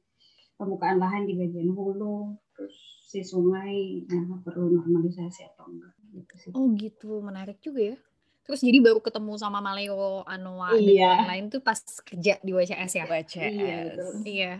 permukaan 0.55 0.97
lahan 0.97 1.27
di 1.27 1.35
bagian 1.35 1.69
hulu 1.69 2.31
terus 2.55 2.77
si 3.05 3.21
sungai 3.21 4.07
nah, 4.07 4.39
perlu 4.41 4.71
normalisasi 4.71 5.43
atau 5.45 5.67
enggak 5.67 5.93
gitu 6.15 6.35
sih. 6.39 6.51
Oh 6.55 6.71
gitu, 6.73 7.19
menarik 7.21 7.59
juga 7.59 7.93
ya. 7.93 7.97
Terus 8.45 8.61
jadi 8.61 8.79
baru 8.79 9.01
ketemu 9.01 9.35
sama 9.35 9.59
Maleo, 9.59 10.23
Anoa, 10.23 10.71
dan 10.71 10.85
Iya. 10.85 11.11
lain-lain 11.19 11.45
tuh 11.49 11.59
pas 11.59 11.81
kerja 11.81 12.39
di 12.39 12.53
WCS 12.53 12.93
ya? 12.95 13.05
WCS. 13.05 13.51
Iya, 13.51 13.77
betul. 13.89 14.13
Iya. 14.23 14.53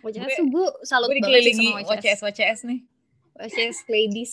WCS 0.00 0.22
Gue- 0.24 0.32
tuh 0.32 0.46
gue 0.48 0.66
salut 0.82 1.08
Gue 1.10 1.20
banget 1.20 1.52
sama 1.52 1.70
WCS. 1.76 1.90
WCS 1.90 2.20
WCS 2.22 2.58
nih. 2.64 2.80
WCS 3.36 3.78
ladies. 3.86 4.32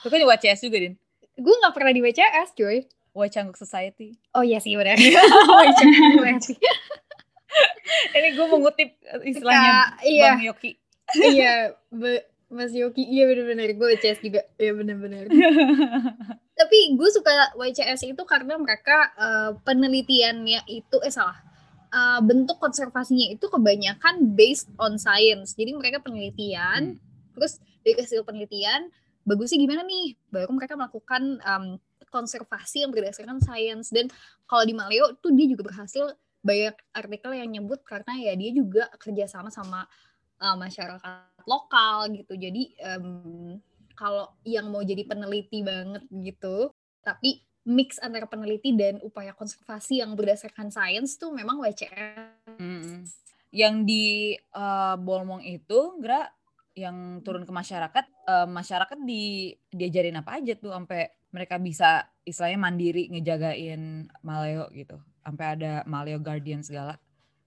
Lu 0.00 0.06
kan 0.08 0.18
di 0.18 0.26
WCS 0.26 0.60
juga, 0.64 0.78
Din. 0.80 0.94
gue 1.36 1.54
gak 1.62 1.72
pernah 1.72 1.92
di 1.92 2.00
WCS, 2.00 2.52
cuy. 2.54 2.84
Wacanguk 3.10 3.58
Society. 3.58 4.14
Oh 4.32 4.46
iya 4.46 4.62
sih, 4.62 4.78
benar. 4.78 4.94
WCS. 4.94 6.54
Ini 8.16 8.28
gue 8.38 8.46
mengutip 8.46 8.94
istilahnya 9.26 9.72
Kak, 9.74 9.88
iya. 10.06 10.30
Bang 10.30 10.42
Yoki. 10.46 10.70
iya, 11.18 11.54
Be- 11.90 12.26
Mas 12.50 12.70
Yoki, 12.70 13.02
iya 13.02 13.26
bener-bener. 13.26 13.74
Gue 13.74 13.98
WCS 13.98 14.22
juga, 14.22 14.46
iya 14.56 14.70
bener-bener. 14.70 15.26
Tapi 16.60 16.78
gue 16.94 17.10
suka 17.10 17.50
WCS 17.58 18.06
itu 18.06 18.22
karena 18.22 18.54
mereka 18.54 19.10
eh, 19.18 19.50
penelitiannya 19.62 20.70
itu 20.70 20.96
eh 21.02 21.10
salah 21.10 21.50
Eh, 21.90 22.20
bentuk 22.22 22.62
konservasinya 22.62 23.34
itu 23.34 23.50
kebanyakan 23.50 24.38
based 24.38 24.70
on 24.78 24.94
science. 24.94 25.58
Jadi 25.58 25.74
mereka 25.74 25.98
penelitian, 25.98 27.02
terus 27.34 27.58
dari 27.82 27.98
hasil 27.98 28.22
penelitian 28.22 28.94
bagusnya 29.24 29.58
gimana 29.60 29.82
nih? 29.84 30.16
Baru 30.32 30.52
mereka 30.54 30.74
melakukan 30.76 31.40
em, 31.40 31.64
konservasi 32.10 32.84
yang 32.84 32.92
berdasarkan 32.92 33.38
science. 33.40 33.94
Dan 33.94 34.10
kalau 34.44 34.66
di 34.66 34.74
Maleo 34.74 35.14
tuh 35.22 35.32
dia 35.32 35.46
juga 35.46 35.70
berhasil 35.70 36.12
banyak 36.40 36.76
artikel 36.96 37.36
yang 37.36 37.48
nyebut 37.52 37.84
karena 37.84 38.16
ya 38.16 38.32
dia 38.34 38.50
juga 38.50 38.88
kerjasama 38.98 39.48
sama 39.48 39.86
eh, 40.42 40.56
masyarakat 40.56 41.46
lokal 41.46 42.10
gitu. 42.12 42.34
Jadi 42.36 42.74
em, 42.76 43.06
kalau 43.94 44.32
yang 44.48 44.72
mau 44.72 44.80
jadi 44.80 45.04
peneliti 45.04 45.60
banget 45.60 46.04
gitu, 46.08 46.72
tapi 47.04 47.44
mix 47.68 48.00
antara 48.00 48.24
peneliti 48.24 48.72
dan 48.72 48.96
upaya 49.04 49.36
konservasi 49.36 50.00
yang 50.00 50.16
berdasarkan 50.16 50.72
sains 50.72 51.20
tuh 51.20 51.30
memang 51.30 51.60
WCS. 51.60 52.56
Mm-mm. 52.56 53.04
Yang 53.52 53.74
di 53.84 54.06
eh, 54.40 54.94
Bolmong 54.96 55.44
itu, 55.44 56.00
Gra, 56.00 56.24
yang 56.74 57.20
turun 57.26 57.42
ke 57.44 57.52
masyarakat, 57.52 58.04
eh, 58.28 58.48
masyarakat 58.48 58.98
di 59.02 59.54
diajarin 59.70 60.20
apa 60.20 60.38
aja 60.38 60.54
tuh 60.54 60.70
sampai 60.70 61.10
mereka 61.30 61.58
bisa 61.62 62.10
istilahnya 62.26 62.58
mandiri 62.58 63.06
ngejagain 63.10 64.10
Maleo 64.22 64.70
gitu. 64.74 64.98
Sampai 65.22 65.58
ada 65.58 65.82
Maleo 65.86 66.18
Guardian 66.18 66.62
segala. 66.62 66.98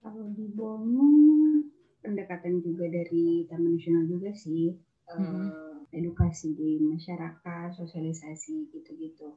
Kalau 0.04 0.28
di 0.32 0.44
Bomong 0.52 1.64
pendekatan 2.04 2.60
juga 2.60 2.84
dari 2.92 3.48
Taman 3.48 3.80
Nasional 3.80 4.04
juga 4.04 4.30
sih 4.36 4.76
eh, 5.08 5.16
Mm-mm. 5.16 5.88
edukasi 5.92 6.52
di 6.52 6.80
masyarakat, 6.80 7.76
sosialisasi 7.80 8.72
gitu-gitu. 8.72 9.36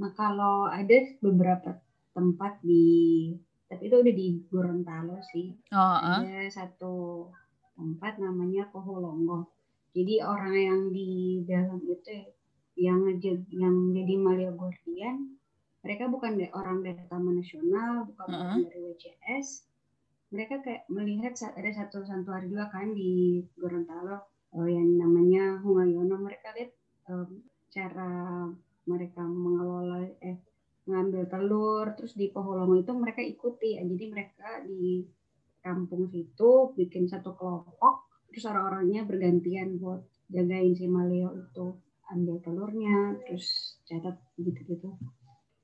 Nah 0.00 0.12
kalau 0.16 0.68
ada 0.68 0.96
beberapa 1.20 1.76
tempat 2.16 2.60
di 2.64 3.32
tapi 3.68 3.92
itu 3.92 3.96
udah 4.00 4.14
di 4.16 4.28
Gorontalo 4.48 5.20
sih. 5.28 5.52
Oh, 5.76 5.76
ah. 5.76 6.24
Ada 6.24 6.48
satu 6.48 7.28
tempat 7.78 8.18
namanya 8.18 8.66
Poholongo. 8.74 9.46
Jadi 9.94 10.20
orang 10.20 10.54
yang 10.58 10.80
di 10.90 11.42
dalam 11.46 11.78
itu 11.86 12.34
yang 12.74 13.06
yang 13.54 13.76
jadi 13.94 14.14
Malio 14.18 14.52
Guardian, 14.58 15.38
mereka 15.82 16.10
bukan 16.10 16.42
orang 16.54 16.82
dari 16.82 17.02
Taman 17.06 17.38
Nasional, 17.38 18.06
bukan 18.10 18.26
orang 18.34 18.66
dari 18.66 18.78
WCS. 18.82 19.64
Mereka 20.34 20.60
kayak 20.60 20.84
melihat 20.92 21.32
ada 21.56 21.70
satu 21.72 22.04
santuari 22.04 22.52
juga 22.52 22.68
kan 22.68 22.92
di 22.92 23.40
Gorontalo 23.56 24.28
eh, 24.60 24.68
yang 24.68 25.00
namanya 25.00 25.56
Hungayono. 25.64 26.20
Mereka 26.20 26.52
lihat 26.52 26.70
em, 27.08 27.40
cara 27.72 28.44
mereka 28.84 29.22
mengelola 29.24 30.04
eh 30.20 30.36
mengambil 30.88 31.28
telur 31.28 31.86
terus 31.92 32.16
di 32.16 32.32
Poholongo 32.32 32.80
itu 32.80 32.92
mereka 32.96 33.20
ikuti 33.20 33.76
jadi 33.76 34.04
mereka 34.08 34.64
di 34.64 35.04
kampung 35.62 36.08
situ 36.08 36.72
bikin 36.78 37.08
satu 37.10 37.34
kelompok 37.34 38.08
terus 38.30 38.44
orang-orangnya 38.46 39.08
bergantian 39.08 39.80
buat 39.80 40.04
jagain 40.28 40.76
si 40.76 40.86
Maleo 40.86 41.34
itu 41.34 41.66
ambil 42.08 42.40
telurnya 42.40 43.16
terus 43.26 43.78
catat 43.84 44.16
gitu-gitu 44.40 44.96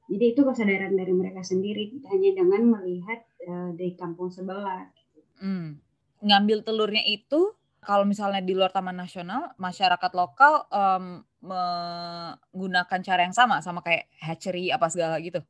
jadi 0.04 0.36
itu 0.36 0.40
kesadaran 0.44 0.92
dari 0.92 1.16
mereka 1.16 1.40
sendiri 1.40 1.96
hanya 2.12 2.30
dengan 2.36 2.76
melihat 2.76 3.24
eh, 3.40 3.70
dari 3.72 3.96
kampung 3.96 4.28
sebelah 4.28 4.84
Hmm. 5.40 5.82
Ngambil 6.24 6.64
telurnya 6.64 7.02
itu 7.04 7.52
kalau 7.84 8.08
misalnya 8.08 8.40
di 8.40 8.56
luar 8.56 8.72
Taman 8.72 8.96
Nasional, 8.96 9.52
masyarakat 9.60 10.12
lokal 10.16 10.64
em, 10.72 11.20
menggunakan 11.44 13.00
cara 13.04 13.20
yang 13.28 13.36
sama 13.36 13.60
sama 13.60 13.84
kayak 13.84 14.08
hatchery 14.16 14.72
apa 14.72 14.88
segala 14.88 15.20
gitu. 15.20 15.44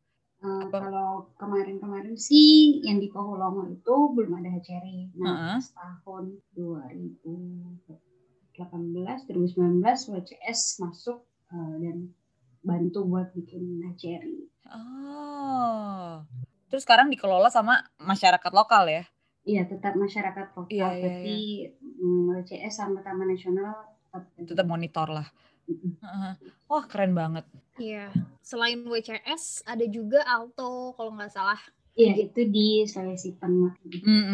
Eh, 0.45 0.69
Apa? 0.69 0.77
kalau 0.77 1.33
kemarin-kemarin 1.41 2.21
sih 2.21 2.85
yang 2.85 3.01
di 3.01 3.09
Poholongo 3.09 3.65
itu 3.65 3.97
belum 4.13 4.45
ada 4.45 4.53
hatchery. 4.53 5.09
Nah, 5.17 5.57
Heeh. 5.57 5.57
pas 5.57 5.73
tahun 6.05 6.37
2018, 6.53 9.25
2019 9.25 10.13
WCS 10.13 10.85
masuk 10.85 11.25
eh, 11.49 11.75
dan 11.81 12.13
bantu 12.61 13.09
buat 13.09 13.33
bikin 13.33 13.89
hatchery. 13.89 14.45
Oh. 14.69 16.29
Terus 16.69 16.85
sekarang 16.85 17.09
dikelola 17.09 17.49
sama 17.49 17.81
masyarakat 17.97 18.53
lokal 18.53 18.85
ya? 18.93 19.09
Iya, 19.49 19.65
tetap 19.65 19.97
masyarakat 19.97 20.53
lokal. 20.61 20.69
Iya, 20.69 20.93
iya, 20.93 21.09
Tapi 21.09 21.37
mm, 21.81 22.37
LCS 22.45 22.85
sama 22.85 23.01
Taman 23.01 23.33
Nasional 23.33 23.97
tetap, 24.13 24.29
Tetap 24.45 24.69
monitor 24.69 25.09
lah. 25.09 25.25
Wah 26.69 26.85
keren 26.85 27.17
banget. 27.17 27.49
Iya. 27.77 28.11
Selain 28.41 28.79
WCS 28.81 29.65
ada 29.65 29.83
juga 29.85 30.23
Alto 30.23 30.95
kalau 30.95 31.11
nggak 31.13 31.31
salah. 31.31 31.59
Iya, 31.95 32.27
itu 32.27 32.43
di 32.45 32.83
Sulawesi 32.85 33.35
Tengah. 33.35 33.79
Mm-mm, 33.85 34.27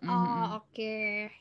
mm-mm. 0.00 0.08
Oh 0.08 0.58
oke. 0.58 0.94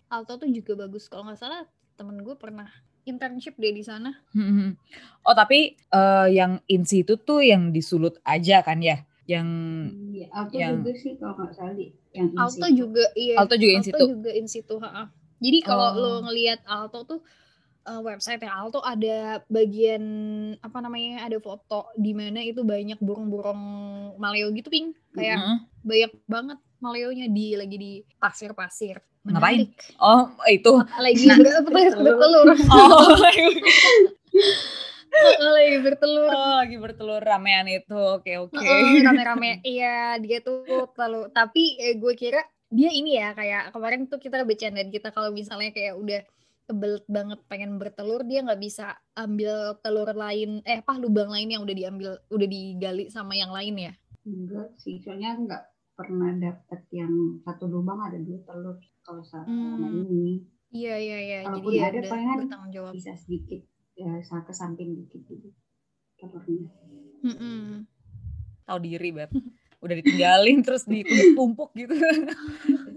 Alto 0.08 0.36
tuh 0.38 0.50
juga 0.50 0.76
bagus 0.78 1.08
kalau 1.08 1.24
nggak 1.26 1.40
salah 1.40 1.64
temen 1.96 2.20
gue 2.20 2.36
pernah 2.36 2.68
internship 3.02 3.56
deh 3.56 3.72
di 3.72 3.82
sana. 3.82 4.12
Mm-mm. 4.32 4.76
Oh 5.24 5.32
tapi 5.32 5.74
eh, 5.78 6.28
yang 6.30 6.60
in 6.68 6.84
situ 6.84 7.16
tuh 7.18 7.40
yang 7.42 7.72
disulut 7.72 8.20
aja 8.22 8.60
kan 8.62 8.80
ya? 8.80 9.00
Yang 9.24 9.48
Iya, 10.12 10.28
Alto 10.30 10.56
Yang- 10.56 10.76
juga 10.78 10.92
sih 10.94 11.12
kalau 11.16 11.34
nggak 11.38 11.54
salah 11.54 11.74
di 11.74 11.88
yang 12.12 12.28
Alto 12.36 12.68
juga 12.70 13.04
iya. 13.16 13.36
Alto 13.40 13.56
juga 13.56 13.72
in 13.72 13.82
situ? 13.82 14.04
juga 14.10 14.32
in 14.32 14.48
situ. 14.48 14.76
ha-ha. 14.78 15.04
Jadi 15.40 15.60
kalau 15.64 15.88
Oh. 15.90 15.96
lo 15.98 16.12
ngelihat 16.28 16.60
Alto 16.66 17.00
tuh 17.08 17.20
eh, 17.82 18.02
website 18.02 18.44
Alto 18.46 18.82
ada 18.82 19.42
bagian 19.48 20.04
apa 20.62 20.78
namanya 20.82 21.26
ada 21.26 21.38
foto 21.42 21.90
di 21.98 22.14
mana 22.14 22.42
itu 22.42 22.62
banyak 22.62 23.02
burung-burung 23.02 23.62
maleo 24.18 24.50
gitu 24.54 24.70
ping 24.70 24.94
kayak 25.12 25.40
Mm-mm. 25.40 25.58
banyak 25.82 26.12
banget 26.26 26.58
maleonya 26.82 27.30
di 27.30 27.54
lagi 27.54 27.78
di 27.78 27.92
pasir-pasir. 28.18 28.98
Ngapain? 29.22 29.70
Oh 30.02 30.34
itu. 30.50 30.82
Lagi 30.98 31.30
ber- 31.38 31.62
bertelur. 31.70 32.48
Oh, 32.58 33.22
lagi 35.54 35.78
bertelur. 35.84 36.32
oh, 36.32 36.54
lagi 36.64 36.76
bertelur 36.82 37.22
ramean 37.22 37.68
itu. 37.70 37.94
Oke 37.94 38.40
oke. 38.42 38.58
Heeh, 38.58 39.04
rame-rame 39.06 39.62
iya 39.62 40.18
dia 40.18 40.42
tuh 40.42 40.66
terlalu 40.96 41.30
tapi 41.36 41.78
eh, 41.78 41.94
gue 42.00 42.14
kira 42.18 42.42
dia 42.72 42.90
ini 42.90 43.20
ya 43.20 43.36
kayak 43.36 43.76
kemarin 43.76 44.08
tuh 44.08 44.18
kita 44.18 44.42
bercandain 44.48 44.88
kita 44.90 45.12
kalau 45.12 45.30
misalnya 45.30 45.70
kayak 45.76 45.94
udah 46.00 46.22
kebelet 46.72 47.04
banget 47.12 47.40
pengen 47.52 47.76
bertelur 47.76 48.24
dia 48.24 48.40
nggak 48.48 48.62
bisa 48.64 48.96
ambil 49.14 49.76
telur 49.84 50.08
lain 50.16 50.64
eh 50.64 50.80
apa 50.80 50.96
lubang 50.96 51.28
lain 51.28 51.52
yang 51.52 51.62
udah 51.68 51.76
diambil 51.76 52.16
udah 52.32 52.48
digali 52.48 53.12
sama 53.12 53.36
yang 53.36 53.52
lain 53.52 53.92
ya 53.92 53.94
Enggak 54.22 54.78
sih, 54.78 55.02
soalnya 55.02 55.34
nggak 55.34 55.64
pernah 55.98 56.32
dapet 56.38 56.86
yang 56.94 57.42
satu 57.42 57.66
lubang 57.68 58.00
ada 58.00 58.16
dua 58.22 58.40
telur 58.48 58.78
kalau 59.04 59.20
selama 59.26 59.50
Hmm. 59.52 60.08
ini 60.08 60.46
iya 60.72 60.96
iya 60.96 61.18
iya 61.20 61.40
jadi 61.52 61.60
Kalaupun 61.60 61.72
dia 61.76 61.84
ada, 61.92 62.00
palingan 62.08 62.38
bertanggung 62.46 62.72
jawab 62.72 62.94
bisa 62.96 63.12
sedikit 63.20 63.62
ya 64.00 64.24
ke 64.24 64.54
samping 64.56 64.96
dikit 64.96 65.22
gitu 65.28 65.52
telurnya. 66.22 66.70
Mm-mm. 67.26 67.86
Tahu 68.66 68.78
diri 68.82 69.10
beb. 69.10 69.30
Udah 69.82 69.96
ditinggalin 69.98 70.62
terus 70.62 70.86
ditumpuk 70.86 71.74
gitu. 71.74 71.98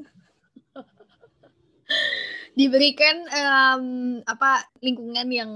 diberikan 2.55 3.17
em, 3.29 3.85
apa 4.25 4.67
lingkungan 4.81 5.29
yang 5.31 5.53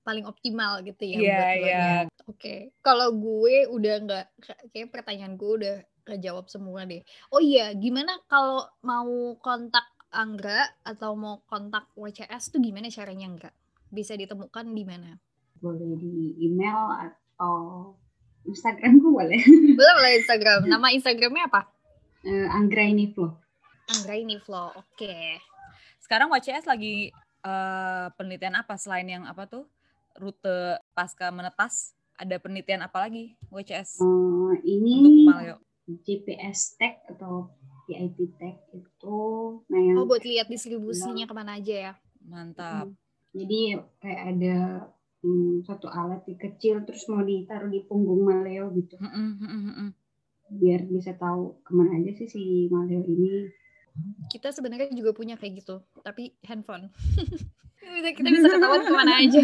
paling 0.00 0.24
optimal 0.24 0.80
gitu 0.80 1.04
ya 1.04 1.16
Iya, 1.20 1.20
buat 1.20 1.28
iya. 1.28 1.54
telurnya. 1.54 1.84
Oke, 2.26 2.54
kalau 2.80 3.08
gue 3.14 3.68
udah 3.68 3.94
nggak 4.06 4.26
kayak 4.72 4.88
pertanyaan 4.90 5.36
gue 5.36 5.50
udah 5.60 5.76
kejawab 6.08 6.48
semua 6.48 6.88
deh. 6.88 7.04
Oh 7.30 7.38
iya, 7.38 7.70
gimana 7.76 8.18
kalau 8.26 8.64
mau 8.82 9.36
kontak 9.38 9.84
Anggra 10.10 10.66
atau 10.82 11.14
mau 11.14 11.38
kontak 11.46 11.86
WCS 11.94 12.50
tuh 12.50 12.58
gimana 12.58 12.90
caranya 12.90 13.30
Anggra? 13.30 13.52
Bisa 13.92 14.18
ditemukan 14.18 14.74
di 14.74 14.82
mana? 14.82 15.14
Boleh 15.62 15.94
di 16.00 16.34
email 16.40 16.90
atau 16.98 17.94
Instagramku 18.42 19.12
boleh. 19.14 19.38
Boleh 19.78 19.92
boleh 20.00 20.12
Instagram. 20.24 20.60
Nama 20.66 20.86
Instagramnya 20.96 21.44
apa? 21.46 21.68
Eh, 22.24 22.48
Anggra 22.48 22.82
ini 22.82 23.12
Flow. 23.12 23.36
Anggra 23.86 24.14
ini 24.16 24.40
Flow. 24.40 24.72
Oke. 24.74 25.38
Sekarang 26.10 26.34
WCS 26.34 26.66
lagi 26.66 27.14
eh, 27.46 28.06
penelitian 28.18 28.58
apa 28.58 28.74
selain 28.74 29.06
yang 29.06 29.30
apa 29.30 29.46
tuh 29.46 29.70
rute 30.18 30.82
pasca 30.90 31.30
menetas? 31.30 31.94
Ada 32.18 32.42
penelitian 32.42 32.82
apa 32.82 33.06
lagi 33.06 33.38
WCS 33.46 34.02
Eh, 34.02 34.58
untuk 34.58 34.58
ini? 34.66 35.30
GPS 35.86 36.74
tag 36.74 37.06
atau 37.14 37.54
PIP 37.86 38.26
tag 38.42 38.58
itu, 38.74 39.18
nah 39.70 39.78
yang 39.78 40.02
Oh 40.02 40.10
buat 40.10 40.26
lihat 40.26 40.50
distribusinya 40.50 41.30
ke 41.30 41.34
mana 41.34 41.62
aja 41.62 41.74
ya? 41.78 41.92
Mantap. 42.26 42.90
Hmm. 42.90 42.98
Jadi 43.30 43.78
kayak 44.02 44.22
ada 44.34 44.58
hmm, 45.22 45.62
satu 45.62 45.86
alat 45.86 46.26
yang 46.26 46.42
kecil 46.42 46.82
terus 46.90 47.06
mau 47.06 47.22
ditaruh 47.22 47.70
di 47.70 47.86
punggung 47.86 48.26
maleo 48.26 48.74
gitu 48.74 48.98
Mm-mm, 48.98 49.46
mm-mm, 49.46 49.62
mm-mm. 49.62 49.88
biar 50.58 50.90
bisa 50.90 51.14
tahu 51.14 51.62
ke 51.62 51.70
mana 51.70 52.02
aja 52.02 52.10
sih 52.18 52.26
si 52.26 52.66
maleo 52.66 53.06
ini. 53.06 53.46
Kita 54.30 54.54
sebenarnya 54.54 54.92
juga 54.94 55.10
punya 55.16 55.34
kayak 55.34 55.64
gitu, 55.64 55.82
tapi 56.04 56.34
handphone. 56.46 56.88
Bisa 57.80 58.12
kita 58.12 58.28
bisa 58.28 58.48
ketahuan 58.52 58.82
ke 58.84 58.92
mana 58.92 59.12
aja. 59.18 59.42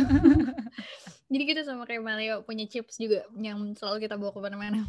Jadi 1.32 1.42
kita 1.42 1.66
sama 1.66 1.82
kayak 1.88 2.04
Maleo 2.07 2.46
punya 2.46 2.70
chips 2.70 3.02
juga 3.02 3.26
yang 3.34 3.59
selalu 3.74 4.07
kita 4.07 4.14
bawa 4.14 4.30
ke 4.30 4.40
mana-mana. 4.44 4.86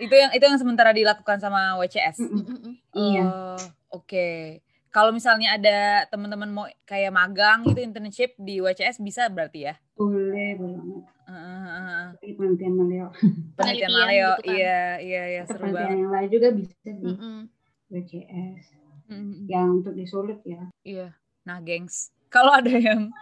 Itu 0.00 0.14
yang 0.16 0.32
itu 0.32 0.40
yang 0.40 0.56
sementara 0.56 0.96
dilakukan 0.96 1.36
sama 1.42 1.76
WCS. 1.76 2.24
Mm-mm. 2.24 2.72
Iya. 2.96 3.24
Oh, 3.28 3.60
Oke. 4.00 4.60
Kalau 4.92 5.08
misalnya 5.08 5.56
ada 5.56 6.04
teman-teman 6.08 6.52
mau 6.52 6.68
kayak 6.84 7.12
magang 7.12 7.64
gitu 7.64 7.80
internship 7.80 8.36
di 8.36 8.60
WCS 8.60 9.00
bisa 9.00 9.28
berarti 9.28 9.68
ya? 9.68 9.74
Boleh, 9.96 10.56
boleh 10.56 10.76
banget. 10.80 11.04
Heeh. 11.32 12.04
Tapi 12.12 12.28
penelitian 12.36 12.72
maleo. 12.76 13.08
Penelitian 13.56 13.90
Maleo, 13.92 14.30
gitu 14.36 14.42
kan. 14.44 14.52
iya 14.56 14.80
iya 15.00 15.22
iya 15.32 15.42
seru 15.48 15.64
penelitian 15.64 15.80
banget. 15.80 15.96
yang 16.00 16.12
lain 16.12 16.28
juga 16.28 16.48
bisa 16.56 16.88
di 16.92 17.04
Mm-mm. 17.08 17.36
WCS. 17.92 18.72
Mm-mm. 19.06 19.44
Yang 19.44 19.68
untuk 19.74 19.94
disulit 19.94 20.40
ya. 20.42 20.64
Iya. 20.82 21.12
Nah, 21.42 21.60
gengs, 21.60 22.08
kalau 22.26 22.50
ada 22.50 22.72
yang 22.72 23.12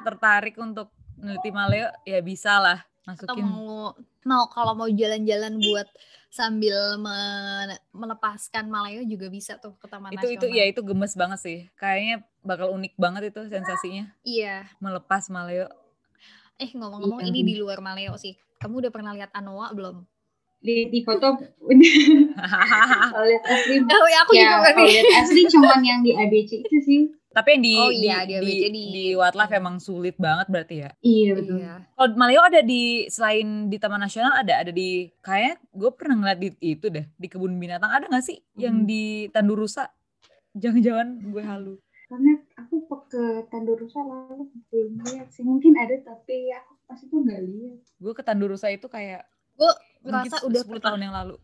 tertarik 0.00 0.54
untuk 0.54 0.92
meneliti 1.16 1.48
Maleo, 1.48 1.88
ya 2.02 2.20
bisa 2.20 2.56
lah 2.56 2.78
Atau 3.02 3.32
masukin. 3.32 3.42
mau 3.42 3.96
mau 4.20 4.44
kalau 4.46 4.72
mau 4.74 4.84
jalan-jalan 4.86 5.56
buat 5.58 5.88
sambil 6.28 6.76
men- 6.96 7.80
melepaskan 7.90 8.68
Maleo 8.68 9.00
juga 9.02 9.26
bisa 9.26 9.56
tuh 9.56 9.72
ke 9.74 9.88
Taman 9.88 10.12
Itu 10.12 10.28
itu 10.28 10.44
Nasional. 10.44 10.58
ya 10.58 10.64
itu 10.66 10.80
gemes 10.82 11.14
banget 11.14 11.38
sih. 11.40 11.58
Kayaknya 11.74 12.16
bakal 12.40 12.68
unik 12.70 12.94
banget 12.96 13.32
itu 13.32 13.48
sensasinya 13.48 14.12
Iya. 14.22 14.68
melepas 14.78 15.26
Maleo. 15.26 15.72
Eh 16.56 16.68
ngomong-ngomong 16.70 17.24
Iya. 17.24 17.30
ini 17.30 17.40
di 17.42 17.54
luar 17.56 17.80
Maleo 17.80 18.14
sih. 18.14 18.36
Kamu 18.58 18.78
udah 18.78 18.92
pernah 18.92 19.16
lihat 19.16 19.32
Anoa 19.32 19.72
belum? 19.72 20.04
Di, 20.60 20.92
di 20.92 21.00
foto 21.00 21.40
udah 21.40 21.92
kalau 23.10 23.24
lihat 23.24 23.44
asli 23.48 23.74
Oh 23.80 24.08
ya 24.08 24.18
aku 24.22 24.32
ya 24.36 24.60
juga 24.60 24.70
lihat 24.76 25.06
asli 25.24 25.40
cuman 25.48 25.80
yang 25.80 26.00
di 26.00 26.12
ABC 26.12 26.50
itu 26.60 26.78
sih. 26.84 27.00
Tapi 27.30 27.56
yang 27.56 27.62
di 27.62 27.74
Oh 27.78 27.88
di, 27.88 28.04
iya, 28.04 28.18
di 28.26 28.34
di, 28.34 28.36
ABCD. 28.36 28.76
di 28.90 29.06
wildlife 29.14 29.54
emang 29.54 29.76
sulit 29.78 30.18
banget 30.18 30.50
berarti 30.50 30.76
ya. 30.82 30.90
Iya 31.00 31.30
betul. 31.32 31.56
Iya. 31.62 31.74
Kalau 31.94 32.08
Maleo 32.12 32.42
ada 32.42 32.60
di 32.60 32.82
selain 33.06 33.70
di 33.70 33.76
Taman 33.78 34.02
Nasional 34.02 34.34
ada 34.36 34.54
ada 34.60 34.68
di 34.68 35.08
kayak 35.22 35.62
gue 35.70 35.90
pernah 35.94 36.18
ngeliat 36.18 36.38
di 36.38 36.48
itu 36.60 36.86
deh 36.90 37.06
di 37.06 37.26
kebun 37.30 37.56
binatang 37.56 37.88
ada 37.88 38.10
nggak 38.10 38.24
sih 38.26 38.38
yang 38.58 38.82
Hmm. 38.82 38.88
di 38.90 39.02
Tandurusa? 39.30 39.88
Jangan-jangan 40.52 41.08
gue 41.24 41.40
halu. 41.40 41.74
Karena 42.04 42.34
aku 42.58 42.76
ke 43.06 43.24
Tandurusa 43.48 44.02
lalu 44.02 44.50
belum 44.68 44.98
lihat 45.06 45.30
sih. 45.30 45.46
Mungkin 45.46 45.78
ada 45.78 45.94
tapi 46.02 46.50
aku 46.50 46.72
pas 46.84 46.98
itu 46.98 47.14
nggak 47.14 47.40
lihat. 47.46 47.78
Gue 47.96 48.12
ke 48.12 48.20
Tandurusa 48.20 48.68
itu 48.68 48.90
kayak 48.90 49.22
Gue 49.60 49.72
mungkin 50.00 50.32
ngerasa 50.32 50.36
udah 50.48 50.62
10 50.64 50.86
tahun 50.88 51.00
yang 51.04 51.14
lalu. 51.14 51.36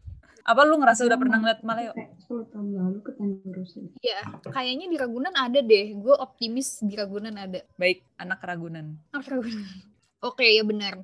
Apa 0.47 0.63
lu 0.63 0.79
ngerasa 0.79 1.03
udah 1.05 1.19
pernah 1.19 1.39
ngeliat 1.43 1.61
Maleo? 1.67 1.93
Kayak 1.93 2.17
10 2.25 2.53
tahun 2.55 2.69
lalu 2.73 2.99
ke 3.03 3.11
Tandurusa. 3.19 3.81
Iya, 3.99 4.19
kayaknya 4.47 4.87
di 4.89 4.97
Ragunan 4.97 5.35
ada 5.35 5.59
deh. 5.61 5.87
Gue 5.99 6.15
optimis 6.17 6.81
di 6.87 6.95
Ragunan 6.95 7.35
ada. 7.35 7.61
Baik, 7.77 8.07
anak 8.17 8.41
Ragunan. 8.41 8.95
Oh, 9.13 9.21
Ragunan. 9.21 9.67
Oke, 10.23 10.47
ya 10.49 10.63
benar. 10.65 11.03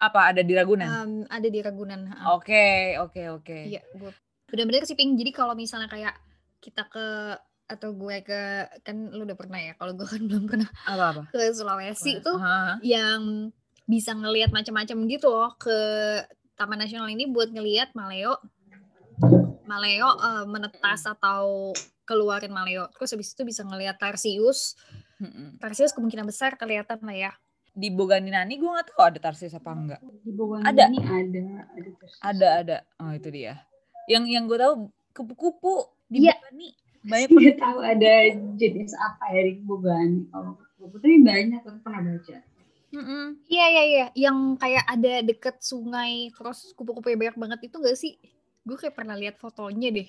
Apa 0.00 0.32
ada 0.34 0.40
di 0.40 0.56
Ragunan? 0.56 0.88
Em, 0.88 1.12
ada 1.28 1.48
di 1.52 1.60
Ragunan. 1.60 2.10
Oke, 2.32 2.96
oke, 2.98 3.22
oke. 3.38 3.58
Iya, 3.68 3.84
gue 3.94 4.10
benar-benar 4.48 4.88
sih 4.88 4.96
ping. 4.96 5.14
Jadi 5.20 5.30
kalau 5.36 5.52
misalnya 5.52 5.86
kayak 5.92 6.16
kita 6.58 6.88
ke 6.88 7.36
atau 7.68 7.92
gue 7.92 8.24
ke 8.24 8.40
kan 8.80 8.96
lu 9.12 9.28
udah 9.28 9.36
pernah 9.36 9.60
ya. 9.60 9.76
Kalau 9.76 9.92
gue 9.92 10.08
kan 10.08 10.22
belum 10.24 10.48
pernah 10.48 10.70
Apa-apa? 10.88 11.28
ke 11.28 11.52
Sulawesi 11.52 12.24
tuh 12.24 12.40
Hah? 12.40 12.80
yang 12.80 13.52
bisa 13.84 14.16
ngelihat 14.16 14.52
macam-macam 14.52 14.96
gitu 15.08 15.28
loh 15.28 15.52
ke 15.60 15.76
Taman 16.58 16.82
Nasional 16.82 17.06
ini 17.08 17.24
buat 17.24 17.48
ngelihat 17.48 17.94
Maleo 17.94 18.34
Maleo 19.64 20.08
eh, 20.10 20.44
menetas 20.44 21.04
atau 21.04 21.70
keluarin 22.02 22.50
Maleo. 22.50 22.88
Terus 22.96 23.14
habis 23.14 23.30
itu 23.30 23.42
bisa 23.44 23.62
ngelihat 23.62 24.00
Tarsius. 24.00 24.74
Tarsius 25.58 25.92
kemungkinan 25.92 26.24
besar 26.24 26.54
kelihatan 26.54 26.98
lah 27.02 27.14
ya. 27.14 27.32
Di 27.70 27.90
Boganinani 27.90 28.58
gue 28.58 28.66
gak 28.66 28.90
tahu 28.90 29.02
ada 29.06 29.18
tarsis 29.20 29.54
apa 29.54 29.70
enggak. 29.70 30.00
Di 30.02 30.34
Bogor 30.34 30.62
Ada. 30.66 30.90
ini 30.90 30.98
ada 30.98 31.42
ada. 31.70 31.90
Ada, 32.26 32.48
ada. 32.64 32.76
Oh 32.98 33.12
itu 33.14 33.28
dia. 33.30 33.62
Yang 34.10 34.24
yang 34.34 34.44
gue 34.50 34.58
tahu 34.58 34.72
kupu-kupu 35.14 35.86
di 36.10 36.26
Iya. 36.26 36.34
Bogani. 36.38 36.68
Banyak 36.98 37.28
Nggak 37.34 37.58
tahu 37.62 37.78
ada 37.78 38.12
jenis 38.58 38.90
apa 38.98 39.24
ya 39.30 39.40
di 39.46 39.62
Bogani. 39.62 40.26
Kalau 40.26 40.58
tapi 40.78 41.18
banyak 41.22 41.60
aku 41.62 41.78
pernah 41.82 42.02
baca. 42.02 42.36
Mm-mm. 42.90 43.44
Iya 43.44 43.66
iya 43.68 43.82
iya, 43.84 44.06
yang 44.18 44.56
kayak 44.56 44.84
ada 44.86 45.20
deket 45.20 45.60
sungai 45.60 46.30
terus 46.30 46.72
kupu-kupunya 46.72 47.16
banyak 47.18 47.36
banget 47.36 47.60
itu 47.64 47.76
gak 47.76 47.94
sih? 47.94 48.16
Gue 48.62 48.76
kayak 48.76 48.94
pernah 48.94 49.12
lihat 49.12 49.36
fotonya 49.36 49.92
deh. 49.92 50.08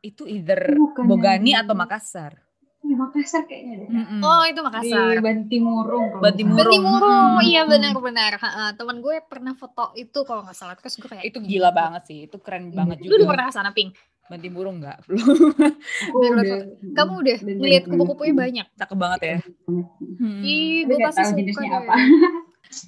Itu 0.00 0.24
either 0.24 0.72
Bukan 0.72 1.04
Bogani 1.04 1.52
yang- 1.52 1.62
atau 1.62 1.74
Makassar. 1.74 2.40
Iya, 2.78 2.94
Makassar 2.94 3.42
kayaknya 3.44 3.74
deh. 3.78 3.88
Mm-mm. 3.90 4.20
Oh 4.22 4.40
itu 4.42 4.56
Di 4.56 4.64
Makassar. 4.64 5.14
Bantimurung. 5.18 6.06
kalau 6.08 6.22
Bantimurung. 6.22 6.58
Bantimurung, 6.62 7.32
Hmm, 7.34 7.44
iya 7.44 7.60
hmm. 7.60 7.70
benar-benar. 7.70 8.32
Ha-ha, 8.36 8.64
Temen 8.72 8.98
gue 8.98 9.16
pernah 9.22 9.52
foto 9.52 9.92
itu 9.94 10.18
kalau 10.22 10.42
nggak 10.42 10.54
salah 10.54 10.74
terus 10.74 10.94
gue 10.94 11.08
kayak 11.08 11.24
itu 11.26 11.38
gila 11.38 11.68
banget 11.70 12.02
sih, 12.06 12.18
itu 12.24 12.36
keren 12.38 12.70
Iya. 12.70 12.76
banget 12.78 12.96
Lu 13.00 13.10
udah 13.10 13.18
juga. 13.18 13.28
pernah 13.28 13.44
ke 13.44 13.52
sana 13.52 13.70
Pink? 13.70 13.92
Bantimurung 14.28 14.76
enggak? 14.78 14.98
Belum. 15.08 15.26
salah. 15.26 15.72
Aku 16.08 16.14
Udah 16.14 16.28
udah. 16.30 16.44
liat 16.44 16.66
Kamu 16.92 17.12
udah 17.16 17.36
ngeliat 17.42 17.82
banyak 17.82 17.90
kupu-kupunya 17.90 18.28
banget. 18.30 18.44
banyak. 18.44 18.66
Cakep 18.76 18.98
banget 18.98 19.20
ya. 19.20 19.38
Hmm. 19.64 20.40
Ih, 20.44 20.78
gue 20.84 20.96
nggak 20.96 21.14
pasti 21.14 21.40
suka 21.48 21.62
deh. 21.64 21.72
apa. 21.72 21.94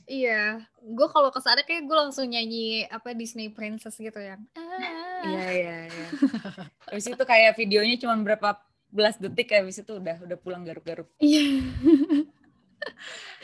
Iya, 0.05 0.43
gue 0.77 1.09
kalau 1.09 1.33
ke 1.33 1.41
sana 1.41 1.65
kayak 1.65 1.89
gue 1.89 1.97
langsung 1.97 2.29
nyanyi 2.29 2.85
apa 2.87 3.17
Disney 3.17 3.49
Princess 3.49 3.97
gitu 3.97 4.21
yang. 4.21 4.45
Ah. 4.53 5.25
Iya 5.25 5.45
iya 5.51 5.77
iya. 5.89 6.07
Habis 6.93 7.09
itu 7.09 7.25
kayak 7.25 7.57
videonya 7.57 7.97
cuma 7.97 8.13
berapa 8.21 8.61
belas 8.91 9.17
detik 9.17 9.55
habis 9.55 9.79
itu 9.79 9.97
udah 9.97 10.21
udah 10.21 10.37
pulang 10.37 10.67
garuk-garuk. 10.67 11.09
Iya. 11.17 11.65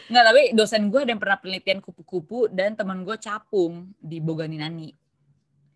Enggak, 0.07 0.25
tapi 0.25 0.43
dosen 0.53 0.87
gue 0.87 1.01
ada 1.03 1.11
yang 1.11 1.23
pernah 1.23 1.39
penelitian 1.39 1.81
kupu-kupu 1.81 2.47
dan 2.49 2.77
teman 2.77 3.03
gue 3.03 3.17
capung 3.17 3.91
di 3.97 4.21
Boganinani. 4.21 4.93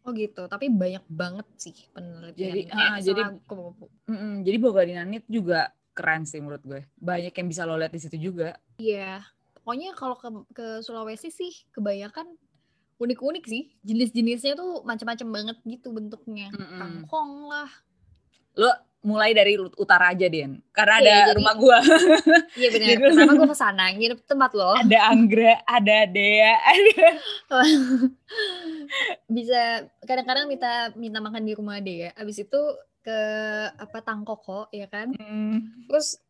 Oh 0.00 0.16
gitu, 0.16 0.48
tapi 0.48 0.72
banyak 0.72 1.04
banget 1.12 1.46
sih 1.60 1.76
penelitian. 1.92 2.36
Jadi, 2.36 2.60
ah, 2.72 2.96
jadi- 2.98 3.20
soal 3.20 3.44
kupu-kupu. 3.44 3.86
Mm-mm, 4.08 4.34
jadi 4.48 4.56
Boganinani 4.56 5.20
itu 5.20 5.44
juga 5.44 5.70
keren 5.92 6.24
sih 6.24 6.40
menurut 6.40 6.64
gue. 6.64 6.80
Banyak 6.96 7.34
yang 7.36 7.48
bisa 7.52 7.68
lo 7.68 7.76
lihat 7.76 7.92
di 7.92 8.00
situ 8.00 8.16
juga. 8.16 8.56
Iya, 8.80 9.20
pokoknya 9.60 9.92
kalau 9.92 10.16
ke, 10.16 10.28
ke 10.56 10.66
Sulawesi 10.80 11.28
sih 11.28 11.52
kebanyakan 11.76 12.32
unik-unik 12.96 13.44
sih. 13.44 13.76
Jenis-jenisnya 13.84 14.56
tuh 14.56 14.80
macam-macam 14.88 15.28
banget 15.28 15.56
gitu 15.68 15.92
bentuknya. 15.92 16.48
Mm-mm. 16.56 16.80
Kangkong 16.80 17.32
lah. 17.52 17.70
Lo 18.56 18.72
mulai 19.00 19.32
dari 19.32 19.56
ut- 19.56 19.72
utara 19.74 20.12
aja, 20.12 20.26
Den. 20.26 20.60
Karena 20.70 20.96
Iya, 20.96 21.02
ada 21.02 21.12
jadi- 21.24 21.36
rumah 21.36 21.54
gue. 21.54 21.76
Iya 22.60 22.68
benar. 22.70 22.86
Jadi- 22.86 23.02
Pertama 23.02 23.32
gue 23.34 23.48
ke 23.48 23.56
sana 23.56 23.84
nginep 23.90 24.20
tempat 24.22 24.50
loh. 24.52 24.74
ada 24.74 24.98
Anggra, 25.08 25.54
ada 25.64 25.98
Dea, 26.06 26.52
ada 26.58 27.06
Bisa 29.26 29.60
kadang-kadang 30.02 30.46
minta 30.46 30.70
minta 30.94 31.18
makan 31.18 31.42
di 31.42 31.52
rumah 31.52 31.78
dia. 31.78 32.12
Abis 32.14 32.42
itu 32.42 32.60
ke 33.00 33.18
apa 33.72 33.98
Tangkoko 34.00 34.68
ya 34.70 34.84
kan. 34.86 35.12
Mm, 35.12 35.88
Terus 35.88 36.20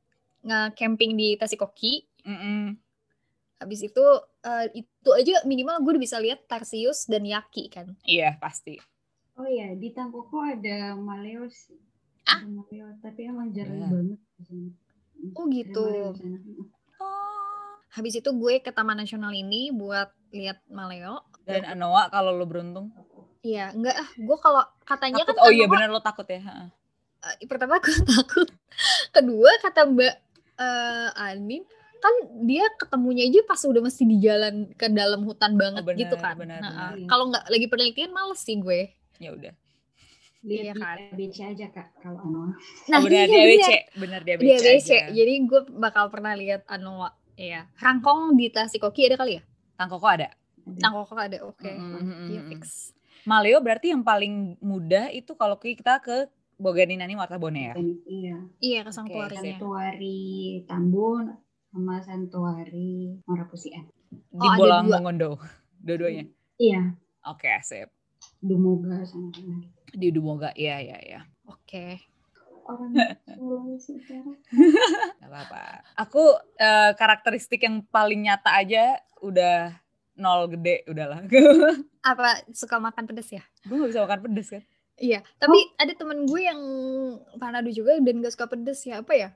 nge-camping 0.41 1.15
di 1.15 1.35
Tasikoki. 1.35 2.07
mm-mm. 2.23 2.77
Habis 3.59 3.85
itu 3.85 4.05
eh, 4.41 4.67
itu 4.75 5.11
aja 5.11 5.45
minimal 5.45 5.81
gue 5.81 5.93
udah 5.93 6.03
bisa 6.03 6.17
lihat 6.17 6.47
Tarsius 6.47 7.05
dan 7.05 7.25
Yaki 7.25 7.69
kan. 7.69 7.93
Iya, 8.03 8.39
pasti. 8.39 8.79
Oh 9.35 9.45
iya, 9.45 9.73
di 9.73 9.91
Tangkoko 9.91 10.41
ada 10.41 10.95
maleo 10.95 11.49
sih. 11.49 11.77
Ah? 12.31 12.41
Maleo, 12.41 12.87
tapi 12.99 13.21
emang 13.25 13.51
jarang 13.51 13.77
Ya. 13.77 13.89
banget. 13.89 14.21
Oh 15.33 15.45
gitu. 15.47 15.87
sana. 16.15 16.39
Habis 17.91 18.15
itu 18.17 18.31
gue 18.31 18.55
ke 18.59 18.71
Taman 18.71 18.95
Nasional 18.97 19.33
ini 19.33 19.69
buat 19.69 20.15
lihat 20.31 20.63
maleo. 20.69 21.27
Dan 21.43 21.67
Anoa 21.67 22.07
kalau 22.07 22.31
lo 22.31 22.47
beruntung. 22.47 22.95
Iya, 23.41 23.75
enggak 23.75 23.97
ah. 23.97 24.09
Gue 24.15 24.37
kalau 24.39 24.63
katanya 24.85 25.21
Takut, 25.21 25.35
kan 25.35 25.43
oh 25.43 25.51
iya 25.51 25.67
Anoa, 25.67 25.75
benar 25.75 25.89
lo 25.91 26.01
takut 26.01 26.25
ya. 26.25 26.39
ha-ha. 26.39 26.71
eh, 27.35 27.45
pertama 27.45 27.77
gue 27.77 27.91
takut. 28.15 28.49
Kedua 29.11 29.51
kata 29.61 29.85
Mbak 29.87 30.15
eh 30.57 31.09
Anin 31.17 31.65
kan 32.01 32.15
dia 32.41 32.65
ketemunya 32.75 33.25
aja 33.25 33.45
pas 33.45 33.61
udah 33.61 33.83
mesti 33.83 34.05
di 34.05 34.17
jalan 34.19 34.73
ke 34.73 34.89
dalam 34.89 35.21
hutan 35.21 35.53
banget 35.55 35.85
benar, 35.85 35.99
gitu 35.99 36.17
kan. 36.17 36.33
benar, 36.35 36.61
Nah. 36.63 36.97
Kalau 37.05 37.29
nggak 37.29 37.45
lagi 37.45 37.67
penelitian 37.67 38.09
males 38.11 38.39
sih 38.39 38.57
gue. 38.57 38.89
Ya 39.19 39.35
udah. 39.35 39.53
Iya 40.41 40.73
kan? 40.73 40.97
ABC 41.13 41.37
aja 41.45 41.67
kak, 41.69 42.01
kalau 42.01 42.17
Anoa. 42.25 42.57
oh, 42.57 43.01
benar 43.05 43.29
iya, 43.29 43.29
dia 43.29 43.45
benar. 43.45 43.49
BC, 43.53 43.71
benar 44.01 44.21
dia 44.25 44.37
BC. 44.41 44.45
Dia 44.45 44.59
BC. 44.59 44.71
aja. 44.73 44.99
Jadi 45.13 45.33
gue 45.45 45.61
bakal 45.77 46.05
pernah 46.09 46.33
lihat 46.33 46.65
Anoa. 46.65 47.13
Iya. 47.37 47.69
Rangkong 47.77 48.37
di 48.41 48.49
Tasikoki 48.49 49.09
ada 49.09 49.21
kali 49.21 49.37
ya? 49.37 49.43
Tangkoko 49.77 50.09
ada. 50.09 50.29
Tangkoko 50.81 51.17
ada. 51.17 51.39
Oke. 51.45 51.69
Mm, 51.69 51.93
mm, 51.93 52.05
mm, 52.05 52.29
Iya 52.33 52.41
fix. 52.53 52.63
Maleo 53.29 53.61
berarti 53.61 53.93
yang 53.93 54.01
paling 54.01 54.57
mudah 54.65 55.13
itu 55.13 55.37
kalau 55.37 55.61
kita 55.61 56.01
ke 56.01 56.29
Boganinani 56.61 57.17
Wartabone 57.17 57.61
ya. 57.61 57.75
Iya. 58.09 58.37
Iya 58.61 58.81
ke. 58.89 58.93
Santuari 59.57 60.21
Tambun 60.69 61.37
sama 61.73 62.01
Santuari 62.01 63.21
Morapusian. 63.25 63.89
Di 64.13 64.47
Oh, 64.49 64.57
Bolang. 64.57 64.89
Mongondo. 64.89 65.37
Dua-duanya. 65.81 66.29
Iya, 66.61 66.93
Oke, 67.25 67.49
sip. 67.65 67.89
Dumoga 68.41 69.01
sama. 69.09 69.33
Di 69.93 70.09
Dumoga. 70.15 70.51
Iya, 70.55 70.77
iya, 70.83 70.99
iya. 71.03 71.21
Oke. 71.47 72.11
Orang 72.67 72.95
Sulawesi 73.27 73.99
Utara. 73.99 74.33
Gak 75.19 75.31
apa-apa. 75.31 75.63
Aku 76.07 76.23
eh, 76.59 76.93
karakteristik 76.95 77.67
yang 77.67 77.83
paling 77.91 78.23
nyata 78.23 78.55
aja 78.55 79.03
udah 79.21 79.75
nol 80.21 80.47
gede 80.53 80.85
udahlah. 80.87 81.25
Apa 82.11 82.45
suka 82.53 82.77
makan 82.77 83.09
pedas 83.09 83.33
ya? 83.33 83.43
gue 83.65 83.77
gak 83.77 83.91
bisa 83.91 84.05
makan 84.05 84.21
pedes 84.29 84.49
kan. 84.53 84.63
Iya, 85.01 85.25
tapi 85.41 85.57
ada 85.81 85.97
temen 85.97 86.29
gue 86.29 86.41
yang 86.45 86.61
Manado 87.41 87.73
juga 87.73 87.97
dan 87.97 88.21
gak 88.21 88.37
suka 88.37 88.53
pedes 88.53 88.85
ya 88.85 89.01
apa 89.01 89.17
ya? 89.17 89.33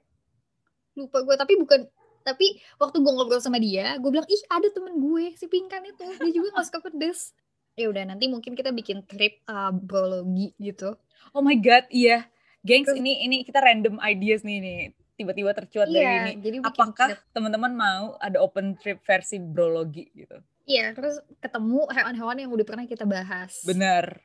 Lupa 0.92 1.24
gue, 1.24 1.34
tapi 1.40 1.56
bukan 1.56 1.88
tapi 2.20 2.60
waktu 2.76 3.00
gue 3.00 3.12
ngobrol 3.12 3.40
sama 3.40 3.56
dia, 3.56 3.96
gue 3.96 4.10
bilang 4.12 4.28
ih 4.28 4.42
ada 4.48 4.68
temen 4.68 4.96
gue 5.00 5.32
si 5.36 5.48
Pinkan 5.48 5.84
itu 5.88 6.04
dia 6.20 6.32
juga 6.36 6.60
gak 6.60 6.68
suka 6.68 6.80
pedes. 6.84 7.32
Ya 7.74 7.90
udah 7.90 8.06
nanti 8.06 8.30
mungkin 8.30 8.54
kita 8.54 8.70
bikin 8.70 9.02
trip 9.02 9.42
uh, 9.44 9.74
brologi 9.74 10.54
gitu. 10.56 10.94
Oh 11.34 11.42
my 11.42 11.58
god, 11.58 11.90
iya. 11.90 12.30
Gengs, 12.62 12.86
Terus- 12.86 13.02
ini 13.02 13.18
ini 13.20 13.42
kita 13.42 13.58
random 13.58 13.98
ideas 14.00 14.46
nih 14.46 14.62
nih. 14.62 14.80
Tiba-tiba 15.14 15.54
tercuat 15.54 15.86
dari 15.86 16.02
Iya, 16.02 16.14
ini. 16.28 16.42
jadi 16.42 16.56
Apakah 16.60 17.06
teman-teman 17.30 17.70
mau 17.70 18.18
ada 18.18 18.38
open 18.38 18.74
trip 18.74 18.98
versi 19.02 19.38
brologi 19.38 20.10
gitu? 20.12 20.38
Iya, 20.64 20.90
terus 20.90 21.22
ketemu 21.38 21.86
hewan-hewan 21.86 22.34
yang 22.36 22.50
udah 22.50 22.66
pernah 22.66 22.82
kita 22.82 23.06
bahas. 23.06 23.62
Bener. 23.62 24.22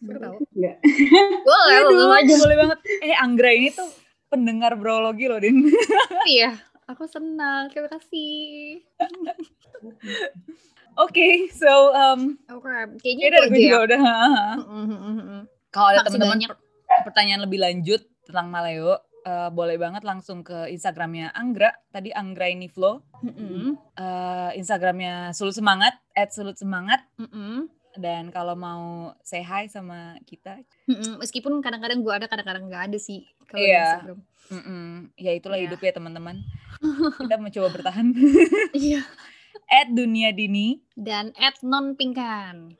Seru 0.00 0.18
tau. 0.18 0.36
Enggak. 0.52 0.76
Boleh, 1.48 1.76
Aduh, 1.78 1.96
boleh. 2.06 2.38
boleh 2.38 2.56
banget. 2.58 2.78
Eh, 3.02 3.12
Anggra 3.14 3.50
ini 3.50 3.68
tuh 3.70 3.88
pendengar 4.28 4.72
brologi 4.74 5.28
loh, 5.28 5.36
Din. 5.36 5.68
Iya, 6.24 6.56
aku 6.86 7.04
senang. 7.04 7.68
Terima 7.68 7.88
kasih. 7.88 8.80
Oke, 11.02 11.28
so 11.50 11.66
um, 11.90 12.38
Oke, 12.48 12.70
kayaknya 12.98 13.00
kayaknya 13.00 13.24
itu 13.24 13.32
gue 13.32 13.42
aja 13.42 13.58
juga 13.58 13.66
ya. 13.68 13.78
udah. 13.82 14.02
Mm-mm-mm-mm. 14.56 15.40
Kalau 15.68 15.88
ada 15.90 16.04
teman-teman 16.04 16.38
pertanyaan 17.02 17.42
lebih 17.42 17.58
lanjut 17.58 18.00
tentang 18.22 18.46
Maleo, 18.46 18.94
eh, 19.22 19.50
boleh 19.50 19.76
banget 19.76 20.02
langsung 20.02 20.40
ke 20.40 20.68
Instagramnya 20.68 21.32
Anggra. 21.32 21.72
Tadi 21.88 22.12
Anggra 22.12 22.46
ini 22.46 22.66
Flow. 22.66 23.00
Eh, 23.24 24.50
Instagramnya 24.54 25.32
Sulut 25.32 25.52
Semangat, 25.52 25.96
at 26.12 26.30
Sulut 26.30 26.54
Semangat. 26.54 27.02
Dan 27.92 28.28
kalau 28.28 28.54
mau 28.54 28.82
say 29.20 29.40
hi 29.40 29.66
sama 29.66 30.16
kita, 30.22 30.64
Mm-mm, 30.86 31.18
Meskipun 31.18 31.60
kadang-kadang 31.60 32.00
gue 32.00 32.08
ada, 32.10 32.24
kadang-kadang 32.24 32.64
nggak 32.66 32.84
ada 32.88 32.96
sih 32.96 33.20
kalau 33.44 33.58
di 33.58 33.68
Iya. 33.68 33.84
Instagram. 33.90 34.18
mm-mm, 34.50 34.88
ya 35.14 35.32
itulah 35.32 35.56
Iya. 35.56 35.64
hidup 35.66 35.80
ya 35.80 35.92
teman-teman. 35.92 36.36
Kita 37.20 37.36
mencoba 37.36 37.68
bertahan. 37.70 38.06
Iya. 38.72 39.04
At 39.68 39.90
Dunia 39.90 40.34
Dini. 40.34 40.80
Dan 40.96 41.30
at 41.38 41.60
non 41.62 41.94
pingkan. 41.94 42.74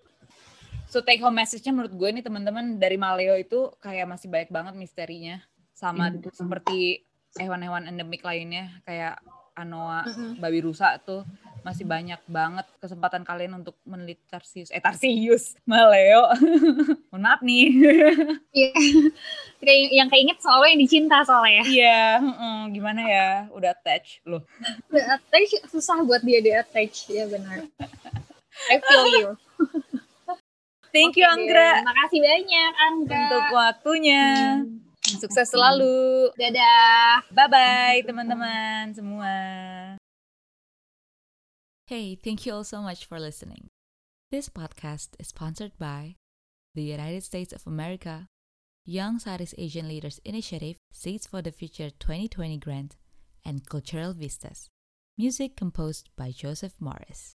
So 0.93 1.01
take 1.01 1.24
home 1.24 1.41
message-nya 1.41 1.72
menurut 1.72 1.97
gue 1.97 2.09
nih 2.12 2.24
teman-teman 2.24 2.76
dari 2.76 3.01
Maleo 3.01 3.33
itu 3.41 3.72
kayak 3.80 4.05
masih 4.12 4.28
banyak 4.28 4.53
banget 4.53 4.74
misterinya. 4.76 5.41
Sama 5.72 6.12
betul. 6.12 6.37
seperti 6.37 7.09
hewan-hewan 7.41 7.89
endemik 7.89 8.20
lainnya 8.20 8.68
kayak 8.85 9.16
anoa, 9.57 10.05
Mm-mm. 10.05 10.41
babi 10.41 10.61
rusa 10.61 11.01
tuh 11.01 11.24
masih 11.62 11.86
banyak 11.86 12.18
banget 12.26 12.66
kesempatan 12.82 13.22
kalian 13.22 13.62
untuk 13.62 13.78
meneliti 13.86 14.22
Tarsius. 14.26 14.70
Eh 14.74 14.82
Tarsius, 14.82 15.54
Maleo. 15.62 16.26
Mohon 17.10 17.22
maaf 17.22 17.40
nih. 17.42 17.66
Iya. 18.52 18.68
Kayak 19.64 19.78
yang 19.94 20.08
keinget 20.12 20.38
soalnya 20.44 20.76
yang 20.76 20.82
dicinta 20.84 21.16
soalnya 21.24 21.62
ya. 21.62 21.64
Iya, 21.64 22.04
mm-mm, 22.20 22.58
gimana 22.76 23.00
ya? 23.00 23.28
Udah 23.54 23.72
attach 23.72 24.20
loh. 24.28 24.44
Udah 24.92 25.16
attach 25.16 25.56
susah 25.72 26.04
buat 26.04 26.20
dia 26.20 26.44
di 26.44 26.52
attach 26.52 27.08
ya 27.08 27.24
benar. 27.30 27.64
I 28.68 28.76
feel 28.82 29.06
you. 29.16 29.28
Thank 30.92 31.16
you 31.16 31.24
deh, 31.24 31.32
Anggra 31.32 31.80
Makasih 31.80 32.20
banyak 32.20 32.72
Anggra. 32.76 33.16
untuk 33.24 33.44
waktunya. 33.56 34.24
Sukses 35.00 35.48
selalu. 35.48 36.28
Dadah. 36.36 37.24
Bye 37.32 37.48
bye 37.48 37.98
teman-teman 38.04 38.92
semua. 38.92 39.32
Hey, 41.93 42.14
thank 42.14 42.47
you 42.47 42.55
all 42.55 42.64
so 42.64 42.80
much 42.80 43.05
for 43.05 43.20
listening. 43.20 43.68
This 44.30 44.49
podcast 44.49 45.09
is 45.18 45.28
sponsored 45.28 45.72
by 45.78 46.16
the 46.74 46.84
United 46.84 47.22
States 47.22 47.53
of 47.53 47.66
America, 47.66 48.28
Young 48.86 49.18
Southeast 49.18 49.55
Asian 49.59 49.88
Leaders 49.88 50.18
Initiative, 50.24 50.78
Seeds 50.90 51.26
for 51.26 51.43
the 51.43 51.53
Future 51.53 51.90
2020 51.90 52.57
Grant, 52.57 52.97
and 53.45 53.68
Cultural 53.68 54.14
Vistas. 54.14 54.70
Music 55.18 55.55
composed 55.55 56.09
by 56.16 56.30
Joseph 56.30 56.80
Morris. 56.80 57.34